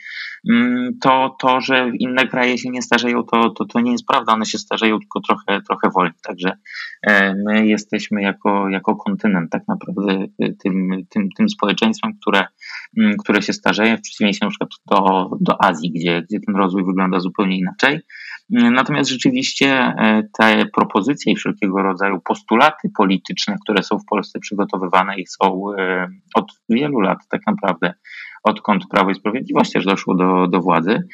mm, 0.49 0.97
to 1.01 1.35
to, 1.39 1.61
że 1.61 1.91
inne 1.99 2.27
kraje 2.27 2.57
się 2.57 2.69
nie 2.69 2.81
starzeją, 2.81 3.23
to, 3.23 3.49
to, 3.49 3.65
to 3.65 3.79
nie 3.79 3.91
jest 3.91 4.05
prawda. 4.07 4.33
One 4.33 4.45
się 4.45 4.57
starzeją 4.57 4.99
tylko 4.99 5.19
trochę, 5.19 5.61
trochę 5.61 5.89
wolniej. 5.89 6.13
Także 6.23 6.51
e, 7.07 7.35
my 7.45 7.67
jesteśmy 7.67 8.21
jako, 8.21 8.69
jako 8.69 8.95
kontynent 8.95 9.51
tak 9.51 9.63
naprawdę 9.67 10.25
e, 10.39 10.53
tym, 10.63 10.89
tym, 11.09 11.29
tym 11.37 11.49
społeczeństwem, 11.49 12.11
które, 12.21 12.45
mm, 12.97 13.17
które 13.17 13.41
się 13.41 13.53
starzeje, 13.53 13.97
w 13.97 14.01
przeciwieństwie 14.01 14.45
na 14.45 14.49
przykład 14.49 14.69
do, 14.91 15.29
do 15.41 15.63
Azji, 15.63 15.91
gdzie, 15.91 16.21
gdzie 16.29 16.39
ten 16.45 16.55
rozwój 16.55 16.85
wygląda 16.85 17.19
zupełnie 17.19 17.57
inaczej. 17.57 17.99
Natomiast 18.49 19.09
rzeczywiście 19.09 19.67
e, 19.69 20.23
te 20.39 20.65
propozycje 20.75 21.33
i 21.33 21.35
wszelkiego 21.35 21.68
rodzaju 21.77 22.19
postulaty 22.19 22.89
polityczne, 22.97 23.55
które 23.63 23.83
są 23.83 23.99
w 23.99 24.05
Polsce 24.05 24.39
przygotowywane 24.39 25.19
i 25.19 25.27
są 25.27 25.73
e, 25.77 26.07
od 26.35 26.45
wielu 26.69 26.99
lat 26.99 27.17
tak 27.29 27.41
naprawdę, 27.47 27.93
odkąd 28.43 28.83
Prawo 28.91 29.09
i 29.11 29.15
Sprawiedliwość 29.15 29.71
też 29.71 29.85
doszło 29.85 30.15
do, 30.15 30.47
do 30.47 30.61
władzy, 30.61 31.07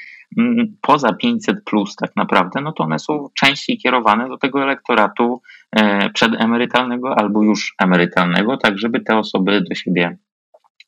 poza 0.82 1.14
500 1.14 1.64
plus 1.66 1.95
tak 1.95 2.16
naprawdę, 2.16 2.62
no 2.62 2.72
to 2.72 2.84
one 2.84 2.99
są 2.99 3.28
częściej 3.39 3.78
kierowane 3.78 4.30
do 4.30 4.38
tego 4.38 4.64
elektoratu 4.64 5.41
e, 5.72 6.10
przedemerytalnego 6.10 7.20
albo 7.20 7.43
już 7.43 7.76
emerytalnego, 7.80 8.58
tak 8.58 8.78
żeby 8.78 8.99
te 8.99 9.18
osoby 9.18 9.62
do 9.70 9.76
siebie 9.76 10.18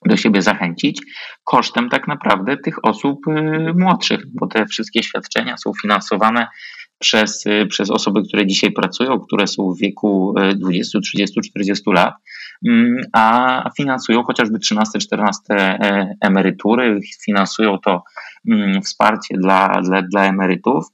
do 0.05 0.17
siebie 0.17 0.41
zachęcić, 0.41 1.01
kosztem 1.43 1.89
tak 1.89 2.07
naprawdę 2.07 2.57
tych 2.57 2.85
osób 2.85 3.27
y, 3.27 3.73
młodszych, 3.73 4.19
bo 4.33 4.47
te 4.47 4.65
wszystkie 4.65 5.03
świadczenia 5.03 5.57
są 5.57 5.71
finansowane 5.81 6.47
przez, 6.99 7.45
y, 7.45 7.65
przez 7.65 7.89
osoby, 7.89 8.21
które 8.27 8.47
dzisiaj 8.47 8.71
pracują, 8.71 9.19
które 9.19 9.47
są 9.47 9.71
w 9.71 9.79
wieku 9.79 10.35
20, 10.55 10.99
30, 10.99 11.41
40 11.41 11.91
lat, 11.91 12.13
mm, 12.67 12.97
a 13.13 13.69
finansują 13.77 14.23
chociażby 14.23 14.59
13, 14.59 14.99
14 14.99 15.39
e, 15.49 16.15
emerytury, 16.21 16.99
finansują 17.25 17.77
to 17.77 18.03
mm, 18.49 18.81
wsparcie 18.81 19.37
dla, 19.37 19.81
dla, 19.81 20.01
dla 20.01 20.25
emerytów. 20.25 20.85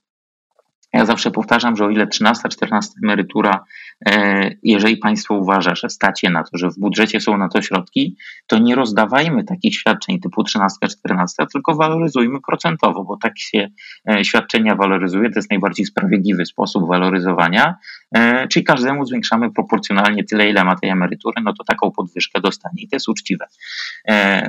Ja 0.94 1.06
zawsze 1.06 1.32
powtarzam, 1.32 1.76
że 1.76 1.86
o 1.86 1.90
ile 1.90 2.08
13, 2.08 2.50
14 2.50 2.94
emerytura 3.04 3.66
E, 4.10 4.50
jeżeli 4.64 4.98
państwo 4.98 5.34
uważa, 5.34 5.76
że 5.76 5.90
stacie 5.90 6.30
na 6.30 6.44
to, 6.44 6.58
że 6.58 6.70
w 6.70 6.80
budżecie 6.80 7.22
są 7.22 7.38
na 7.38 7.50
to 7.50 7.62
środki, 7.62 8.18
to 8.48 8.60
nie 8.60 8.76
rozdawajmy 8.76 9.44
takich 9.44 9.76
świadczeń 9.76 10.20
typu 10.20 10.44
13, 10.44 10.88
14, 10.88 11.46
tylko 11.54 11.76
waloryzujmy 11.76 12.40
procentowo, 12.48 13.04
bo 13.04 13.18
tak 13.18 13.40
się 13.40 13.70
e, 14.10 14.26
świadczenia 14.26 14.76
waloryzuje, 14.76 15.30
to 15.30 15.40
jest 15.40 15.50
najbardziej 15.50 15.86
sprawiedliwy 15.86 16.46
sposób 16.46 16.88
waloryzowania, 16.88 17.76
e, 18.16 18.48
czyli 18.48 18.66
każdemu 18.66 19.06
zwiększamy 19.06 19.52
proporcjonalnie 19.52 20.24
tyle, 20.24 20.50
ile 20.50 20.64
ma 20.64 20.76
tej 20.76 20.90
emerytury, 20.90 21.42
no 21.44 21.54
to 21.54 21.64
taką 21.64 21.92
podwyżkę 21.92 22.42
dostanie. 22.42 22.84
I 22.84 22.88
to 22.88 22.96
jest 22.96 23.10
uczciwe. 23.10 23.46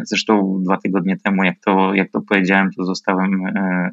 Zresztą 0.02 0.62
dwa 0.64 0.76
tygodnie 0.76 1.16
temu, 1.16 1.44
jak 1.44 1.56
to, 1.64 1.94
jak 1.94 2.10
to 2.10 2.20
powiedziałem, 2.20 2.70
to 2.76 2.84
zostałem 2.84 3.42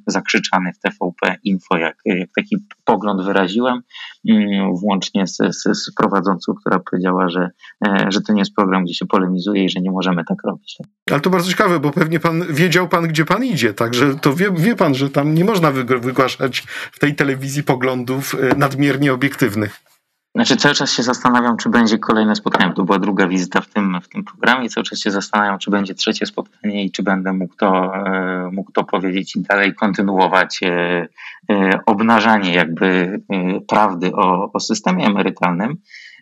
zakrzyczany 0.08 0.74
w 0.74 0.80
TVP 0.80 1.36
Info, 1.44 1.78
jak, 1.78 1.98
jak 2.06 2.30
taki 2.42 2.56
pogląd 2.86 3.22
wyraziłem, 3.24 3.82
mm, 4.30 4.76
włącznie 4.76 5.28
z 5.28 5.38
z, 5.38 5.64
z 5.64 5.92
prowadzącą, 5.96 6.54
która 6.54 6.80
powiedziała, 6.80 7.30
że, 7.30 7.50
e, 7.86 8.06
że 8.10 8.22
to 8.22 8.34
nie 8.34 8.42
jest 8.42 8.56
program, 8.56 8.84
gdzie 8.84 8.94
się 8.94 9.06
polemizuje 9.06 9.66
i 9.66 9.70
że 9.70 9.80
nie 9.80 9.92
możemy 9.92 10.24
tak 10.26 10.38
robić. 10.46 10.78
Ale 11.12 11.20
to 11.20 11.30
bardzo 11.30 11.50
ciekawe, 11.50 11.80
bo 11.80 11.92
pewnie 11.92 12.20
pan 12.20 12.44
wiedział 12.50 12.88
pan, 12.88 13.08
gdzie 13.08 13.26
pan 13.26 13.46
idzie, 13.46 13.74
także 13.74 14.16
to 14.16 14.34
wie, 14.34 14.52
wie 14.52 14.76
pan, 14.76 14.96
że 14.96 15.10
tam 15.10 15.34
nie 15.36 15.46
można 15.46 15.72
wygłaszać 15.72 16.64
w 16.92 17.00
tej 17.00 17.16
telewizji 17.16 17.64
poglądów 17.64 18.36
e, 18.36 18.56
nadmiernie 18.56 19.14
obiektywnych. 19.14 19.91
Znaczy 20.36 20.58
cały 20.58 20.76
czas 20.76 20.92
się 20.92 21.04
zastanawiam, 21.04 21.58
czy 21.58 21.70
będzie 21.70 22.00
kolejne 22.00 22.36
spotkanie. 22.36 22.74
To 22.74 22.84
była 22.84 23.00
druga 23.00 23.28
wizyta 23.28 23.62
w 23.62 23.68
tym, 23.68 24.02
w 24.02 24.08
tym 24.08 24.24
programie. 24.24 24.70
Cały 24.70 24.84
czas 24.84 25.00
się 25.00 25.12
zastanawiam, 25.12 25.60
czy 25.60 25.72
będzie 25.72 25.94
trzecie 25.94 26.26
spotkanie 26.26 26.84
i 26.84 26.92
czy 26.92 27.04
będę 27.04 27.34
mógł 27.34 27.56
to, 27.56 27.96
e, 27.96 28.50
mógł 28.52 28.72
to 28.72 28.84
powiedzieć 28.84 29.36
i 29.36 29.42
dalej 29.42 29.76
kontynuować 29.76 30.60
e, 30.64 31.08
e, 31.52 31.80
obnażanie 31.86 32.54
jakby 32.54 33.22
prawdy 33.68 34.12
o, 34.16 34.52
o 34.54 34.60
systemie 34.60 35.06
emerytalnym. 35.06 35.78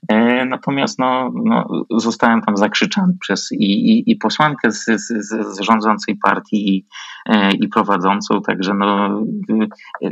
E, 0.08 0.45
natomiast 0.45 1.00
no, 1.00 1.32
no, 1.45 1.86
zostałem 1.89 2.41
tam 2.41 2.58
zakrzyczany 2.58 3.14
przez 3.20 3.52
i, 3.52 3.66
i, 3.66 4.12
i 4.12 4.16
posłankę 4.16 4.72
z, 4.72 4.86
z, 4.86 5.28
z, 5.28 5.60
rządzącej 5.60 6.16
partii 6.16 6.76
i, 6.76 6.86
e, 7.26 7.52
i 7.52 7.68
prowadzącą, 7.68 8.41
także 8.41 8.74
no, 8.74 9.22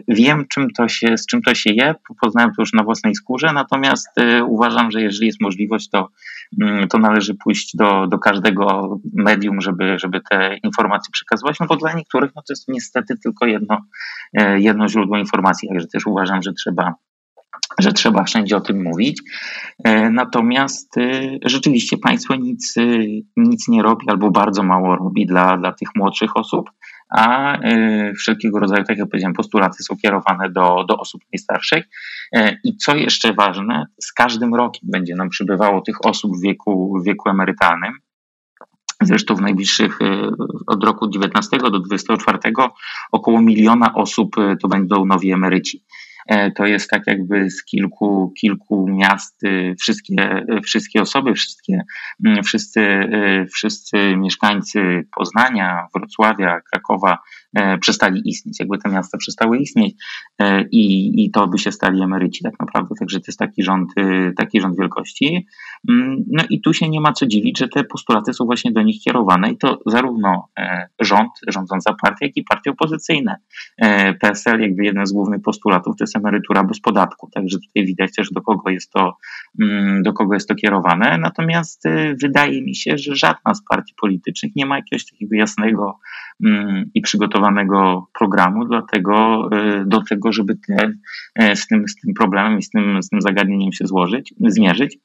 wiem, 0.08 0.46
czym 0.50 0.70
to 0.72 0.88
się, 0.88 1.18
z 1.18 1.26
czym 1.26 1.42
to 1.42 1.56
się 1.56 1.70
je, 1.74 1.96
poznałem 2.22 2.54
to 2.54 2.62
już 2.62 2.74
na 2.74 2.84
własnej 2.84 3.16
skórze, 3.16 3.54
natomiast 3.54 4.10
e, 4.18 4.44
uważam, 4.44 4.92
że 4.92 5.02
jeżeli 5.02 5.28
jest 5.28 5.42
możliwość, 5.42 5.90
to, 5.90 6.10
mm, 6.62 6.88
to 6.88 7.00
należy 7.00 7.36
pójść 7.36 7.76
do, 7.76 8.08
do 8.08 8.20
każdego 8.20 8.98
medium, 9.14 9.62
żeby, 9.62 10.00
żeby 10.00 10.22
te 10.30 10.58
informacje 10.64 11.12
przekazywać, 11.12 11.60
no 11.60 11.66
bo 11.66 11.76
dla 11.76 11.94
niektórych 11.94 12.32
no, 12.36 12.42
to 12.42 12.54
jest 12.54 12.68
niestety 12.68 13.18
tylko 13.24 13.46
jedno, 13.46 13.78
jedno 14.58 14.88
źródło 14.88 15.18
informacji, 15.18 15.70
także 15.70 15.88
też 15.88 16.08
uważam, 16.08 16.42
że 16.42 16.54
trzeba 16.54 16.94
że 17.80 17.94
trzeba 17.94 18.24
wszędzie 18.24 18.58
o 18.58 18.62
tym 18.62 18.84
mówić. 18.84 19.22
E, 19.84 20.10
natomiast 20.10 20.98
e, 20.98 21.22
rzeczywiście 21.46 21.98
państwo 21.98 22.36
nic, 22.36 22.78
e, 22.78 22.84
nic 23.38 23.68
nie 23.68 23.84
robi 23.84 24.10
albo 24.10 24.32
bardzo 24.32 24.64
mało 24.64 24.96
robi 24.96 25.26
dla, 25.26 25.58
dla 25.58 25.74
tych 25.74 25.90
młodszych 25.96 26.38
osób, 26.38 26.70
a 27.18 27.58
wszelkiego 28.18 28.60
rodzaju, 28.60 28.84
tak 28.84 28.98
jak 28.98 29.10
powiedziałem, 29.10 29.34
postulaty 29.34 29.84
są 29.84 29.96
kierowane 29.98 30.50
do, 30.50 30.86
do 30.88 30.98
osób 30.98 31.22
najstarszych. 31.34 31.86
I 32.64 32.78
co 32.78 32.96
jeszcze 32.96 33.34
ważne, 33.34 33.86
z 34.02 34.14
każdym 34.14 34.56
rokiem 34.56 34.82
będzie 34.84 35.16
nam 35.16 35.30
przybywało 35.30 35.82
tych 35.82 36.06
osób 36.06 36.38
w 36.38 36.42
wieku, 36.42 37.00
w 37.02 37.06
wieku 37.06 37.30
emerytalnym. 37.30 37.94
Zresztą 39.02 39.36
w 39.36 39.42
najbliższych, 39.42 40.00
od 40.68 40.84
roku 40.84 41.10
19 41.10 41.58
do 41.58 41.80
24 41.80 42.40
około 43.12 43.42
miliona 43.42 43.94
osób 43.94 44.36
to 44.62 44.68
będą 44.68 45.06
nowi 45.06 45.32
emeryci. 45.32 45.84
To 46.56 46.66
jest 46.66 46.90
tak 46.90 47.04
jakby 47.08 47.50
z 47.50 47.66
kilku, 47.66 48.34
kilku 48.42 48.88
miast 48.90 49.42
wszystkie, 49.80 50.46
wszystkie 50.64 51.02
osoby, 51.02 51.34
wszystkie, 51.34 51.82
mm, 52.26 52.44
wszyscy, 52.44 53.10
wszyscy 53.54 53.98
mieszkańcy 54.18 55.08
Poznania, 55.16 55.88
Wrocławia, 55.96 56.62
Krakowa 56.72 57.18
przestali 57.82 58.22
istnieć. 58.30 58.60
Jakby 58.60 58.78
te 58.78 58.90
miasta 58.90 59.18
przestały 59.18 59.58
istnieć 59.58 59.96
i, 60.72 61.14
i 61.24 61.32
to 61.32 61.48
by 61.48 61.58
się 61.58 61.72
stali 61.72 62.02
emeryci 62.02 62.44
tak 62.44 62.54
naprawdę. 62.60 62.96
Także 63.00 63.20
to 63.20 63.24
jest 63.28 63.40
taki 63.40 63.64
rząd, 63.64 63.90
taki 64.38 64.62
rząd 64.62 64.78
wielkości. 64.78 65.48
Mm, 65.90 66.24
no 66.28 66.44
i 66.50 66.62
tu 66.62 66.74
się 66.74 66.90
nie 66.90 67.02
ma 67.02 67.14
co 67.14 67.26
dziwić, 67.26 67.60
że 67.60 67.68
te 67.68 67.84
postulaty 67.84 68.34
są 68.34 68.46
właśnie 68.46 68.72
do 68.72 68.82
nich 68.82 69.02
kierowane 69.04 69.52
i 69.52 69.58
to 69.58 69.80
zarówno 69.86 70.48
e, 70.60 70.88
rząd, 71.00 71.30
rządząca 71.48 71.96
partia, 72.02 72.26
jak 72.26 72.38
i 72.38 72.44
partie 72.44 72.72
opozycyjne. 72.72 73.36
E, 73.78 74.14
PSL, 74.14 74.62
jakby 74.62 74.86
jeden 74.86 75.06
z 75.06 75.12
głównych 75.12 75.42
postulatów, 75.42 75.96
to 75.98 76.04
jest 76.04 76.16
emerytura 76.16 76.64
bez 76.64 76.80
podatku, 76.80 77.30
także 77.34 77.58
tutaj 77.60 77.86
widać 77.86 78.16
też 78.16 78.32
do 78.32 78.42
kogo 78.42 78.70
jest 78.70 78.92
to, 78.92 79.18
mm, 79.62 80.04
do 80.04 80.14
kogo 80.14 80.34
jest 80.34 80.48
to 80.48 80.56
kierowane. 80.56 81.18
Natomiast 81.18 81.86
e, 81.86 82.16
wydaje 82.22 82.62
mi 82.62 82.76
się, 82.76 82.98
że 82.98 83.16
żadna 83.16 83.54
z 83.54 83.64
partii 83.70 83.94
politycznych 84.02 84.56
nie 84.56 84.66
ma 84.66 84.76
jakiegoś 84.76 85.12
takiego 85.12 85.36
jasnego 85.36 86.00
i 86.94 87.02
przygotowanego 87.02 88.08
programu 88.20 88.66
dlatego, 88.66 89.50
do 89.86 90.02
tego, 90.10 90.32
żeby 90.32 90.56
te, 90.56 90.94
z, 91.56 91.68
tym, 91.68 91.88
z 91.88 91.96
tym 91.96 92.14
problemem 92.14 92.60
i 92.60 92.64
z 92.64 92.70
tym, 92.70 93.04
z 93.04 93.10
tym 93.10 93.22
zagadnieniem 93.22 93.74
się 93.74 93.88
złożyć, 93.88 94.34
zmierzyć. 94.40 94.98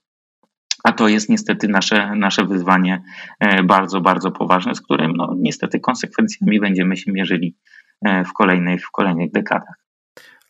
A 0.84 0.92
to 0.92 1.08
jest 1.08 1.28
niestety 1.28 1.68
nasze, 1.68 2.16
nasze 2.16 2.44
wyzwanie 2.44 3.02
e, 3.40 3.62
bardzo, 3.62 4.00
bardzo 4.00 4.30
poważne, 4.30 4.74
z 4.74 4.80
którym 4.80 5.12
no, 5.16 5.34
niestety 5.38 5.80
konsekwencjami 5.80 6.60
będziemy 6.60 6.96
się 6.96 7.12
mierzyli 7.12 7.56
e, 8.04 8.24
w 8.24 8.32
kolejnych, 8.32 8.86
w 8.86 8.90
kolejnych 8.90 9.30
dekadach. 9.32 9.81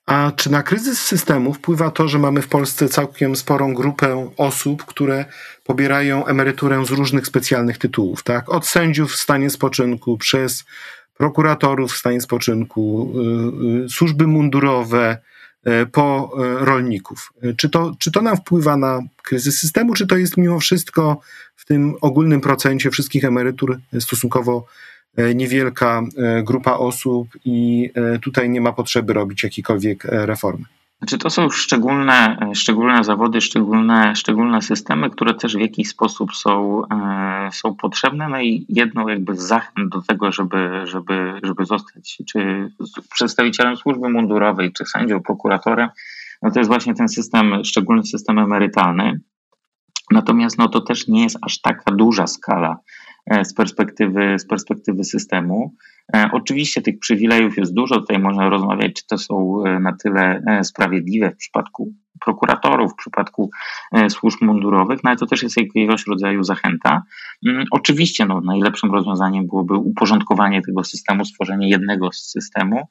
A 0.07 0.33
czy 0.37 0.51
na 0.51 0.63
kryzys 0.63 1.01
systemu 1.01 1.55
wpływa 1.55 1.91
to, 1.91 2.09
że 2.09 2.19
mamy 2.19 2.43
w 2.43 2.49
Polsce 2.49 2.89
całkiem 2.89 3.37
sporą 3.37 3.75
grupę 3.75 4.31
osób, 4.37 4.85
które 4.85 5.25
pobierają 5.65 6.27
emeryturę 6.27 6.87
z 6.87 6.91
różnych 6.91 7.27
specjalnych 7.27 7.79
tytułów, 7.79 8.23
tak? 8.23 8.49
Od 8.49 8.67
sędziów 8.67 9.13
w 9.13 9.17
stanie 9.17 9.51
spoczynku, 9.51 10.19
przez 10.19 10.65
prokuratorów 11.15 11.93
w 11.93 11.97
stanie 11.97 12.21
spoczynku, 12.21 13.13
y, 13.83 13.85
y, 13.85 13.89
służby 13.89 14.27
mundurowe, 14.27 15.19
E, 15.65 15.87
po 15.87 16.33
rolników. 16.59 17.33
Czy 17.57 17.69
to, 17.69 17.95
czy 17.99 18.13
to 18.13 18.23
nam 18.23 18.37
wpływa 18.37 18.77
na 18.77 19.03
kryzys 19.23 19.59
systemu, 19.59 19.95
czy 19.95 20.07
to 20.07 20.17
jest 20.17 20.37
mimo 20.37 20.61
wszystko 20.61 21.21
w 21.57 21.65
tym 21.65 21.95
ogólnym 22.01 22.41
procencie 22.41 22.91
wszystkich 22.91 23.25
emerytur 23.25 23.79
stosunkowo 24.01 24.67
niewielka 25.35 26.03
grupa 26.43 26.73
osób 26.73 27.29
i 27.45 27.91
tutaj 28.23 28.51
nie 28.51 28.61
ma 28.61 28.73
potrzeby 28.73 29.13
robić 29.13 29.43
jakiejkolwiek 29.43 30.05
reformy? 30.05 30.65
Znaczy 31.03 31.19
to 31.19 31.31
są 31.31 31.51
szczególne, 31.51 32.37
szczególne 32.55 33.05
zawody, 33.05 33.41
szczególne, 33.41 34.17
szczególne 34.17 34.63
systemy, 34.63 35.11
które 35.11 35.35
też 35.35 35.57
w 35.57 35.61
jakiś 35.61 35.89
sposób 35.89 36.37
są, 36.37 36.83
e, 36.89 37.49
są 37.53 37.75
potrzebne. 37.75 38.29
No 38.29 38.41
i 38.41 38.67
jedną 38.69 39.09
jakby 39.09 39.37
z 39.37 39.41
zachęt 39.41 39.89
do 39.89 40.03
tego, 40.03 40.33
żeby, 40.33 40.81
żeby, 40.85 41.41
żeby 41.43 41.65
zostać 41.65 42.23
czy 42.29 42.71
przedstawicielem 43.15 43.77
służby 43.77 44.09
mundurowej, 44.09 44.73
czy 44.73 44.87
sędzią, 44.87 45.23
prokuratorem, 45.23 45.89
no 46.43 46.51
to 46.51 46.61
jest 46.61 46.69
właśnie 46.69 46.95
ten 46.95 47.09
system, 47.09 47.65
szczególny 47.65 48.05
system 48.05 48.39
emerytalny. 48.39 49.21
Natomiast 50.11 50.59
no 50.59 50.69
to 50.69 50.81
też 50.81 51.09
nie 51.09 51.23
jest 51.23 51.39
aż 51.43 51.61
taka 51.61 51.93
duża 51.93 52.27
skala 52.27 52.71
e, 52.71 52.77
z 53.45 53.55
perspektywy, 53.55 54.39
z 54.39 54.47
perspektywy 54.47 55.05
systemu. 55.05 55.75
E, 56.17 56.29
oczywiście 56.33 56.83
tych 56.83 56.99
przywilejów 56.99 57.57
jest 57.57 57.75
dużo, 57.75 58.01
tutaj 58.01 58.19
można 58.19 58.49
rozmawiać, 58.49 58.93
czy 58.93 59.07
to 59.07 59.19
są 59.19 59.65
e, 59.67 59.81
na 59.81 59.93
tyle 59.93 60.43
e, 60.47 60.65
sprawiedliwe 60.65 61.31
w 61.31 61.37
przypadku 61.37 61.93
prokuratorów, 62.21 62.93
w 62.93 62.97
przypadku 62.97 63.51
służb 64.09 64.43
mundurowych, 64.43 65.05
no 65.05 65.11
ale 65.11 65.19
to 65.19 65.27
też 65.27 65.43
jest 65.43 65.57
jakiegoś 65.57 66.07
rodzaju 66.07 66.43
zachęta. 66.43 67.03
Mm, 67.47 67.65
oczywiście 67.71 68.27
no, 68.27 68.41
najlepszym 68.41 68.93
rozwiązaniem 68.93 69.47
byłoby 69.47 69.75
uporządkowanie 69.75 70.63
tego 70.63 70.85
systemu, 70.85 71.25
stworzenie 71.25 71.69
jednego 71.69 72.13
systemu, 72.13 72.89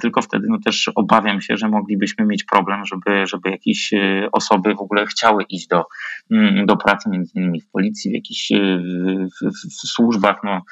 tylko 0.00 0.22
wtedy 0.22 0.46
no, 0.50 0.58
też 0.64 0.90
obawiam 0.94 1.40
się, 1.40 1.56
że 1.56 1.68
moglibyśmy 1.68 2.26
mieć 2.26 2.44
problem, 2.44 2.84
żeby, 2.84 3.26
żeby 3.26 3.50
jakieś 3.50 3.90
osoby 4.32 4.74
w 4.74 4.80
ogóle 4.80 5.06
chciały 5.06 5.42
iść 5.42 5.66
do, 5.66 5.84
mm, 6.30 6.66
do 6.66 6.76
pracy, 6.76 7.10
między 7.10 7.32
innymi 7.34 7.60
w 7.60 7.70
policji, 7.70 8.10
w 8.10 8.14
jakichś 8.14 8.52
w, 8.52 9.44
w, 9.44 9.84
w 9.84 9.88
służbach, 9.88 10.36
no, 10.44 10.62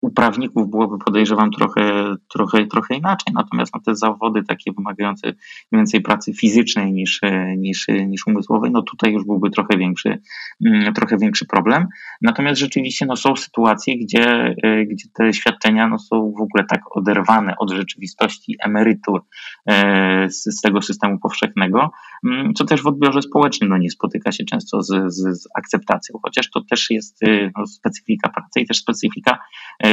u 0.00 0.10
prawników 0.10 0.70
byłoby 0.70 1.04
podejrzewam 1.04 1.50
trochę, 1.50 2.14
trochę, 2.32 2.66
trochę 2.66 2.94
inaczej, 2.94 3.34
natomiast 3.34 3.74
no, 3.74 3.80
te 3.80 3.96
zawody 3.96 4.42
takie 4.42 4.72
wymagające 4.72 5.32
więcej 5.72 6.00
pracy 6.00 6.34
fizycznej 6.34 6.92
niż, 6.92 7.20
niż, 7.56 7.86
niż 8.06 8.26
umysłowej, 8.26 8.70
no 8.70 8.82
tutaj 8.82 9.12
już 9.12 9.24
byłby 9.24 9.50
trochę 9.50 9.78
większy, 9.78 10.18
mm, 10.66 10.94
trochę 10.94 11.16
większy 11.18 11.46
problem. 11.46 11.86
Natomiast 12.22 12.60
rzeczywiście 12.60 13.06
no, 13.06 13.16
są 13.16 13.36
sytuacje, 13.36 13.98
gdzie, 13.98 14.54
e, 14.62 14.86
gdzie 14.86 15.08
te 15.14 15.32
świadczenia 15.32 15.88
no, 15.88 15.98
są 15.98 16.32
w 16.38 16.42
ogóle 16.42 16.64
tak 16.70 16.96
oderwane 16.96 17.54
od 17.58 17.70
rzeczywistości 17.70 18.56
emerytur 18.64 19.22
e, 19.66 20.30
z, 20.30 20.44
z 20.44 20.60
tego 20.60 20.82
systemu 20.82 21.18
powszechnego, 21.18 21.90
mm, 22.26 22.54
co 22.54 22.64
też 22.64 22.82
w 22.82 22.86
odbiorze 22.86 23.22
społecznym 23.22 23.70
no, 23.70 23.78
nie 23.78 23.90
spotyka 23.90 24.32
się 24.32 24.44
często 24.44 24.82
z, 24.82 24.88
z, 25.06 25.42
z 25.42 25.48
akceptacją, 25.58 26.18
chociaż 26.22 26.50
to 26.50 26.60
też 26.70 26.90
jest 26.90 27.22
e, 27.22 27.50
no, 27.56 27.66
specyfika 27.66 28.28
pracy 28.28 28.60
i 28.60 28.66
też 28.66 28.78
specyfika 28.78 29.38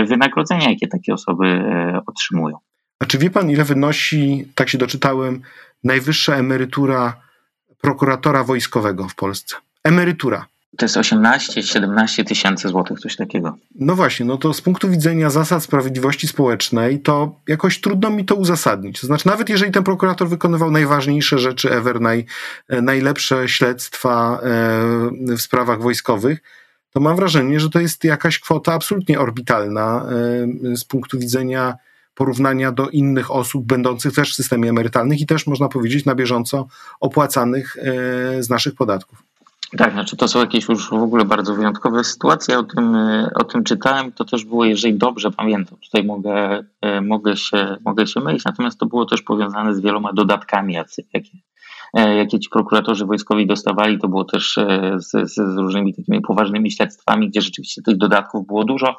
wynagrodzenia, 0.07 0.69
jakie 0.69 0.88
takie 0.88 1.13
osoby 1.13 1.63
otrzymują. 2.05 2.57
A 2.99 3.05
czy 3.05 3.17
wie 3.17 3.30
pan, 3.30 3.49
ile 3.49 3.63
wynosi, 3.63 4.47
tak 4.55 4.69
się 4.69 4.78
doczytałem, 4.78 5.41
najwyższa 5.84 6.36
emerytura 6.36 7.13
prokuratora 7.82 8.43
wojskowego 8.43 9.07
w 9.07 9.15
Polsce? 9.15 9.55
Emerytura. 9.84 10.45
To 10.78 10.86
jest 10.86 10.97
18-17 10.97 12.24
tysięcy 12.24 12.67
złotych, 12.67 12.99
coś 12.99 13.15
takiego. 13.15 13.57
No 13.76 13.95
właśnie, 13.95 14.26
no 14.26 14.38
to 14.38 14.53
z 14.53 14.61
punktu 14.61 14.89
widzenia 14.89 15.30
zasad 15.30 15.63
sprawiedliwości 15.63 16.28
społecznej, 16.28 16.99
to 16.99 17.36
jakoś 17.47 17.82
trudno 17.82 18.09
mi 18.09 18.26
to 18.26 18.36
uzasadnić. 18.36 19.01
To 19.01 19.07
znaczy, 19.07 19.28
nawet 19.28 19.49
jeżeli 19.49 19.72
ten 19.72 19.84
prokurator 19.84 20.30
wykonywał 20.30 20.72
najważniejsze 20.72 21.39
rzeczy 21.39 21.72
ever, 21.72 22.01
naj, 22.01 22.26
najlepsze 22.69 23.49
śledztwa 23.49 24.39
e, 24.43 25.36
w 25.36 25.41
sprawach 25.41 25.82
wojskowych, 25.82 26.41
to 26.93 26.99
mam 26.99 27.15
wrażenie, 27.15 27.59
że 27.59 27.69
to 27.69 27.79
jest 27.79 28.03
jakaś 28.03 28.39
kwota 28.39 28.73
absolutnie 28.73 29.19
orbitalna 29.19 30.05
e, 30.71 30.75
z 30.77 30.85
punktu 30.85 31.19
widzenia 31.19 31.73
porównania 32.15 32.71
do 32.71 32.89
innych 32.89 33.31
osób 33.31 33.65
będących 33.65 34.13
też 34.13 34.31
w 34.31 34.35
systemie 34.35 34.69
emerytalnym 34.69 35.17
i 35.17 35.25
też 35.25 35.47
można 35.47 35.69
powiedzieć 35.69 36.05
na 36.05 36.15
bieżąco 36.15 36.67
opłacanych 36.99 37.77
e, 37.77 38.43
z 38.43 38.49
naszych 38.49 38.75
podatków. 38.75 39.23
Tak, 39.77 39.93
znaczy 39.93 40.17
to 40.17 40.27
są 40.27 40.39
jakieś 40.39 40.69
już 40.69 40.89
w 40.89 40.93
ogóle 40.93 41.25
bardzo 41.25 41.55
wyjątkowe 41.55 42.03
sytuacje. 42.03 42.59
O 42.59 42.63
tym, 42.63 42.95
e, 42.95 43.29
o 43.35 43.43
tym 43.43 43.63
czytałem. 43.63 44.11
To 44.11 44.25
też 44.25 44.45
było, 44.45 44.65
jeżeli 44.65 44.93
dobrze 44.93 45.31
pamiętam, 45.31 45.77
tutaj 45.77 46.03
mogę, 46.03 46.63
mogę, 47.01 47.37
się, 47.37 47.77
mogę 47.85 48.07
się 48.07 48.19
mylić, 48.19 48.45
natomiast 48.45 48.79
to 48.79 48.85
było 48.85 49.05
też 49.05 49.21
powiązane 49.21 49.75
z 49.75 49.79
wieloma 49.79 50.13
dodatkami, 50.13 50.73
jakie, 50.73 51.31
jakie 51.93 52.39
ci 52.39 52.49
prokuratorzy 52.49 53.05
wojskowi 53.05 53.47
dostawali, 53.47 53.99
to 53.99 54.07
było 54.07 54.25
też 54.25 54.57
e, 54.57 54.95
z, 54.97 55.31
z, 55.33 55.57
różnymi 55.57 55.93
takimi 55.93 56.21
poważnymi 56.21 56.71
śledztwami, 56.71 57.29
gdzie 57.29 57.41
rzeczywiście 57.41 57.81
tych 57.81 57.97
dodatków 57.97 58.47
było 58.47 58.63
dużo, 58.63 58.97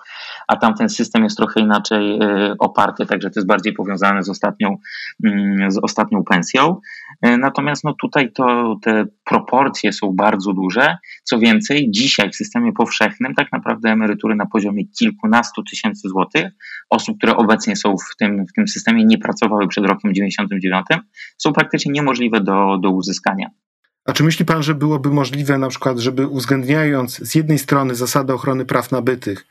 a 0.49 0.57
tam 0.57 0.75
ten 0.75 0.89
system 0.89 1.25
jest 1.25 1.37
trochę 1.37 1.61
inaczej 1.61 2.19
e, 2.23 2.55
oparty, 2.59 3.07
także 3.07 3.31
to 3.31 3.41
jest 3.41 3.47
bardziej 3.47 3.73
powiązane 3.73 4.23
z 4.23 4.29
ostatnią, 4.29 4.77
mm, 5.25 5.71
z 5.71 5.79
ostatnią 5.79 6.25
pensją. 6.25 6.81
Natomiast 7.39 7.85
no 7.85 7.95
tutaj 8.01 8.33
to 8.33 8.77
te 8.83 9.05
proporcje 9.25 9.93
są 9.93 10.13
bardzo 10.17 10.53
duże. 10.53 10.97
Co 11.25 11.39
więcej, 11.39 11.91
dzisiaj 11.91 12.31
w 12.31 12.37
systemie 12.37 12.73
powszechnym 12.73 13.35
tak 13.35 13.53
naprawdę 13.53 13.91
emerytury 13.91 14.35
na 14.35 14.47
poziomie 14.47 14.85
kilkunastu 14.99 15.63
tysięcy 15.63 16.09
złotych, 16.09 16.53
osób, 16.91 17.19
które 17.19 17.37
obecnie 17.37 17.77
są 17.77 17.97
w 17.97 18.17
tym, 18.17 18.47
w 18.47 18.53
tym 18.53 18.69
systemie, 18.69 19.05
nie 19.05 19.19
pracowały 19.19 19.69
przed 19.69 19.87
rokiem 19.87 20.15
99, 20.15 20.87
są 21.39 21.53
praktycznie 21.53 21.93
niemożliwe 21.93 22.41
do, 22.41 22.79
do 22.83 22.91
uzyskania. 22.91 23.51
A 24.05 24.13
czy 24.13 24.25
myśli 24.25 24.45
pan, 24.45 24.63
że 24.63 24.75
byłoby 24.75 25.11
możliwe 25.11 25.59
na 25.59 25.69
przykład, 25.69 25.99
żeby 25.99 26.27
uwzględniając 26.27 27.17
z 27.17 27.35
jednej 27.35 27.59
strony 27.59 27.95
zasadę 27.95 28.35
ochrony 28.35 28.65
praw 28.65 28.91
nabytych, 28.91 29.47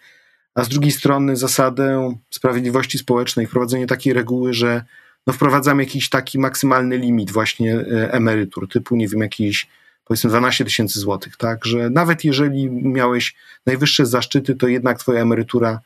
a 0.56 0.64
z 0.64 0.70
drugiej 0.70 0.92
strony 0.92 1.36
zasadę 1.36 2.16
sprawiedliwości 2.30 2.98
społecznej, 2.98 3.48
wprowadzenie 3.48 3.88
takiej 3.88 4.14
reguły, 4.14 4.54
że 4.54 4.84
no 5.28 5.34
wprowadzamy 5.34 5.84
jakiś 5.84 6.10
taki 6.10 6.40
maksymalny 6.40 6.98
limit 6.98 7.32
właśnie 7.32 7.76
e, 7.76 8.14
emerytur, 8.14 8.70
typu 8.70 8.96
nie 8.96 9.08
wiem, 9.08 9.22
jakiś 9.22 9.68
powiedzmy 10.06 10.30
12 10.30 10.66
tysięcy 10.66 11.00
złotych, 11.00 11.38
tak, 11.38 11.66
że 11.66 11.90
nawet 11.90 12.24
jeżeli 12.24 12.72
miałeś 12.72 13.36
najwyższe 13.66 14.06
zaszczyty, 14.06 14.56
to 14.56 14.68
jednak 14.68 15.00
twoja 15.00 15.22
emerytura 15.22 15.80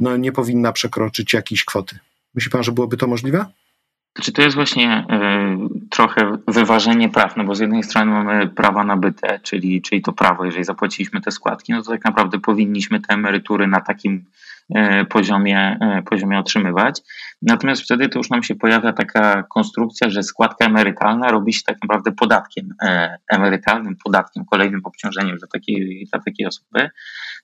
no, 0.00 0.16
nie 0.16 0.32
powinna 0.32 0.72
przekroczyć 0.72 1.32
jakiejś 1.32 1.64
kwoty. 1.64 1.98
Myśli 2.34 2.50
pan, 2.50 2.62
że 2.62 2.72
byłoby 2.72 2.96
to 2.96 3.06
możliwe? 3.06 3.46
Czy 4.20 4.32
to 4.32 4.42
jest 4.42 4.54
właśnie 4.54 5.06
y, 5.10 5.88
trochę 5.90 6.38
wyważenie 6.48 7.08
praw, 7.08 7.36
no 7.36 7.44
bo 7.44 7.54
z 7.54 7.60
jednej 7.60 7.82
strony 7.82 8.12
mamy 8.12 8.48
prawa 8.48 8.84
nabyte, 8.84 9.40
czyli, 9.42 9.82
czyli 9.82 10.02
to 10.02 10.12
prawo, 10.12 10.44
jeżeli 10.44 10.64
zapłaciliśmy 10.64 11.20
te 11.20 11.30
składki, 11.30 11.72
no 11.72 11.82
to 11.82 11.90
tak 11.90 12.04
naprawdę 12.04 12.40
powinniśmy 12.40 13.00
te 13.00 13.14
emerytury 13.14 13.66
na 13.66 13.80
takim 13.80 14.24
poziomie, 15.08 15.78
poziomie 16.10 16.38
otrzymywać. 16.38 17.00
Natomiast 17.42 17.82
wtedy 17.82 18.08
to 18.08 18.18
już 18.18 18.30
nam 18.30 18.42
się 18.42 18.54
pojawia 18.54 18.92
taka 18.92 19.42
konstrukcja, 19.42 20.10
że 20.10 20.22
składka 20.22 20.66
emerytalna 20.66 21.28
robi 21.28 21.52
się 21.52 21.60
tak 21.66 21.76
naprawdę 21.82 22.12
podatkiem 22.12 22.68
emerytalnym, 23.28 23.96
podatkiem, 24.04 24.44
kolejnym 24.44 24.80
obciążeniem 24.84 25.36
dla 25.36 25.48
takiej, 25.48 26.08
dla 26.12 26.20
takiej 26.20 26.46
osoby. 26.46 26.90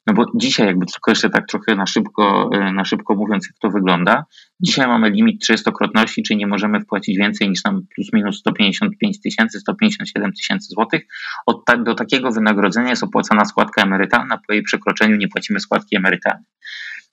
No 0.07 0.15
bo 0.15 0.25
dzisiaj 0.35 0.67
jakby 0.67 0.87
tylko 0.87 1.11
jeszcze 1.11 1.31
tak 1.31 1.47
trochę 1.47 1.75
na 1.75 1.87
szybko, 1.87 2.51
e, 2.55 2.73
na 2.73 2.85
szybko 2.85 3.15
mówiąc, 3.15 3.47
jak 3.47 3.59
to 3.59 3.71
wygląda. 3.71 4.25
Dzisiaj 4.61 4.87
mamy 4.87 5.11
limit 5.11 5.45
300-krotności, 5.51 6.23
czyli 6.27 6.37
nie 6.37 6.47
możemy 6.47 6.81
wpłacić 6.81 7.19
więcej 7.19 7.51
niż 7.51 7.63
tam 7.63 7.83
plus 7.95 8.13
minus 8.13 8.39
155 8.39 9.21
tysięcy, 9.21 9.61
157 9.61 10.33
tysięcy 10.33 10.69
złotych. 10.71 11.03
Od 11.47 11.65
ta, 11.65 11.77
do 11.77 11.95
takiego 11.95 12.31
wynagrodzenia 12.31 12.91
jest 12.91 13.03
opłacana 13.03 13.45
składka 13.45 13.83
emerytalna, 13.83 14.39
po 14.47 14.53
jej 14.53 14.63
przekroczeniu 14.63 15.17
nie 15.17 15.29
płacimy 15.29 15.61
składki 15.61 15.97
emerytalnej. 15.97 16.45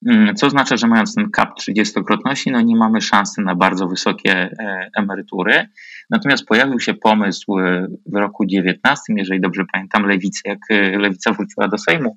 Mm, 0.08 0.36
co 0.36 0.48
oznacza, 0.48 0.78
że 0.78 0.88
mając 0.88 1.16
ten 1.16 1.30
kap 1.32 1.50
30-krotności, 1.60 2.52
no 2.52 2.62
nie 2.62 2.76
mamy 2.76 3.02
szansy 3.02 3.42
na 3.42 3.56
bardzo 3.56 3.88
wysokie 3.88 4.32
e, 4.34 4.90
emerytury. 4.98 5.68
Natomiast 6.10 6.46
pojawił 6.46 6.80
się 6.80 6.94
pomysł 6.94 7.60
e, 7.60 7.88
w 8.06 8.16
roku 8.16 8.46
19, 8.46 9.04
jeżeli 9.10 9.42
dobrze 9.42 9.64
pamiętam, 9.74 10.06
lewicy, 10.06 10.42
jak 10.46 10.60
lewica 11.00 11.32
wróciła 11.32 11.68
do 11.68 11.78
Sejmu, 11.78 12.16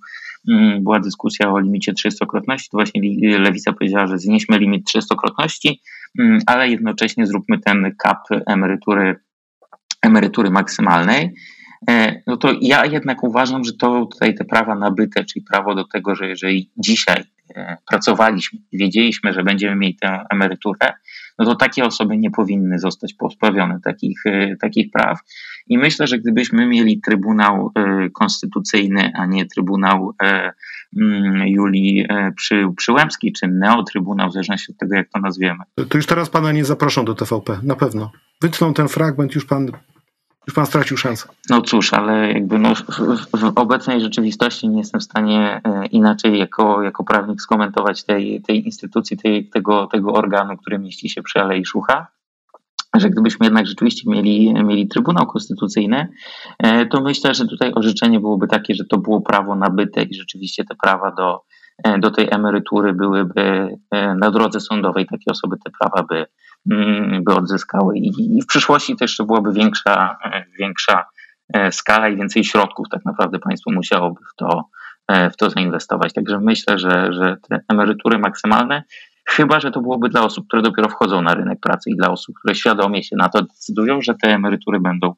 Mm, 0.48 0.82
była 0.82 1.00
dyskusja 1.00 1.52
o 1.52 1.58
limicie 1.58 1.92
300-krotności, 1.92 2.68
to 2.70 2.76
właśnie 2.76 3.00
Lewica 3.38 3.72
powiedziała, 3.72 4.06
że 4.06 4.18
znieśmy 4.18 4.58
limit 4.58 4.90
300-krotności, 4.90 5.74
mm, 6.18 6.38
ale 6.46 6.68
jednocześnie 6.68 7.26
zróbmy 7.26 7.58
ten 7.58 7.94
kap 7.98 8.18
emerytury, 8.46 9.16
emerytury 10.02 10.50
maksymalnej. 10.50 11.34
E, 11.90 12.22
no 12.26 12.36
to 12.36 12.48
ja 12.60 12.86
jednak 12.86 13.24
uważam, 13.24 13.64
że 13.64 13.72
to 13.72 14.06
tutaj 14.06 14.34
te 14.34 14.44
prawa 14.44 14.74
nabyte, 14.74 15.24
czyli 15.24 15.44
prawo 15.44 15.74
do 15.74 15.84
tego, 15.84 16.14
że 16.14 16.28
jeżeli 16.28 16.70
dzisiaj 16.76 17.24
e, 17.56 17.76
pracowaliśmy 17.90 18.58
i 18.72 18.78
wiedzieliśmy, 18.78 19.32
że 19.32 19.42
będziemy 19.42 19.76
mieli 19.76 19.96
tę 19.96 20.24
emeryturę, 20.30 20.92
no 21.38 21.44
to 21.44 21.54
takie 21.54 21.84
osoby 21.84 22.16
nie 22.16 22.30
powinny 22.30 22.78
zostać 22.78 23.14
pozbawione 23.14 23.80
takich, 23.84 24.26
e, 24.26 24.56
takich 24.56 24.90
praw. 24.90 25.18
I 25.66 25.78
myślę, 25.78 26.06
że 26.06 26.18
gdybyśmy 26.18 26.66
mieli 26.66 27.00
Trybunał 27.00 27.72
Konstytucyjny, 28.14 29.12
a 29.14 29.26
nie 29.26 29.46
Trybunał 29.46 30.14
mm, 30.96 31.48
Julii 31.48 32.06
przy, 32.36 32.66
Przyłębskiej, 32.76 33.32
czy 33.32 33.48
Neotrybunał, 33.48 34.30
w 34.30 34.32
zależności 34.32 34.72
od 34.72 34.78
tego, 34.78 34.96
jak 34.96 35.08
to 35.08 35.20
nazwiemy. 35.20 35.64
To 35.88 35.98
już 35.98 36.06
teraz 36.06 36.30
pana 36.30 36.52
nie 36.52 36.64
zaproszą 36.64 37.04
do 37.04 37.14
TVP, 37.14 37.60
na 37.62 37.76
pewno. 37.76 38.12
Wytną 38.42 38.74
ten 38.74 38.88
fragment, 38.88 39.34
już 39.34 39.44
pan 39.44 39.72
już 40.49 40.55
pan 40.55 40.66
stracił 40.66 40.96
szansę. 40.96 41.28
No 41.51 41.62
cóż, 41.62 41.92
ale 41.92 42.32
jakby 42.32 42.59
no, 42.59 42.74
w, 43.34 43.53
obecnej 43.55 44.01
rzeczywistości 44.01 44.68
nie 44.68 44.78
jestem 44.78 45.01
w 45.01 45.05
stanie 45.05 45.61
e, 45.64 45.86
inaczej 45.86 46.38
jako, 46.38 46.82
jako 46.82 47.05
prawnik 47.05 47.40
skomentować 47.40 48.05
tej, 48.05 48.42
tej 48.42 48.66
instytucji, 48.66 49.16
tej, 49.16 49.49
tego, 49.49 49.86
tego 49.86 50.12
organu, 50.12 50.57
który 50.57 50.78
mieści 50.78 51.11
się 51.11 51.22
przy 51.22 51.40
Alei 51.40 51.64
Szucha 51.64 52.07
że 52.96 53.11
gdybyśmy 53.11 53.46
jednak 53.46 53.66
rzeczywiście 53.66 54.11
mieli, 54.11 54.55
mieli 54.64 54.88
Trybunał 54.88 55.26
Konstytucyjny, 55.26 56.09
e, 56.59 56.86
to 56.86 57.01
myślę, 57.01 57.34
że 57.34 57.46
tutaj 57.46 57.72
orzeczenie 57.74 58.20
byłoby 58.20 58.49
takie, 58.49 58.74
że 58.74 58.84
to 58.84 58.99
było 58.99 59.20
prawo 59.20 59.55
nabyte 59.55 60.03
i 60.03 60.14
rzeczywiście 60.14 60.64
te 60.64 60.74
prawa 60.82 61.11
do, 61.11 61.42
e, 61.84 61.99
do 61.99 62.11
tej 62.11 62.28
emerytury 62.30 62.92
byłyby 62.92 63.76
na 64.16 64.30
drodze 64.30 64.61
sądowej, 64.61 65.07
takie 65.07 65.30
osoby 65.30 65.57
te 65.64 65.70
prawa 65.80 66.03
by, 66.03 66.26
by 67.24 67.34
odzyskały 67.34 67.98
i, 67.98 68.42
w 68.42 68.46
przyszłości 68.46 68.96
to 69.16 69.24
byłaby 69.24 69.52
większa, 69.52 70.16
e, 70.24 70.44
większa 70.59 71.04
e, 71.54 71.72
skala 71.72 72.09
i 72.09 72.16
więcej 72.16 72.44
środków 72.44 72.86
tak 72.90 73.04
naprawdę 73.04 73.38
państwo 73.38 73.70
musiałoby 73.72 74.20
w 74.32 74.36
to, 74.36 74.64
e, 75.09 75.30
w 75.30 75.36
to 75.36 75.50
zainwestować. 75.50 76.12
Także 76.12 76.40
myślę, 76.40 76.78
że, 76.78 77.12
że 77.12 77.36
te 77.48 77.61
emerytury 77.68 78.18
maksymalne, 78.18 78.82
chyba 79.28 79.61
że 79.61 79.70
to 79.70 79.80
byłoby 79.80 80.09
dla 80.09 80.22
osób, 80.22 80.46
które 80.46 80.62
dopiero 80.62 80.88
wchodzą 80.88 81.22
na 81.22 81.34
rynek 81.34 81.61
pracy 81.61 81.90
i 81.90 81.96
dla 81.96 82.11
osób, 82.11 82.36
które 82.38 82.54
świadomie 82.54 83.02
się 83.02 83.16
na 83.16 83.28
to 83.28 83.42
decydują, 83.42 84.02
że 84.02 84.14
te 84.22 84.28
emerytury 84.28 84.80
będą 84.80 85.14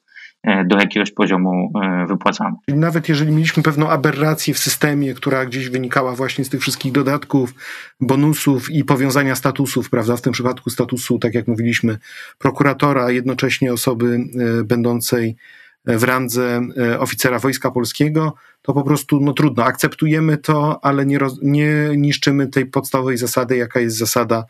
do 0.67 0.79
jakiegoś 0.79 1.11
poziomu 1.11 1.73
e, 1.83 2.07
wypłacane. 2.07 2.57
Nawet 2.69 3.09
jeżeli 3.09 3.33
mieliśmy 3.33 3.63
pewną 3.63 3.91
aberrację 3.91 4.55
w 4.55 4.59
systemie, 4.59 5.15
która 5.15 5.47
gdzieś 5.47 5.69
wynikała 5.69 6.15
właśnie 6.15 6.45
z 6.45 6.49
tych 6.49 6.61
wszystkich 6.61 6.93
dodatków, 6.93 7.55
bonusów 8.01 8.71
i 8.71 8.85
powiązania 8.85 9.35
statusów, 9.35 9.91
prawda, 9.91 10.17
w 10.17 10.21
tym 10.21 10.33
przypadku 10.33 10.71
statusu, 10.71 11.19
tak 11.19 11.35
jak 11.35 11.49
mówiliśmy, 11.49 11.99
prokuratora, 12.39 13.05
a 13.05 13.11
jednocześnie 13.11 13.73
osoby 13.73 14.21
e, 14.61 14.65
będącej 14.65 15.37
w 15.85 16.03
randze 16.03 16.61
oficera 16.99 17.39
Wojska 17.39 17.71
Polskiego, 17.71 18.35
to 18.63 18.73
po 18.73 18.83
prostu 18.83 19.21
no 19.21 19.33
trudno. 19.33 19.65
Akceptujemy 19.65 20.39
to, 20.39 20.85
ale 20.85 21.07
nie, 21.07 21.19
roz, 21.19 21.39
nie 21.43 21.75
niszczymy 21.97 22.47
tej 22.47 22.67
podstawowej 22.67 23.17
zasady, 23.17 23.57
jaka 23.57 23.81
jest 23.81 23.97
zasada 23.97 24.45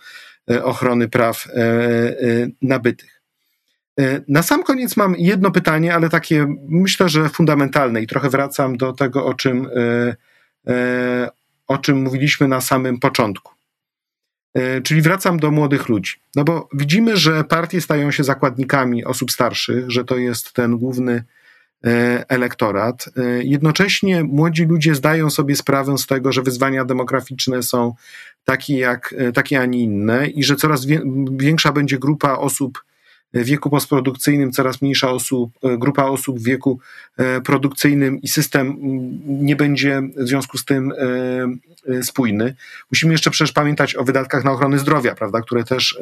ochrony 0.62 1.08
praw 1.08 1.48
nabytych. 2.62 3.19
E, 3.98 4.20
na 4.28 4.42
sam 4.42 4.62
koniec 4.62 4.96
mam 4.96 5.14
jedno 5.18 5.50
pytanie, 5.50 5.94
ale 5.94 6.08
takie 6.08 6.46
myślę, 6.68 7.08
że 7.08 7.28
fundamentalne 7.28 8.02
i 8.02 8.06
trochę 8.06 8.30
wracam 8.30 8.76
do 8.76 8.92
tego, 8.92 9.26
o 9.26 9.34
czym, 9.34 9.68
e, 9.76 10.16
e, 10.72 11.30
o 11.66 11.78
czym 11.78 12.02
mówiliśmy 12.02 12.48
na 12.48 12.60
samym 12.60 13.00
początku. 13.00 13.52
Czyli 14.82 15.02
wracam 15.02 15.38
do 15.38 15.50
młodych 15.50 15.88
ludzi. 15.88 16.12
No 16.36 16.44
bo 16.44 16.68
widzimy, 16.72 17.16
że 17.16 17.44
partie 17.44 17.80
stają 17.80 18.10
się 18.10 18.24
zakładnikami 18.24 19.04
osób 19.04 19.32
starszych, 19.32 19.90
że 19.90 20.04
to 20.04 20.16
jest 20.16 20.52
ten 20.52 20.78
główny 20.78 21.24
elektorat. 22.28 23.04
Jednocześnie 23.42 24.24
młodzi 24.24 24.64
ludzie 24.64 24.94
zdają 24.94 25.30
sobie 25.30 25.56
sprawę 25.56 25.98
z 25.98 26.06
tego, 26.06 26.32
że 26.32 26.42
wyzwania 26.42 26.84
demograficzne 26.84 27.62
są 27.62 27.94
takie, 28.44 28.78
jak, 28.78 29.14
takie 29.34 29.60
a 29.60 29.66
nie 29.66 29.80
inne 29.80 30.26
i 30.26 30.44
że 30.44 30.56
coraz 30.56 30.86
większa 31.30 31.72
będzie 31.72 31.98
grupa 31.98 32.32
osób 32.32 32.84
wieku 33.34 33.70
postprodukcyjnym 33.70 34.52
coraz 34.52 34.82
mniejsza 34.82 35.10
osób, 35.10 35.52
e, 35.62 35.78
grupa 35.78 36.04
osób 36.04 36.38
w 36.38 36.44
wieku 36.44 36.80
e, 37.16 37.40
produkcyjnym 37.40 38.22
i 38.22 38.28
system 38.28 38.76
nie 39.26 39.56
będzie 39.56 40.02
w 40.16 40.28
związku 40.28 40.58
z 40.58 40.64
tym 40.64 40.92
e, 41.88 42.02
spójny. 42.02 42.54
Musimy 42.90 43.12
jeszcze 43.12 43.30
przecież 43.30 43.52
pamiętać 43.52 43.96
o 43.96 44.04
wydatkach 44.04 44.44
na 44.44 44.52
ochronę 44.52 44.78
zdrowia, 44.78 45.14
prawda, 45.14 45.40
które 45.40 45.64
też 45.64 45.98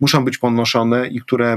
muszą 0.00 0.24
być 0.24 0.38
ponoszone 0.38 1.08
i 1.08 1.20
które 1.20 1.56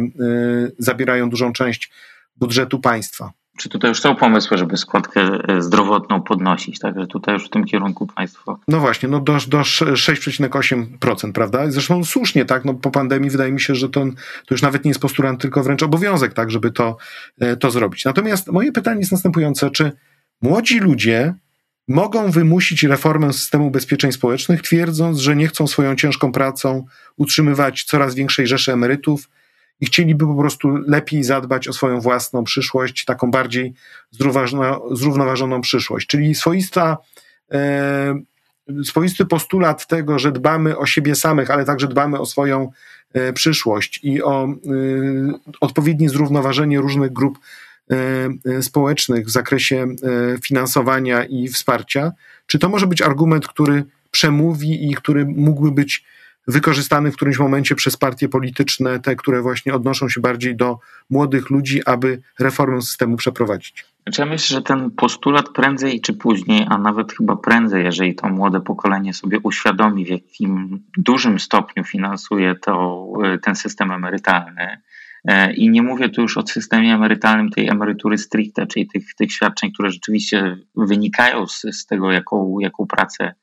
zabierają 0.77 1.29
dużą 1.29 1.53
część 1.53 1.91
budżetu 2.37 2.79
państwa. 2.79 3.31
Czy 3.57 3.69
tutaj 3.69 3.89
już 3.89 4.01
są 4.01 4.15
pomysły, 4.15 4.57
żeby 4.57 4.77
składkę 4.77 5.21
e, 5.21 5.61
zdrowotną 5.61 6.21
podnosić? 6.21 6.79
Także 6.79 7.07
tutaj 7.07 7.33
już 7.33 7.45
w 7.45 7.49
tym 7.49 7.65
kierunku 7.65 8.07
państwo. 8.07 8.59
No 8.67 8.79
właśnie, 8.79 9.09
no 9.09 9.19
do, 9.19 9.33
do 9.33 9.59
6,8%, 9.59 11.31
prawda? 11.31 11.71
Zresztą 11.71 12.03
słusznie, 12.03 12.45
tak? 12.45 12.65
No 12.65 12.73
po 12.73 12.91
pandemii 12.91 13.29
wydaje 13.29 13.51
mi 13.51 13.61
się, 13.61 13.75
że 13.75 13.89
to, 13.89 14.05
to 14.45 14.51
już 14.51 14.61
nawet 14.61 14.85
nie 14.85 14.89
jest 14.89 15.01
postulant, 15.01 15.41
tylko 15.41 15.63
wręcz 15.63 15.83
obowiązek, 15.83 16.33
tak, 16.33 16.51
żeby 16.51 16.71
to, 16.71 16.97
e, 17.39 17.57
to 17.57 17.71
zrobić. 17.71 18.05
Natomiast 18.05 18.51
moje 18.51 18.71
pytanie 18.71 18.99
jest 18.99 19.11
następujące: 19.11 19.71
czy 19.71 19.91
młodzi 20.41 20.79
ludzie 20.79 21.33
mogą 21.87 22.31
wymusić 22.31 22.83
reformę 22.83 23.33
systemu 23.33 23.67
ubezpieczeń 23.67 24.11
społecznych, 24.11 24.61
twierdząc, 24.61 25.19
że 25.19 25.35
nie 25.35 25.47
chcą 25.47 25.67
swoją 25.67 25.95
ciężką 25.95 26.31
pracą 26.31 26.85
utrzymywać 27.17 27.83
coraz 27.83 28.15
większej 28.15 28.47
rzeszy 28.47 28.73
emerytów? 28.73 29.29
I 29.79 29.85
chcieliby 29.85 30.25
po 30.25 30.35
prostu 30.35 30.75
lepiej 30.87 31.23
zadbać 31.23 31.67
o 31.67 31.73
swoją 31.73 32.01
własną 32.01 32.43
przyszłość, 32.43 33.05
taką 33.05 33.31
bardziej 33.31 33.73
zrównoważoną 34.91 35.61
przyszłość. 35.61 36.07
Czyli 36.07 36.35
swoista, 36.35 36.97
e, 37.51 38.19
swoisty 38.83 39.25
postulat 39.25 39.87
tego, 39.87 40.19
że 40.19 40.31
dbamy 40.31 40.77
o 40.77 40.85
siebie 40.85 41.15
samych, 41.15 41.51
ale 41.51 41.65
także 41.65 41.87
dbamy 41.87 42.19
o 42.19 42.25
swoją 42.25 42.71
e, 43.13 43.33
przyszłość 43.33 43.99
i 44.03 44.23
o 44.23 44.45
e, 44.45 44.49
odpowiednie 45.61 46.09
zrównoważenie 46.09 46.79
różnych 46.79 47.13
grup 47.13 47.39
e, 48.45 48.61
społecznych 48.61 49.25
w 49.25 49.29
zakresie 49.29 49.85
e, 49.85 50.37
finansowania 50.41 51.23
i 51.23 51.47
wsparcia. 51.47 52.11
Czy 52.45 52.59
to 52.59 52.69
może 52.69 52.87
być 52.87 53.01
argument, 53.01 53.47
który 53.47 53.83
przemówi 54.11 54.91
i 54.91 54.95
który 54.95 55.25
mógłby 55.25 55.71
być 55.71 56.05
wykorzystany 56.47 57.11
w 57.11 57.15
którymś 57.15 57.39
momencie 57.39 57.75
przez 57.75 57.97
partie 57.97 58.29
polityczne, 58.29 58.99
te, 58.99 59.15
które 59.15 59.41
właśnie 59.41 59.73
odnoszą 59.73 60.09
się 60.09 60.21
bardziej 60.21 60.55
do 60.55 60.79
młodych 61.09 61.49
ludzi, 61.49 61.81
aby 61.85 62.21
reformę 62.39 62.81
systemu 62.81 63.17
przeprowadzić. 63.17 63.85
Znaczy 64.03 64.21
ja 64.21 64.25
myślę, 64.25 64.55
że 64.55 64.61
ten 64.61 64.91
postulat 64.91 65.49
prędzej 65.49 66.01
czy 66.01 66.13
później, 66.13 66.65
a 66.69 66.77
nawet 66.77 67.13
chyba 67.13 67.35
prędzej, 67.35 67.83
jeżeli 67.83 68.15
to 68.15 68.29
młode 68.29 68.61
pokolenie 68.61 69.13
sobie 69.13 69.39
uświadomi, 69.43 70.05
w 70.05 70.09
jakim 70.09 70.79
dużym 70.97 71.39
stopniu 71.39 71.83
finansuje 71.83 72.55
to, 72.55 73.07
ten 73.41 73.55
system 73.55 73.91
emerytalny, 73.91 74.81
e, 75.25 75.53
i 75.53 75.69
nie 75.69 75.81
mówię 75.81 76.09
tu 76.09 76.21
już 76.21 76.37
o 76.37 76.47
systemie 76.47 76.95
emerytalnym 76.95 77.49
tej 77.49 77.69
emerytury 77.69 78.17
stricte, 78.17 78.67
czyli 78.67 78.87
tych, 78.87 79.15
tych 79.15 79.31
świadczeń, 79.31 79.71
które 79.71 79.91
rzeczywiście 79.91 80.57
wynikają 80.75 81.47
z, 81.47 81.61
z 81.71 81.85
tego, 81.85 82.11
jaką, 82.11 82.59
jaką 82.59 82.87
pracę 82.87 83.33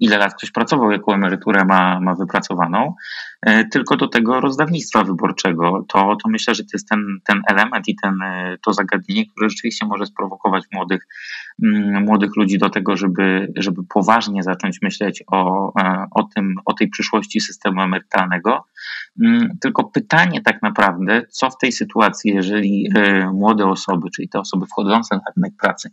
ile 0.00 0.18
lat 0.18 0.34
ktoś 0.34 0.50
pracował, 0.50 0.90
jaką 0.90 1.12
emeryturę 1.12 1.64
ma, 1.64 2.00
ma 2.00 2.14
wypracowaną, 2.14 2.94
tylko 3.72 3.96
do 3.96 4.08
tego 4.08 4.40
rozdawnictwa 4.40 5.04
wyborczego. 5.04 5.84
To, 5.88 6.16
to 6.22 6.28
myślę, 6.28 6.54
że 6.54 6.62
to 6.62 6.70
jest 6.72 6.88
ten, 6.88 7.18
ten 7.24 7.42
element 7.50 7.88
i 7.88 7.96
ten, 8.02 8.18
to 8.62 8.72
zagadnienie, 8.72 9.26
które 9.26 9.50
rzeczywiście 9.50 9.86
może 9.86 10.06
sprowokować 10.06 10.64
młodych, 10.72 11.06
mm, 11.64 12.04
młodych 12.04 12.36
ludzi 12.36 12.58
do 12.58 12.70
tego, 12.70 12.96
żeby, 12.96 13.52
żeby 13.56 13.82
poważnie 13.88 14.42
zacząć 14.42 14.82
myśleć 14.82 15.24
o, 15.26 15.72
o, 16.10 16.22
tym, 16.34 16.54
o 16.64 16.72
tej 16.72 16.88
przyszłości 16.88 17.40
systemu 17.40 17.82
emerytalnego. 17.82 18.64
Mm, 19.24 19.58
tylko 19.60 19.84
pytanie 19.84 20.42
tak 20.42 20.62
naprawdę, 20.62 21.22
co 21.30 21.50
w 21.50 21.58
tej 21.58 21.72
sytuacji, 21.72 22.34
jeżeli 22.34 22.88
młode 23.32 23.66
osoby, 23.66 24.08
czyli 24.16 24.28
te 24.28 24.40
osoby 24.40 24.66
wchodzące 24.66 25.16
na 25.16 25.22
rynek 25.36 25.52
pracy, 25.60 25.90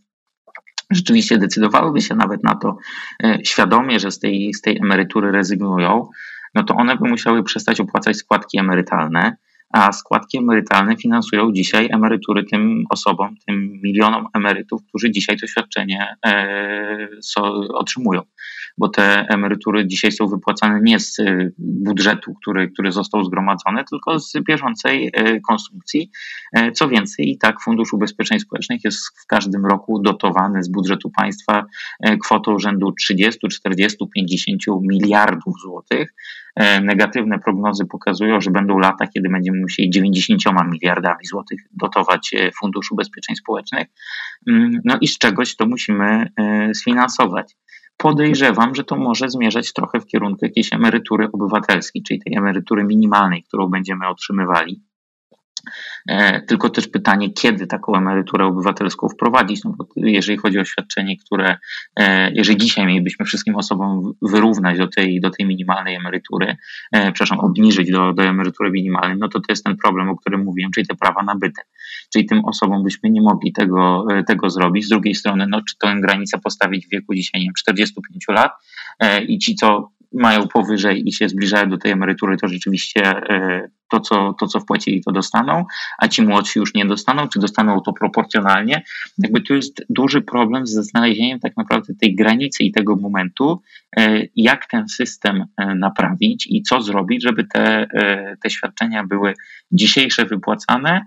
rzeczywiście 0.91 1.37
decydowałyby 1.37 2.01
się 2.01 2.15
nawet 2.15 2.43
na 2.43 2.55
to 2.55 2.77
e, 3.23 3.39
świadomie, 3.43 3.99
że 3.99 4.11
z 4.11 4.19
tej, 4.19 4.53
z 4.53 4.61
tej 4.61 4.77
emerytury 4.77 5.31
rezygnują, 5.31 6.09
no 6.55 6.63
to 6.63 6.75
one 6.75 6.97
by 6.97 7.09
musiały 7.09 7.43
przestać 7.43 7.79
opłacać 7.79 8.17
składki 8.17 8.59
emerytalne, 8.59 9.37
a 9.73 9.91
składki 9.91 10.37
emerytalne 10.37 10.97
finansują 10.97 11.51
dzisiaj 11.51 11.89
emerytury 11.91 12.43
tym 12.43 12.83
osobom, 12.89 13.35
tym 13.47 13.79
milionom 13.83 14.27
emerytów, 14.33 14.81
którzy 14.87 15.11
dzisiaj 15.11 15.37
to 15.37 15.47
świadczenie 15.47 16.15
e, 16.25 17.07
otrzymują. 17.73 18.21
Bo 18.77 18.89
te 18.89 19.25
emerytury 19.29 19.87
dzisiaj 19.87 20.11
są 20.11 20.27
wypłacane 20.27 20.79
nie 20.83 20.99
z 20.99 21.19
e, 21.19 21.49
budżetu, 21.57 22.33
który, 22.33 22.71
który 22.71 22.91
został 22.91 23.23
zgromadzony, 23.23 23.83
tylko 23.89 24.19
z 24.19 24.33
bieżącej 24.47 25.11
e, 25.13 25.39
konsumpcji. 25.39 26.11
Co 26.73 26.87
więcej, 26.87 27.29
i 27.29 27.37
tak 27.37 27.61
Fundusz 27.61 27.93
Ubezpieczeń 27.93 28.39
Społecznych 28.39 28.83
jest 28.83 28.97
w 29.23 29.27
każdym 29.27 29.65
roku 29.65 30.01
dotowany 30.01 30.63
z 30.63 30.69
budżetu 30.69 31.09
państwa 31.09 31.65
kwotą 32.23 32.59
rzędu 32.59 32.91
30, 32.91 33.39
40, 33.51 33.97
50 34.15 34.61
miliardów 34.81 35.53
złotych. 35.61 36.13
Negatywne 36.81 37.39
prognozy 37.39 37.85
pokazują, 37.85 38.41
że 38.41 38.51
będą 38.51 38.79
lata, 38.79 39.07
kiedy 39.07 39.29
będziemy 39.29 39.61
musieli 39.61 39.89
90 39.89 40.41
miliardami 40.71 41.25
złotych 41.25 41.59
dotować 41.71 42.33
e, 42.33 42.51
Fundusz 42.51 42.91
Ubezpieczeń 42.91 43.35
Społecznych. 43.35 43.87
Mm, 44.47 44.81
no 44.85 44.97
i 45.01 45.07
z 45.07 45.17
czegoś 45.17 45.55
to 45.55 45.65
musimy 45.65 46.31
e, 46.39 46.73
sfinansować. 46.73 47.55
Podejrzewam, 47.97 48.75
że 48.75 48.83
to 48.83 48.95
może 48.95 49.29
zmierzać 49.29 49.73
trochę 49.73 49.99
w 49.99 50.05
kierunku 50.05 50.45
jakiejś 50.45 50.73
emerytury 50.73 51.27
obywatelskiej, 51.31 52.03
czyli 52.03 52.19
tej 52.19 52.37
emerytury 52.37 52.83
minimalnej, 52.83 53.43
którą 53.43 53.67
będziemy 53.67 54.07
otrzymywali. 54.07 54.81
E, 56.09 56.41
tylko 56.41 56.69
też 56.69 56.87
pytanie, 56.87 57.33
kiedy 57.33 57.67
taką 57.67 57.95
emeryturę 57.95 58.45
obywatelską 58.45 59.09
wprowadzić, 59.09 59.63
no 59.63 59.73
bo 59.77 59.87
jeżeli 59.95 60.37
chodzi 60.37 60.59
o 60.59 60.65
świadczenie, 60.65 61.17
które, 61.17 61.57
e, 61.99 62.31
jeżeli 62.31 62.57
dzisiaj 62.57 62.85
mielibyśmy 62.85 63.25
wszystkim 63.25 63.55
osobom 63.55 64.13
wyrównać 64.21 64.77
do 64.77 64.87
tej, 64.87 65.21
do 65.21 65.29
tej 65.29 65.45
minimalnej 65.45 65.95
emerytury, 65.95 66.57
e, 66.91 67.11
przepraszam, 67.11 67.39
obniżyć 67.39 67.91
do, 67.91 68.13
do 68.13 68.23
emerytury 68.23 68.71
minimalnej, 68.71 69.17
no 69.17 69.29
to 69.29 69.39
to 69.39 69.45
jest 69.49 69.63
ten 69.63 69.77
problem, 69.77 70.09
o 70.09 70.15
którym 70.15 70.43
mówiłem, 70.43 70.71
czyli 70.71 70.87
te 70.87 70.95
prawa 70.95 71.23
nabyte. 71.23 71.61
Czyli 72.13 72.25
tym 72.25 72.45
osobom 72.45 72.83
byśmy 72.83 73.09
nie 73.09 73.21
mogli 73.21 73.53
tego, 73.53 74.05
tego 74.27 74.49
zrobić. 74.49 74.85
Z 74.85 74.89
drugiej 74.89 75.15
strony, 75.15 75.47
no, 75.49 75.61
czy 75.69 75.77
tę 75.77 75.95
granicę 76.01 76.39
postawić 76.43 76.87
w 76.87 76.89
wieku 76.89 77.15
dzisiaj, 77.15 77.41
nie 77.41 77.47
wiem, 77.47 77.53
45 77.57 78.25
lat 78.27 78.51
i 79.27 79.39
ci, 79.39 79.55
co 79.55 79.91
mają 80.13 80.47
powyżej 80.47 81.07
i 81.07 81.13
się 81.13 81.29
zbliżają 81.29 81.69
do 81.69 81.77
tej 81.77 81.91
emerytury, 81.91 82.37
to 82.37 82.47
rzeczywiście 82.47 83.21
to, 83.91 83.99
co, 83.99 84.35
to, 84.39 84.47
co 84.47 84.59
wpłacili, 84.59 85.03
to 85.03 85.11
dostaną, 85.11 85.65
a 85.97 86.07
ci 86.07 86.21
młodsi 86.21 86.59
już 86.59 86.73
nie 86.73 86.85
dostaną, 86.85 87.27
czy 87.27 87.39
dostaną 87.39 87.81
to 87.81 87.93
proporcjonalnie. 87.93 88.83
Jakby 89.17 89.41
tu 89.41 89.55
jest 89.55 89.85
duży 89.89 90.21
problem 90.21 90.67
ze 90.67 90.83
znalezieniem 90.83 91.39
tak 91.39 91.57
naprawdę 91.57 91.93
tej 92.01 92.15
granicy 92.15 92.63
i 92.63 92.71
tego 92.71 92.95
momentu, 92.95 93.61
e, 93.97 94.21
jak 94.35 94.67
ten 94.67 94.87
system 94.89 95.45
e, 95.57 95.75
naprawić 95.75 96.47
i 96.47 96.61
co 96.61 96.81
zrobić, 96.81 97.23
żeby 97.23 97.43
te, 97.53 97.87
te 98.43 98.49
świadczenia 98.49 99.03
były 99.03 99.33
dzisiejsze 99.71 100.25
wypłacane, 100.25 101.05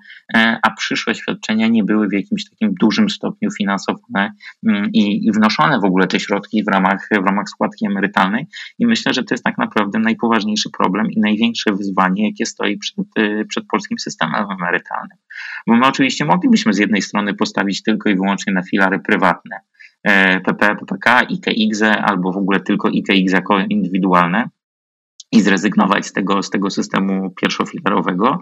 a 0.63 0.71
przyszłe 0.71 1.15
świadczenia 1.15 1.69
nie 1.69 1.85
były 1.85 2.09
w 2.09 2.13
jakimś 2.13 2.51
takim 2.51 2.75
dużym 2.81 3.11
stopniu 3.11 3.51
finansowane 3.59 4.33
mm, 4.67 4.93
i, 4.93 5.27
i 5.27 5.33
wnoszone 5.33 5.81
w 5.81 5.85
ogóle 5.85 6.07
te 6.07 6.21
środki 6.21 6.65
w 6.65 6.69
ramach, 6.69 7.09
w 7.23 7.27
ramach 7.27 7.49
składki 7.49 7.87
emerytalnej. 7.87 8.47
I 8.79 8.87
myślę, 8.87 9.15
że 9.15 9.25
to 9.25 9.35
jest 9.35 9.45
tak 9.45 9.59
naprawdę 9.59 9.99
najpoważniejszy 9.99 10.71
problem 10.79 11.11
i 11.11 11.21
największe 11.21 11.73
wyzwanie, 11.73 12.27
jakie 12.27 12.47
stoi 12.47 12.68
przed, 12.77 12.99
y, 13.19 13.45
przed 13.49 13.67
polskim 13.67 13.99
systemem 13.99 14.47
emerytalnym. 14.51 15.19
Bo 15.67 15.77
my 15.77 15.87
oczywiście 15.87 16.25
moglibyśmy 16.25 16.73
z 16.73 16.79
jednej 16.79 17.03
strony 17.03 17.35
postawić 17.35 17.83
tylko 17.83 18.11
i 18.11 18.15
wyłącznie 18.15 18.53
na 18.53 18.63
filary 18.63 18.99
prywatne, 18.99 19.61
PP, 20.45 20.77
PPK, 20.77 21.21
IKX 21.21 21.83
albo 21.83 22.33
w 22.33 22.37
ogóle 22.37 22.61
tylko 22.61 22.89
IKX 22.89 23.33
jako 23.33 23.59
indywidualne 23.59 24.49
i 25.33 25.41
zrezygnować 25.41 26.07
z 26.07 26.13
tego, 26.13 26.43
z 26.43 26.51
tego 26.51 26.71
systemu 26.71 27.31
pierwszofilarowego, 27.31 28.41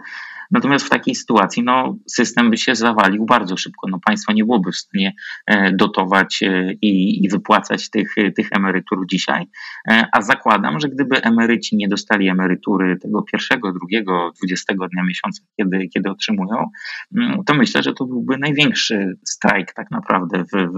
Natomiast 0.51 0.87
w 0.87 0.91
takiej 0.91 1.15
sytuacji 1.15 1.63
no, 1.63 1.97
system 2.07 2.51
by 2.51 2.57
się 2.57 2.75
zawalił 2.75 3.25
bardzo 3.25 3.57
szybko. 3.57 3.89
No, 3.91 3.99
państwo 4.05 4.33
nie 4.33 4.45
byłoby 4.45 4.73
w 4.73 4.77
stanie 4.77 5.15
e, 5.47 5.73
dotować 5.73 6.43
e, 6.43 6.73
i, 6.83 7.25
i 7.25 7.29
wypłacać 7.29 7.91
tych, 7.91 8.15
tych 8.37 8.49
emerytur 8.53 9.07
dzisiaj. 9.11 9.47
E, 9.89 10.07
a 10.13 10.23
zakładam, 10.23 10.81
że 10.81 10.89
gdyby 10.89 11.23
emeryci 11.23 11.77
nie 11.77 11.89
dostali 11.89 12.29
emerytury 12.29 12.97
tego 13.03 13.23
pierwszego, 13.23 13.73
drugiego, 13.73 14.33
dwudziestego 14.37 14.89
dnia 14.89 15.05
miesiąca, 15.05 15.43
kiedy, 15.57 15.89
kiedy 15.89 16.11
otrzymują, 16.11 16.71
mm, 17.17 17.45
to 17.45 17.55
myślę, 17.55 17.83
że 17.83 17.93
to 17.93 18.07
byłby 18.07 18.39
największy 18.39 19.19
strajk 19.25 19.73
tak 19.73 19.91
naprawdę 19.91 20.45
w, 20.45 20.51
w, 20.51 20.77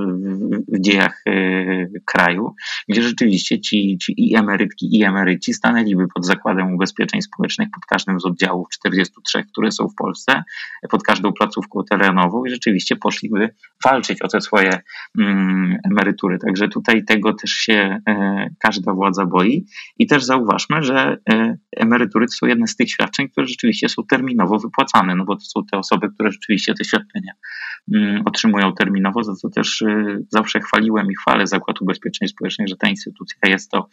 w 0.69 0.81
dziejach 0.81 1.25
kraju, 2.05 2.55
gdzie 2.89 3.03
rzeczywiście 3.03 3.61
ci, 3.61 3.99
ci 4.03 4.15
i 4.17 4.37
emerytki, 4.37 4.99
i 4.99 5.05
emeryci 5.05 5.55
stanęliby 5.55 6.07
pod 6.15 6.27
zakładem 6.27 6.75
ubezpieczeń 6.75 7.23
społecznych 7.23 7.69
pod 7.75 7.85
każdym 7.87 8.21
z 8.21 8.27
oddziałów 8.27 8.69
43, 8.71 9.45
które 9.59 9.73
są 9.73 9.89
w 9.89 9.95
Polsce, 9.95 10.43
pod 10.91 11.03
każdą 11.03 11.33
placówką 11.33 11.85
terenową 11.91 12.45
i 12.45 12.51
rzeczywiście 12.51 12.97
poszliby 12.97 13.55
walczyć 13.85 14.23
o 14.23 14.29
te 14.29 14.41
swoje 14.41 14.81
mm, 15.19 15.77
emerytury. 15.91 16.39
Także 16.39 16.69
tutaj 16.69 17.05
tego 17.05 17.35
też 17.35 17.51
się 17.51 18.01
e, 18.09 18.47
każda 18.59 18.93
władza 18.93 19.27
boi. 19.27 19.67
I 19.99 20.07
też 20.07 20.25
zauważmy, 20.25 20.83
że 20.83 21.17
e, 21.31 21.57
emerytury 21.77 22.27
to 22.27 22.33
są 22.33 22.47
jedne 22.47 22.67
z 22.67 22.77
tych 22.77 22.91
świadczeń, 22.91 23.29
które 23.29 23.47
rzeczywiście 23.47 23.89
są 23.89 24.03
terminowo 24.11 24.59
wypłacane, 24.59 25.15
no 25.15 25.25
bo 25.25 25.37
to 25.37 25.43
są 25.43 25.61
te 25.73 25.79
osoby, 25.79 26.09
które 26.15 26.31
rzeczywiście 26.31 26.75
te 26.75 26.85
świadczenia 26.85 27.33
mm, 27.95 28.23
otrzymują 28.25 28.73
terminowo, 28.73 29.25
za 29.25 29.35
co 29.35 29.49
też 29.51 29.83
e, 29.83 30.19
zawsze 30.29 30.61
chwaliłem 30.61 31.07
i 31.11 31.15
chwalę 31.15 31.47
Zakład 31.47 31.83
Ubezpieczeń 31.83 32.29
Społecznych, 32.29 32.69
że 32.69 32.77
ta 32.77 32.89
instytucja 32.89 33.39
jest 33.49 33.71
to 33.71 33.89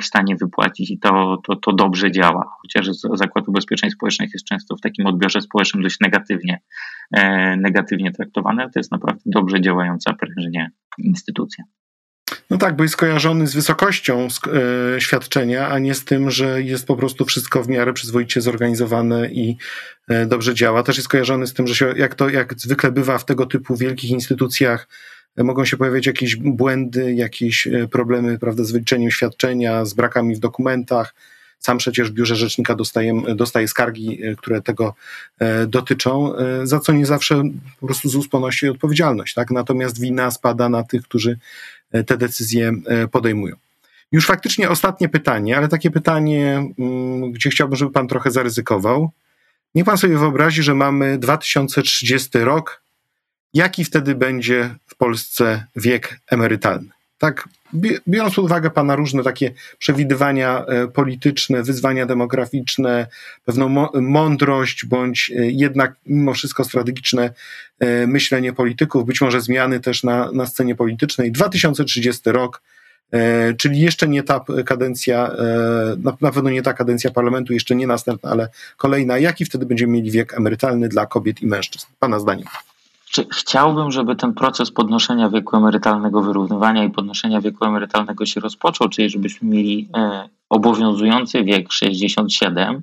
w 0.00 0.04
stanie 0.04 0.36
wypłacić 0.36 0.90
i 0.90 0.98
to, 0.98 1.38
to, 1.46 1.56
to 1.56 1.72
dobrze 1.72 2.10
działa. 2.12 2.44
Chociaż 2.62 2.86
Zakład 3.14 3.48
Ubezpieczeń 3.48 3.90
Społecznych 3.90 4.30
jest 4.34 4.44
często 4.44 4.76
w 4.76 4.80
takim 4.80 5.01
takim 5.02 5.14
odbiorze 5.14 5.40
społecznym 5.40 5.82
dość 5.82 6.00
negatywnie, 6.00 6.60
e, 7.12 7.56
negatywnie 7.56 8.12
traktowane. 8.12 8.70
To 8.70 8.80
jest 8.80 8.92
naprawdę 8.92 9.22
dobrze 9.26 9.60
działająca 9.60 10.12
prężnie 10.12 10.70
instytucja. 10.98 11.64
No 12.50 12.58
tak, 12.58 12.76
bo 12.76 12.82
jest 12.82 12.96
kojarzony 12.96 13.46
z 13.46 13.54
wysokością 13.54 14.28
e, 14.96 15.00
świadczenia, 15.00 15.68
a 15.68 15.78
nie 15.78 15.94
z 15.94 16.04
tym, 16.04 16.30
że 16.30 16.62
jest 16.62 16.86
po 16.86 16.96
prostu 16.96 17.24
wszystko 17.24 17.62
w 17.62 17.68
miarę 17.68 17.92
przyzwoicie 17.92 18.40
zorganizowane 18.40 19.30
i 19.30 19.56
e, 20.08 20.26
dobrze 20.26 20.54
działa. 20.54 20.82
Też 20.82 20.96
jest 20.96 21.08
kojarzony 21.08 21.46
z 21.46 21.54
tym, 21.54 21.66
że 21.66 21.74
się, 21.74 21.94
jak 21.96 22.14
to 22.14 22.28
jak 22.28 22.54
zwykle 22.54 22.92
bywa 22.92 23.18
w 23.18 23.24
tego 23.24 23.46
typu 23.46 23.76
wielkich 23.76 24.10
instytucjach, 24.10 24.88
mogą 25.36 25.64
się 25.64 25.76
pojawiać 25.76 26.06
jakieś 26.06 26.36
błędy, 26.36 27.14
jakieś 27.14 27.68
problemy 27.90 28.38
prawda, 28.38 28.64
z 28.64 28.72
wyliczeniem 28.72 29.10
świadczenia, 29.10 29.84
z 29.84 29.94
brakami 29.94 30.34
w 30.34 30.38
dokumentach 30.38 31.14
sam 31.62 31.78
przecież 31.78 32.10
w 32.10 32.12
biurze 32.12 32.36
rzecznika 32.36 32.74
dostaję, 32.74 33.22
dostaję 33.34 33.68
skargi, 33.68 34.24
e, 34.24 34.36
które 34.36 34.62
tego 34.62 34.94
e, 35.38 35.66
dotyczą, 35.66 36.36
e, 36.36 36.66
za 36.66 36.80
co 36.80 36.92
nie 36.92 37.06
zawsze 37.06 37.42
po 37.80 37.86
prostu 37.86 38.08
ZUS 38.08 38.28
ponosi 38.28 38.68
odpowiedzialność. 38.68 39.34
Tak? 39.34 39.50
Natomiast 39.50 40.00
wina 40.00 40.30
spada 40.30 40.68
na 40.68 40.82
tych, 40.82 41.02
którzy 41.02 41.38
te 42.06 42.16
decyzje 42.16 42.72
podejmują. 43.10 43.56
Już 44.12 44.26
faktycznie 44.26 44.70
ostatnie 44.70 45.08
pytanie, 45.08 45.56
ale 45.56 45.68
takie 45.68 45.90
pytanie, 45.90 46.72
mm, 46.78 47.32
gdzie 47.32 47.50
chciałbym, 47.50 47.76
żeby 47.76 47.90
pan 47.90 48.08
trochę 48.08 48.30
zaryzykował. 48.30 49.10
Niech 49.74 49.84
pan 49.84 49.98
sobie 49.98 50.18
wyobrazi, 50.18 50.62
że 50.62 50.74
mamy 50.74 51.18
2030 51.18 52.38
rok. 52.38 52.82
Jaki 53.54 53.84
wtedy 53.84 54.14
będzie 54.14 54.74
w 54.86 54.94
Polsce 54.94 55.66
wiek 55.76 56.20
emerytalny? 56.26 56.88
Tak, 57.18 57.48
biorąc 58.08 58.34
pod 58.34 58.44
uwagę 58.44 58.70
Pana 58.70 58.96
różne 58.96 59.22
takie 59.22 59.52
przewidywania 59.78 60.64
e, 60.66 60.88
polityczne, 60.88 61.62
wyzwania 61.62 62.06
demograficzne, 62.06 63.06
pewną 63.44 63.88
mądrość, 63.94 64.86
bądź 64.86 65.30
e, 65.30 65.50
jednak 65.50 65.94
mimo 66.06 66.34
wszystko 66.34 66.64
strategiczne 66.64 67.30
e, 67.80 68.06
myślenie 68.06 68.52
polityków, 68.52 69.06
być 69.06 69.20
może 69.20 69.40
zmiany 69.40 69.80
też 69.80 70.02
na, 70.02 70.32
na 70.32 70.46
scenie 70.46 70.74
politycznej. 70.74 71.32
2030 71.32 72.22
rok, 72.30 72.62
czyli 73.58 73.80
jeszcze 73.80 74.08
nie 74.08 74.22
ta 74.22 74.44
kadencja, 74.66 75.30
na 76.20 76.32
pewno 76.32 76.50
nie 76.50 76.62
ta 76.62 76.72
kadencja 76.74 77.10
parlamentu, 77.10 77.52
jeszcze 77.52 77.74
nie 77.74 77.86
następna, 77.86 78.30
ale 78.30 78.48
kolejna. 78.76 79.18
Jaki 79.18 79.44
wtedy 79.44 79.66
będziemy 79.66 79.92
mieli 79.92 80.10
wiek 80.10 80.34
emerytalny 80.34 80.88
dla 80.88 81.06
kobiet 81.06 81.42
i 81.42 81.46
mężczyzn? 81.46 81.86
Pana 81.98 82.20
zdaniem. 82.20 82.46
Chciałbym, 83.32 83.90
żeby 83.90 84.16
ten 84.16 84.34
proces 84.34 84.70
podnoszenia 84.70 85.28
wieku 85.30 85.56
emerytalnego, 85.56 86.22
wyrównywania 86.22 86.84
i 86.84 86.90
podnoszenia 86.90 87.40
wieku 87.40 87.64
emerytalnego 87.64 88.26
się 88.26 88.40
rozpoczął, 88.40 88.88
czyli 88.88 89.10
żebyśmy 89.10 89.48
mieli 89.48 89.88
e, 89.96 90.28
obowiązujący 90.48 91.44
wiek 91.44 91.72
67, 91.72 92.82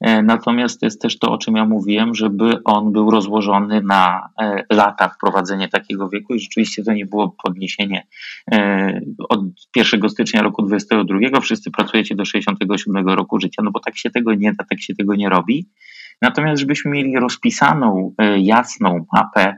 e, 0.00 0.22
Natomiast 0.22 0.82
jest 0.82 1.00
też 1.00 1.18
to, 1.18 1.32
o 1.32 1.38
czym 1.38 1.56
ja 1.56 1.64
mówiłem, 1.64 2.14
żeby 2.14 2.64
on 2.64 2.92
był 2.92 3.10
rozłożony 3.10 3.82
na 3.82 4.28
e, 4.40 4.64
lata 4.72 5.08
wprowadzenie 5.08 5.68
takiego 5.68 6.08
wieku. 6.08 6.34
I 6.34 6.40
rzeczywiście 6.40 6.84
to 6.84 6.92
nie 6.92 7.06
było 7.06 7.36
podniesienie 7.44 8.06
od 9.28 9.40
1 9.76 10.08
stycznia 10.08 10.42
roku 10.42 10.62
2022, 10.62 11.40
wszyscy 11.40 11.70
pracujecie 11.70 12.14
do 12.14 12.24
67 12.24 13.08
roku 13.08 13.40
życia, 13.40 13.62
no 13.62 13.70
bo 13.70 13.80
tak 13.80 13.96
się 13.96 14.10
tego 14.10 14.34
nie 14.34 14.52
da, 14.52 14.64
tak 14.64 14.80
się 14.80 14.94
tego 14.94 15.14
nie 15.14 15.28
robi. 15.28 15.68
Natomiast 16.22 16.60
żebyśmy 16.60 16.90
mieli 16.90 17.18
rozpisaną, 17.18 18.14
jasną 18.38 19.06
mapę 19.12 19.56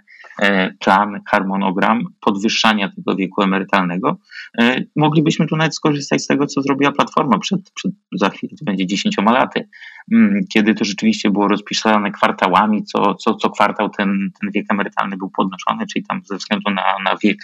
plan, 0.80 1.20
harmonogram 1.30 2.04
podwyższania 2.20 2.88
tego 2.88 3.16
wieku 3.16 3.42
emerytalnego. 3.42 4.16
E, 4.58 4.82
moglibyśmy 4.96 5.46
tu 5.46 5.56
nawet 5.56 5.74
skorzystać 5.74 6.22
z 6.22 6.26
tego, 6.26 6.46
co 6.46 6.62
zrobiła 6.62 6.92
Platforma 6.92 7.38
przed, 7.38 7.70
przed 7.70 7.92
za 8.12 8.30
chwilę, 8.30 8.52
to 8.58 8.64
będzie 8.64 8.86
dziesięcioma 8.86 9.32
laty, 9.32 9.68
mm, 10.12 10.40
kiedy 10.52 10.74
to 10.74 10.84
rzeczywiście 10.84 11.30
było 11.30 11.48
rozpisane 11.48 12.10
kwartałami, 12.10 12.84
co, 12.84 13.14
co, 13.14 13.34
co 13.34 13.50
kwartał 13.50 13.90
ten, 13.90 14.30
ten 14.40 14.50
wiek 14.50 14.66
emerytalny 14.68 15.16
był 15.16 15.30
podnoszony, 15.30 15.86
czyli 15.86 16.04
tam 16.04 16.20
ze 16.24 16.36
względu 16.36 16.70
na, 16.70 16.82
na 17.04 17.16
wiek 17.22 17.38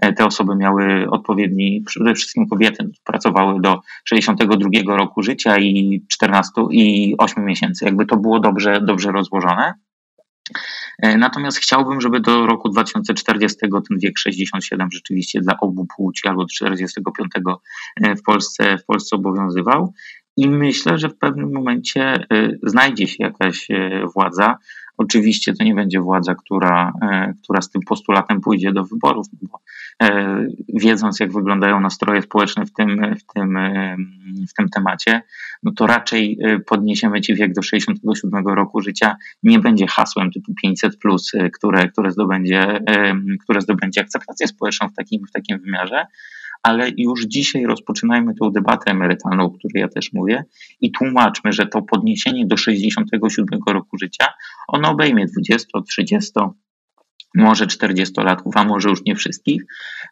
e, 0.00 0.12
te 0.12 0.24
osoby 0.24 0.56
miały 0.56 1.10
odpowiedni, 1.10 1.82
przede 1.86 2.14
wszystkim 2.14 2.48
kobiety 2.48 2.90
pracowały 3.04 3.60
do 3.60 3.80
62 4.04 4.96
roku 4.96 5.22
życia 5.22 5.58
i 5.58 6.02
14 6.08 6.52
i 6.70 7.14
8 7.18 7.44
miesięcy. 7.44 7.84
Jakby 7.84 8.06
to 8.06 8.16
było 8.16 8.40
dobrze, 8.40 8.80
dobrze 8.80 9.12
rozłożone. 9.12 9.74
E, 11.02 11.18
natomiast 11.18 11.58
chciałbym, 11.58 12.00
żeby 12.00 12.20
do 12.20 12.46
roku 12.46 12.68
2040 12.68 13.58
ten 13.60 13.98
wiek 13.98 14.18
67 14.18 14.88
rzeczywiście 14.92 15.40
dla 15.40 15.56
obu 15.60 15.86
płci 15.96 16.28
albo 16.28 16.46
45 16.46 17.28
e, 18.02 18.16
w 18.16 18.22
Polsce, 18.22 18.78
w 18.78 18.84
Polsce 18.84 19.16
obowiązywał. 19.16 19.92
I 20.36 20.48
myślę, 20.48 20.98
że 20.98 21.08
w 21.08 21.18
pewnym 21.18 21.52
momencie 21.52 22.02
e, 22.02 22.48
znajdzie 22.62 23.06
się 23.06 23.16
jakaś 23.18 23.68
władza, 24.14 24.56
Oczywiście 24.98 25.54
to 25.54 25.64
nie 25.64 25.74
będzie 25.74 26.00
władza, 26.00 26.34
która, 26.34 26.92
e, 27.02 27.34
która 27.42 27.62
z 27.62 27.70
tym 27.70 27.82
postulatem 27.82 28.40
pójdzie 28.40 28.72
do 28.72 28.84
wyborów, 28.84 29.26
bo 29.42 29.60
e, 30.02 30.46
wiedząc, 30.68 31.20
jak 31.20 31.32
wyglądają 31.32 31.80
nastroje 31.80 32.22
społeczne 32.22 32.66
w 32.66 32.72
tym, 32.72 33.14
w 33.14 33.34
tym, 33.34 33.56
e, 33.56 33.96
w 34.48 34.54
tym 34.54 34.68
temacie, 34.68 35.22
no 35.62 35.72
to 35.72 35.86
raczej 35.86 36.38
podniesiemy 36.66 37.20
ci 37.20 37.34
wiek 37.34 37.52
do 37.52 37.62
67 37.62 38.46
roku 38.46 38.80
życia. 38.80 39.16
Nie 39.42 39.58
będzie 39.58 39.86
hasłem 39.86 40.30
typu 40.30 40.54
500, 40.62 40.98
plus, 40.98 41.32
które, 41.54 41.88
które, 41.88 42.10
zdobędzie, 42.10 42.80
które 43.42 43.60
zdobędzie 43.60 44.00
akceptację 44.00 44.48
społeczną 44.48 44.88
w 44.88 44.94
takim, 44.94 45.26
w 45.26 45.32
takim 45.32 45.58
wymiarze 45.58 46.06
ale 46.66 46.90
już 46.96 47.26
dzisiaj 47.26 47.64
rozpoczynajmy 47.64 48.34
tę 48.34 48.50
debatę 48.52 48.90
emerytalną, 48.90 49.44
o 49.44 49.50
której 49.50 49.80
ja 49.80 49.88
też 49.88 50.12
mówię, 50.12 50.44
i 50.80 50.92
tłumaczmy, 50.92 51.52
że 51.52 51.66
to 51.66 51.82
podniesienie 51.82 52.46
do 52.46 52.56
67 52.56 53.60
roku 53.68 53.98
życia, 53.98 54.26
ono 54.68 54.90
obejmie 54.90 55.26
20, 55.26 55.80
30, 55.88 56.32
może 57.34 57.66
40-latków, 57.66 58.50
a 58.54 58.64
może 58.64 58.88
już 58.88 59.04
nie 59.04 59.14
wszystkich. 59.14 59.62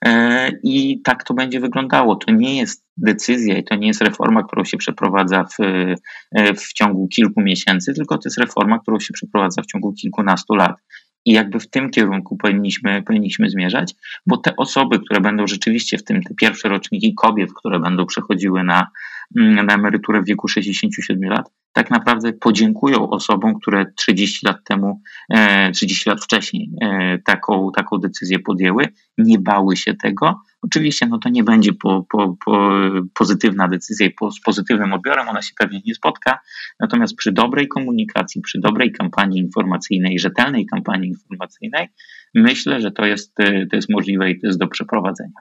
E, 0.05 0.50
I 0.62 1.02
tak 1.02 1.24
to 1.24 1.34
będzie 1.34 1.61
wyglądało. 1.61 2.16
To 2.16 2.32
nie 2.32 2.57
jest 2.57 2.84
decyzja 2.96 3.59
i 3.59 3.64
to 3.64 3.74
nie 3.74 3.86
jest 3.86 4.02
reforma, 4.02 4.42
którą 4.42 4.64
się 4.64 4.76
przeprowadza 4.76 5.44
w, 5.44 5.62
e, 6.36 6.55
w 6.55 6.72
ciągu 6.72 7.09
kilku 7.09 7.40
miesięcy, 7.40 7.94
tylko 7.94 8.18
to 8.18 8.22
jest 8.24 8.38
reforma, 8.38 8.78
którą 8.78 9.00
się 9.00 9.12
przeprowadza 9.14 9.62
w 9.62 9.66
ciągu 9.66 9.92
kilkunastu 9.92 10.55
lat. 10.55 10.76
I 11.25 11.33
jakby 11.33 11.61
w 11.61 11.70
tym 11.70 11.91
kierunku 11.91 12.37
powinniśmy, 12.37 13.03
powinniśmy 13.03 13.51
zmierzać, 13.51 13.95
bo 14.27 14.37
te 14.37 14.57
osoby, 14.57 14.99
które 14.99 15.20
będą 15.20 15.47
rzeczywiście 15.47 15.99
w 15.99 16.05
tym, 16.05 16.22
te 16.22 16.35
pierwsze 16.35 16.68
roczniki 16.68 17.14
kobiet, 17.14 17.51
które 17.55 17.81
będą 17.81 18.07
przechodziły 18.07 18.64
na, 18.64 18.87
mm, 19.37 19.66
na 19.66 19.75
emeryturę 19.75 20.22
w 20.22 20.27
wieku 20.27 20.49
67 20.49 21.31
lat, 21.31 21.51
tak 21.75 21.91
naprawdę 21.91 22.33
podziękują 22.33 23.11
osobom, 23.11 23.61
które 23.61 23.87
30 23.97 24.47
lat 24.47 24.57
temu, 24.64 25.01
30 25.75 26.11
e, 26.11 26.12
lat 26.12 26.25
wcześniej 26.25 26.70
e, 26.83 27.18
taką, 27.18 27.70
taką 27.77 27.99
decyzję 27.99 28.39
podjęły, 28.39 28.89
nie 29.18 29.39
bały 29.39 29.77
się 29.77 29.95
tego. 29.95 30.41
Oczywiście 30.62 31.07
no 31.07 31.18
to 31.18 31.29
nie 31.29 31.45
będzie 31.45 31.72
po, 31.72 32.07
po, 32.09 32.37
po 32.45 32.70
pozytywna 33.14 33.68
decyzja 33.68 34.09
po, 34.18 34.31
z 34.31 34.41
pozytywnym 34.41 34.93
odbiorem, 34.93 35.29
ona 35.29 35.43
się 35.43 35.53
pewnie 35.59 35.81
nie 35.87 35.95
spotka, 35.95 36.39
natomiast 36.81 37.16
przy 37.16 37.33
dobrej 37.33 37.68
komunikacji, 37.68 38.41
przy 38.41 38.61
dobrej 38.61 38.93
kampanii 38.93 39.41
informacyjnej, 39.41 40.18
rzetelnej 40.18 40.66
kampanii 40.66 41.09
informacyjnej, 41.09 41.89
myślę, 42.35 42.81
że 42.81 42.91
to 42.91 43.07
jest, 43.07 43.41
e, 43.41 43.66
to 43.66 43.77
jest 43.77 43.91
możliwe 43.91 44.31
i 44.31 44.41
to 44.41 44.47
jest 44.47 44.59
do 44.59 44.68
przeprowadzenia. 44.68 45.41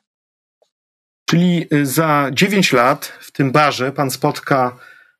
Czyli 1.26 1.66
za 1.84 2.30
9 2.34 2.74
lat 2.74 3.06
w 3.06 3.32
tym 3.32 3.52
barze 3.52 3.92
pan 3.92 4.12
spotka 4.12 4.78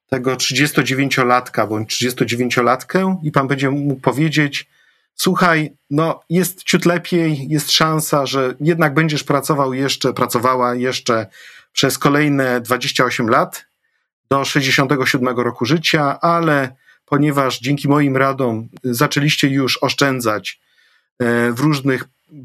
tego 0.10 0.36
39-latka 0.36 1.68
bądź 1.68 2.04
39-latkę 2.04 3.20
i 3.24 3.32
pan 3.32 3.48
będzie 3.48 3.70
mógł 3.70 4.02
powiedzieć: 4.02 4.70
Słuchaj, 5.16 5.74
no 5.90 6.20
jest 6.30 6.64
ciut 6.64 6.86
lepiej, 6.86 7.48
jest 7.50 7.72
szansa, 7.72 8.26
że 8.26 8.56
jednak 8.60 8.94
będziesz 8.94 9.24
pracował 9.24 9.74
jeszcze, 9.74 10.14
pracowała 10.14 10.76
jeszcze 10.76 11.28
przez 11.74 11.98
kolejne 11.98 12.62
28 12.62 13.30
lat 13.30 13.66
do 14.30 14.46
67 14.46 15.28
roku 15.38 15.66
życia, 15.66 16.20
ale 16.22 16.76
ponieważ 17.06 17.60
dzięki 17.60 17.88
moim 17.88 18.18
radom 18.18 18.68
zaczęliście 18.84 19.48
już 19.48 19.78
oszczędzać 19.84 20.60
e, 21.20 21.52
w 21.52 21.60
różnych 21.60 22.04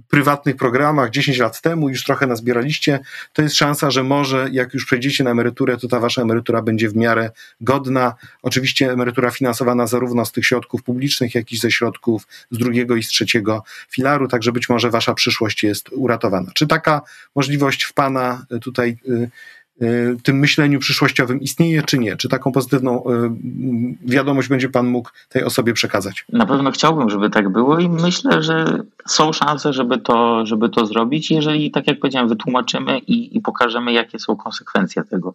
prywatnych 0.08 0.56
programach 0.56 1.10
10 1.10 1.38
lat 1.38 1.60
temu, 1.60 1.88
już 1.88 2.04
trochę 2.04 2.26
nazbieraliście, 2.26 2.98
to 3.32 3.42
jest 3.42 3.56
szansa, 3.56 3.90
że 3.90 4.02
może 4.02 4.48
jak 4.52 4.74
już 4.74 4.86
przejdziecie 4.86 5.24
na 5.24 5.30
emeryturę, 5.30 5.76
to 5.76 5.88
ta 5.88 6.00
wasza 6.00 6.22
emerytura 6.22 6.62
będzie 6.62 6.88
w 6.88 6.96
miarę 6.96 7.30
godna. 7.60 8.14
Oczywiście 8.42 8.92
emerytura 8.92 9.30
finansowana 9.30 9.86
zarówno 9.86 10.24
z 10.24 10.32
tych 10.32 10.46
środków 10.46 10.82
publicznych, 10.82 11.34
jak 11.34 11.52
i 11.52 11.56
ze 11.56 11.70
środków 11.70 12.26
z 12.50 12.58
drugiego 12.58 12.96
i 12.96 13.02
z 13.02 13.08
trzeciego 13.08 13.62
filaru, 13.90 14.28
także 14.28 14.52
być 14.52 14.68
może 14.68 14.90
wasza 14.90 15.14
przyszłość 15.14 15.62
jest 15.62 15.88
uratowana. 15.92 16.50
Czy 16.54 16.66
taka 16.66 17.02
możliwość 17.34 17.84
w 17.84 17.92
pana 17.92 18.46
tutaj 18.62 18.96
y, 19.08 19.30
tym 20.22 20.38
myśleniu 20.38 20.78
przyszłościowym 20.78 21.40
istnieje, 21.40 21.82
czy 21.82 21.98
nie? 21.98 22.16
Czy 22.16 22.28
taką 22.28 22.52
pozytywną 22.52 23.04
y, 23.04 23.30
wiadomość 24.04 24.48
będzie 24.48 24.68
Pan 24.68 24.86
mógł 24.86 25.10
tej 25.28 25.44
osobie 25.44 25.72
przekazać? 25.72 26.24
Na 26.32 26.46
pewno 26.46 26.70
chciałbym, 26.70 27.10
żeby 27.10 27.30
tak 27.30 27.48
było 27.48 27.78
i 27.78 27.88
myślę, 27.88 28.42
że 28.42 28.82
są 29.06 29.32
szanse, 29.32 29.72
żeby 29.72 29.98
to, 29.98 30.46
żeby 30.46 30.68
to 30.68 30.86
zrobić, 30.86 31.30
jeżeli, 31.30 31.70
tak 31.70 31.86
jak 31.86 32.00
powiedziałem, 32.00 32.28
wytłumaczymy 32.28 32.98
i, 32.98 33.36
i 33.36 33.40
pokażemy, 33.40 33.92
jakie 33.92 34.18
są 34.18 34.36
konsekwencje 34.36 35.04
tego. 35.04 35.34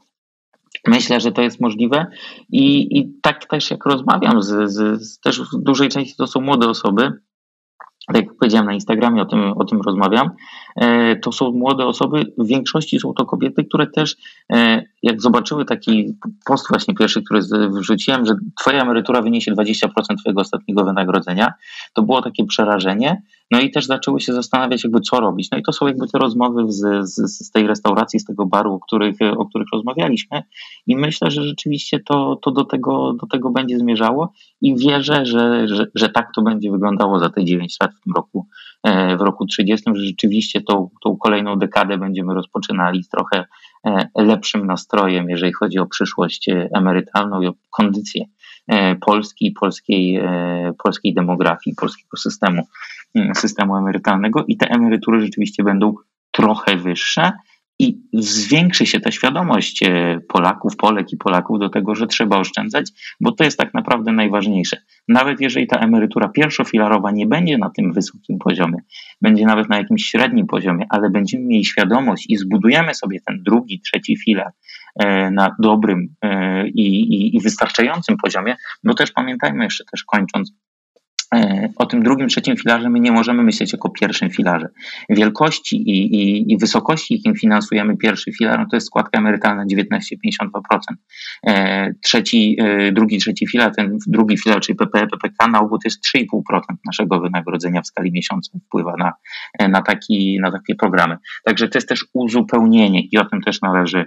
Myślę, 0.87 1.19
że 1.19 1.31
to 1.31 1.41
jest 1.41 1.61
możliwe 1.61 2.05
i, 2.49 2.97
i 2.99 3.11
tak 3.21 3.45
też 3.45 3.71
jak 3.71 3.85
rozmawiam 3.85 4.41
z, 4.41 4.71
z, 4.71 5.01
z 5.01 5.19
też 5.19 5.41
w 5.41 5.57
dużej 5.57 5.89
części 5.89 6.15
to 6.17 6.27
są 6.27 6.41
młode 6.41 6.69
osoby, 6.69 7.11
tak 8.07 8.15
jak 8.15 8.35
powiedziałem 8.35 8.65
na 8.65 8.73
Instagramie, 8.73 9.21
o 9.21 9.25
tym, 9.25 9.53
o 9.57 9.65
tym 9.65 9.81
rozmawiam, 9.81 10.29
e, 10.75 11.15
to 11.15 11.31
są 11.31 11.51
młode 11.51 11.85
osoby, 11.85 12.25
w 12.37 12.47
większości 12.47 12.99
są 12.99 13.13
to 13.13 13.25
kobiety, 13.25 13.63
które 13.63 13.87
też, 13.87 14.15
e, 14.53 14.83
jak 15.03 15.21
zobaczyły 15.21 15.65
taki 15.65 16.13
post 16.45 16.69
właśnie 16.69 16.95
pierwszy, 16.95 17.23
który 17.23 17.41
wrzuciłem, 17.69 18.25
że 18.25 18.35
twoja 18.59 18.81
emerytura 18.81 19.21
wyniesie 19.21 19.51
20% 19.51 20.17
twojego 20.21 20.41
ostatniego 20.41 20.83
wynagrodzenia, 20.83 21.53
to 21.93 22.01
było 22.01 22.21
takie 22.21 22.45
przerażenie, 22.45 23.21
no 23.53 23.61
i 23.61 23.71
też 23.71 23.85
zaczęły 23.85 24.19
się 24.19 24.33
zastanawiać 24.33 24.83
jakby 24.83 25.01
co 25.01 25.19
robić. 25.19 25.51
No 25.51 25.57
i 25.57 25.63
to 25.63 25.73
są 25.73 25.87
jakby 25.87 26.07
te 26.07 26.19
rozmowy 26.19 26.71
z, 26.71 27.09
z, 27.09 27.45
z 27.47 27.51
tej 27.51 27.67
restauracji, 27.67 28.19
z 28.19 28.25
tego 28.25 28.45
baru, 28.45 28.73
o 28.73 28.79
których, 28.79 29.15
o 29.37 29.45
których 29.45 29.67
rozmawialiśmy. 29.73 30.43
I 30.87 30.95
myślę, 30.95 31.31
że 31.31 31.43
rzeczywiście 31.43 31.99
to, 31.99 32.39
to 32.41 32.51
do, 32.51 32.63
tego, 32.65 33.13
do 33.13 33.27
tego 33.27 33.49
będzie 33.49 33.79
zmierzało. 33.79 34.33
I 34.61 34.75
wierzę, 34.77 35.25
że, 35.25 35.67
że, 35.67 35.87
że 35.95 36.09
tak 36.09 36.29
to 36.35 36.41
będzie 36.41 36.71
wyglądało 36.71 37.19
za 37.19 37.29
te 37.29 37.45
9 37.45 37.77
lat 37.81 37.91
w 37.91 38.03
tym 38.03 38.13
roku, 38.13 38.47
e, 38.83 39.17
w 39.17 39.21
roku 39.21 39.45
30, 39.45 39.91
że 39.95 40.05
rzeczywiście 40.05 40.61
tą, 40.61 40.89
tą 41.03 41.17
kolejną 41.17 41.55
dekadę 41.55 41.97
będziemy 41.97 42.33
rozpoczynali 42.33 43.03
z 43.03 43.09
trochę 43.09 43.45
e, 43.85 44.07
lepszym 44.15 44.65
nastrojem, 44.65 45.29
jeżeli 45.29 45.53
chodzi 45.53 45.79
o 45.79 45.85
przyszłość 45.85 46.49
e, 46.49 46.69
emerytalną 46.73 47.41
i 47.41 47.47
o 47.47 47.53
kondycję 47.71 48.25
Polski, 49.01 49.51
polskiej, 49.51 50.21
polskiej 50.83 51.13
demografii, 51.13 51.75
polskiego 51.75 52.17
systemu, 52.17 52.67
systemu 53.35 53.77
emerytalnego. 53.77 54.45
I 54.47 54.57
te 54.57 54.67
emerytury 54.67 55.21
rzeczywiście 55.21 55.63
będą 55.63 55.95
trochę 56.31 56.75
wyższe, 56.75 57.31
i 57.79 58.01
zwiększy 58.13 58.85
się 58.85 58.99
ta 58.99 59.11
świadomość 59.11 59.83
e, 59.83 60.19
Polaków, 60.27 60.75
Polek 60.77 61.13
i 61.13 61.17
Polaków 61.17 61.59
do 61.59 61.69
tego, 61.69 61.95
że 61.95 62.07
trzeba 62.07 62.37
oszczędzać, 62.37 62.91
bo 63.21 63.31
to 63.31 63.43
jest 63.43 63.57
tak 63.57 63.73
naprawdę 63.73 64.11
najważniejsze. 64.11 64.77
Nawet 65.07 65.41
jeżeli 65.41 65.67
ta 65.67 65.79
emerytura 65.79 66.29
pierwszofilarowa 66.29 67.11
nie 67.11 67.27
będzie 67.27 67.57
na 67.57 67.69
tym 67.69 67.93
wysokim 67.93 68.39
poziomie, 68.39 68.77
będzie 69.21 69.45
nawet 69.45 69.69
na 69.69 69.77
jakimś 69.77 70.05
średnim 70.05 70.47
poziomie, 70.47 70.85
ale 70.89 71.09
będziemy 71.09 71.45
mieli 71.45 71.65
świadomość 71.65 72.25
i 72.29 72.37
zbudujemy 72.37 72.93
sobie 72.95 73.19
ten 73.25 73.43
drugi, 73.43 73.81
trzeci 73.81 74.17
filar 74.17 74.51
e, 74.95 75.31
na 75.31 75.55
dobrym 75.59 76.15
e, 76.21 76.67
i, 76.67 76.99
i, 76.99 77.35
i 77.35 77.41
wystarczającym 77.41 78.17
poziomie, 78.23 78.55
bo 78.83 78.93
też 78.93 79.11
pamiętajmy 79.11 79.63
jeszcze 79.63 79.83
też 79.91 80.03
kończąc, 80.03 80.53
o 81.75 81.85
tym 81.85 82.03
drugim, 82.03 82.27
trzecim 82.27 82.57
filarze 82.57 82.89
my 82.89 82.99
nie 82.99 83.11
możemy 83.11 83.43
myśleć 83.43 83.73
jako 83.73 83.89
pierwszym 83.89 84.29
filarze. 84.29 84.69
Wielkości 85.09 85.75
i, 85.75 86.15
i, 86.15 86.51
i 86.53 86.57
wysokości, 86.57 87.13
jakim 87.13 87.35
finansujemy 87.35 87.97
pierwszy 87.97 88.31
filar, 88.31 88.59
no 88.59 88.65
to 88.71 88.75
jest 88.77 88.87
składka 88.87 89.19
emerytalna 89.19 89.65
19,52%. 89.65 90.49
E, 91.47 91.93
trzeci, 92.01 92.57
e, 92.59 92.91
drugi, 92.91 93.17
trzeci 93.17 93.47
filar, 93.47 93.75
ten 93.75 93.97
drugi 94.07 94.37
filar, 94.37 94.61
czyli 94.61 94.75
PPE, 94.75 95.07
PPK 95.07 95.47
na 95.47 95.59
ogół 95.59 95.77
to 95.77 95.87
jest 95.87 96.01
3,5% 96.15 96.59
naszego 96.85 97.19
wynagrodzenia 97.19 97.81
w 97.81 97.87
skali 97.87 98.11
miesiąca 98.11 98.59
wpływa 98.67 98.95
na, 98.97 99.13
na, 99.69 99.81
taki, 99.81 100.39
na 100.41 100.51
takie 100.51 100.75
programy. 100.75 101.17
Także 101.45 101.67
to 101.67 101.77
jest 101.77 101.89
też 101.89 102.05
uzupełnienie 102.13 103.01
i 103.01 103.17
o 103.17 103.25
tym 103.25 103.41
też 103.41 103.61
należy, 103.61 104.05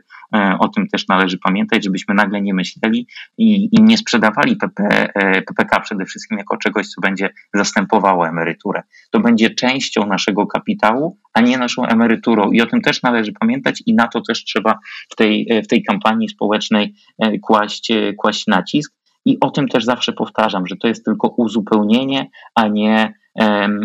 o 0.58 0.68
tym 0.68 0.88
też 0.88 1.08
należy 1.08 1.38
pamiętać, 1.38 1.84
żebyśmy 1.84 2.14
nagle 2.14 2.40
nie 2.40 2.54
myśleli 2.54 3.06
i, 3.38 3.68
i 3.72 3.82
nie 3.82 3.98
sprzedawali 3.98 4.56
PP, 4.56 5.08
PPK 5.46 5.80
przede 5.80 6.04
wszystkim 6.04 6.38
jako 6.38 6.56
czegoś, 6.56 6.88
co 6.88 7.00
będzie 7.00 7.15
będzie 7.16 7.34
zastępowało 7.54 8.28
emeryturę. 8.28 8.82
To 9.10 9.20
będzie 9.20 9.50
częścią 9.50 10.06
naszego 10.06 10.46
kapitału, 10.46 11.18
a 11.34 11.40
nie 11.40 11.58
naszą 11.58 11.86
emeryturą. 11.86 12.50
I 12.50 12.62
o 12.62 12.66
tym 12.66 12.80
też 12.80 13.02
należy 13.02 13.32
pamiętać 13.32 13.82
i 13.86 13.94
na 13.94 14.08
to 14.08 14.20
też 14.20 14.44
trzeba 14.44 14.78
w 15.10 15.16
tej, 15.16 15.48
w 15.64 15.66
tej 15.66 15.82
kampanii 15.82 16.28
społecznej 16.28 16.94
e, 17.18 17.38
kłaść, 17.38 17.90
e, 17.90 18.14
kłaść 18.14 18.46
nacisk. 18.46 18.94
I 19.24 19.40
o 19.40 19.50
tym 19.50 19.68
też 19.68 19.84
zawsze 19.84 20.12
powtarzam, 20.12 20.66
że 20.66 20.76
to 20.76 20.88
jest 20.88 21.04
tylko 21.04 21.28
uzupełnienie, 21.28 22.26
a 22.54 22.68
nie, 22.68 23.14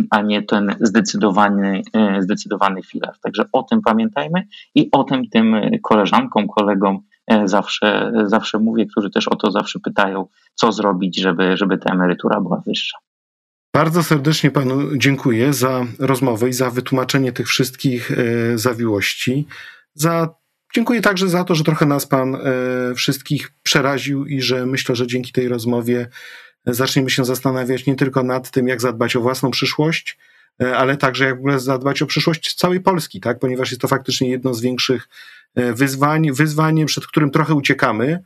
a 0.10 0.22
nie 0.22 0.42
ten 0.42 0.76
zdecydowany, 0.80 1.82
e, 1.94 2.22
zdecydowany 2.22 2.84
filar. 2.84 3.14
Także 3.24 3.44
o 3.52 3.64
tym 3.64 3.82
pamiętajmy 3.82 4.48
i 4.76 4.90
o 4.92 5.04
tym 5.04 5.30
tym 5.30 5.56
koleżankom, 5.84 6.48
kolegom 6.48 7.00
zawsze, 7.46 8.12
zawsze 8.26 8.60
mówię, 8.60 8.86
którzy 8.86 9.10
też 9.10 9.28
o 9.28 9.36
to 9.36 9.52
zawsze 9.52 9.80
pytają, 9.80 10.28
co 10.56 10.72
zrobić, 10.72 11.20
żeby, 11.22 11.58
żeby 11.58 11.78
ta 11.78 11.94
emerytura 11.94 12.42
była 12.42 12.62
wyższa. 12.68 12.98
Bardzo 13.74 14.04
serdecznie 14.04 14.52
panu 14.52 14.98
dziękuję 14.98 15.54
za 15.54 15.86
rozmowę 16.00 16.50
i 16.50 16.54
za 16.54 16.70
wytłumaczenie 16.70 17.32
tych 17.32 17.48
wszystkich 17.48 18.12
e, 18.12 18.58
zawiłości. 18.58 19.48
Za, 19.94 20.36
dziękuję 20.76 21.02
także 21.02 21.30
za 21.30 21.44
to, 21.44 21.56
że 21.56 21.64
trochę 21.64 21.86
nas 21.86 22.06
pan 22.06 22.36
e, 22.36 22.40
wszystkich 22.96 23.52
przeraził 23.64 24.26
i 24.26 24.42
że 24.42 24.66
myślę, 24.66 24.96
że 24.96 25.08
dzięki 25.08 25.32
tej 25.32 25.48
rozmowie 25.48 26.08
zaczniemy 26.66 27.10
się 27.10 27.26
zastanawiać 27.26 27.86
nie 27.86 27.96
tylko 27.96 28.24
nad 28.24 28.52
tym, 28.52 28.68
jak 28.68 28.82
zadbać 28.82 29.16
o 29.16 29.22
własną 29.22 29.52
przyszłość, 29.52 30.18
e, 30.62 30.78
ale 30.78 30.98
także 30.98 31.26
jak 31.26 31.36
w 31.36 31.40
ogóle 31.40 31.60
zadbać 31.60 32.02
o 32.02 32.06
przyszłość 32.06 32.56
całej 32.56 32.80
Polski, 32.80 33.20
tak? 33.20 33.40
ponieważ 33.40 33.72
jest 33.72 33.82
to 33.82 33.88
faktycznie 33.88 34.30
jedno 34.30 34.54
z 34.54 34.62
większych 34.62 35.10
wyzwań, 35.56 36.32
wyzwanie, 36.32 36.86
przed 36.86 37.08
którym 37.08 37.32
trochę 37.32 37.54
uciekamy, 37.54 38.24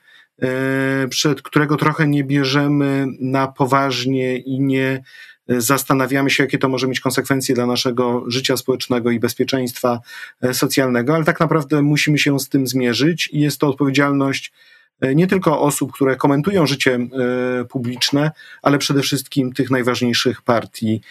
przed 1.09 1.41
którego 1.41 1.77
trochę 1.77 2.07
nie 2.07 2.23
bierzemy 2.23 3.07
na 3.19 3.47
poważnie 3.47 4.37
i 4.37 4.59
nie 4.59 5.03
zastanawiamy 5.47 6.29
się, 6.29 6.43
jakie 6.43 6.57
to 6.57 6.69
może 6.69 6.87
mieć 6.87 6.99
konsekwencje 6.99 7.55
dla 7.55 7.65
naszego 7.65 8.23
życia 8.27 8.57
społecznego 8.57 9.11
i 9.11 9.19
bezpieczeństwa 9.19 9.99
e, 10.41 10.53
socjalnego, 10.53 11.15
ale 11.15 11.25
tak 11.25 11.39
naprawdę 11.39 11.81
musimy 11.81 12.17
się 12.17 12.39
z 12.39 12.49
tym 12.49 12.67
zmierzyć 12.67 13.29
i 13.31 13.39
jest 13.39 13.59
to 13.59 13.67
odpowiedzialność 13.67 14.53
e, 15.01 15.15
nie 15.15 15.27
tylko 15.27 15.61
osób, 15.61 15.91
które 15.91 16.15
komentują 16.15 16.67
życie 16.67 16.95
e, 16.95 17.65
publiczne, 17.65 18.31
ale 18.61 18.77
przede 18.77 19.01
wszystkim 19.01 19.53
tych 19.53 19.71
najważniejszych 19.71 20.41
partii 20.41 21.01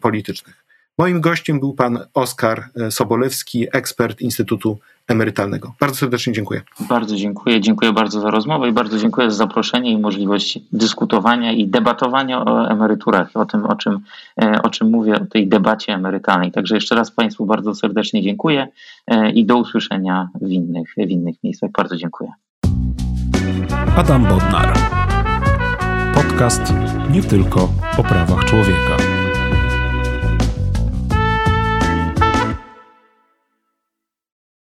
politycznych. 0.00 0.64
Moim 0.98 1.20
gościem 1.20 1.60
był 1.60 1.74
pan 1.74 1.98
Oskar 2.14 2.68
Sobolewski, 2.90 3.66
ekspert 3.72 4.20
Instytutu 4.20 4.78
emerytalnego. 5.10 5.74
Bardzo 5.80 5.96
serdecznie 5.96 6.32
dziękuję. 6.32 6.62
Bardzo 6.88 7.16
dziękuję. 7.16 7.60
Dziękuję 7.60 7.92
bardzo 7.92 8.20
za 8.20 8.30
rozmowę 8.30 8.68
i 8.68 8.72
bardzo 8.72 8.98
dziękuję 8.98 9.30
za 9.30 9.36
zaproszenie 9.36 9.90
i 9.92 9.98
możliwość 9.98 10.58
dyskutowania 10.72 11.52
i 11.52 11.68
debatowania 11.68 12.44
o 12.44 12.68
emeryturach, 12.68 13.30
o 13.34 13.44
tym, 13.44 13.64
o 13.64 13.76
czym, 13.76 13.98
e, 14.42 14.62
o 14.62 14.70
czym 14.70 14.90
mówię, 14.90 15.14
o 15.14 15.26
tej 15.26 15.48
debacie 15.48 15.94
emerytalnej. 15.94 16.52
Także 16.52 16.74
jeszcze 16.74 16.94
raz 16.94 17.10
Państwu 17.10 17.46
bardzo 17.46 17.74
serdecznie 17.74 18.22
dziękuję 18.22 18.68
e, 19.06 19.30
i 19.30 19.44
do 19.44 19.56
usłyszenia 19.56 20.28
w 20.40 20.48
innych, 20.48 20.94
w 20.96 21.10
innych 21.10 21.36
miejscach. 21.44 21.70
Bardzo 21.70 21.96
dziękuję. 21.96 22.30
Adam 23.96 24.24
Bodnar. 24.24 24.72
Podcast 26.14 26.74
nie 27.10 27.22
tylko 27.22 27.68
o 27.98 28.02
prawach 28.02 28.44
człowieka. 28.44 29.19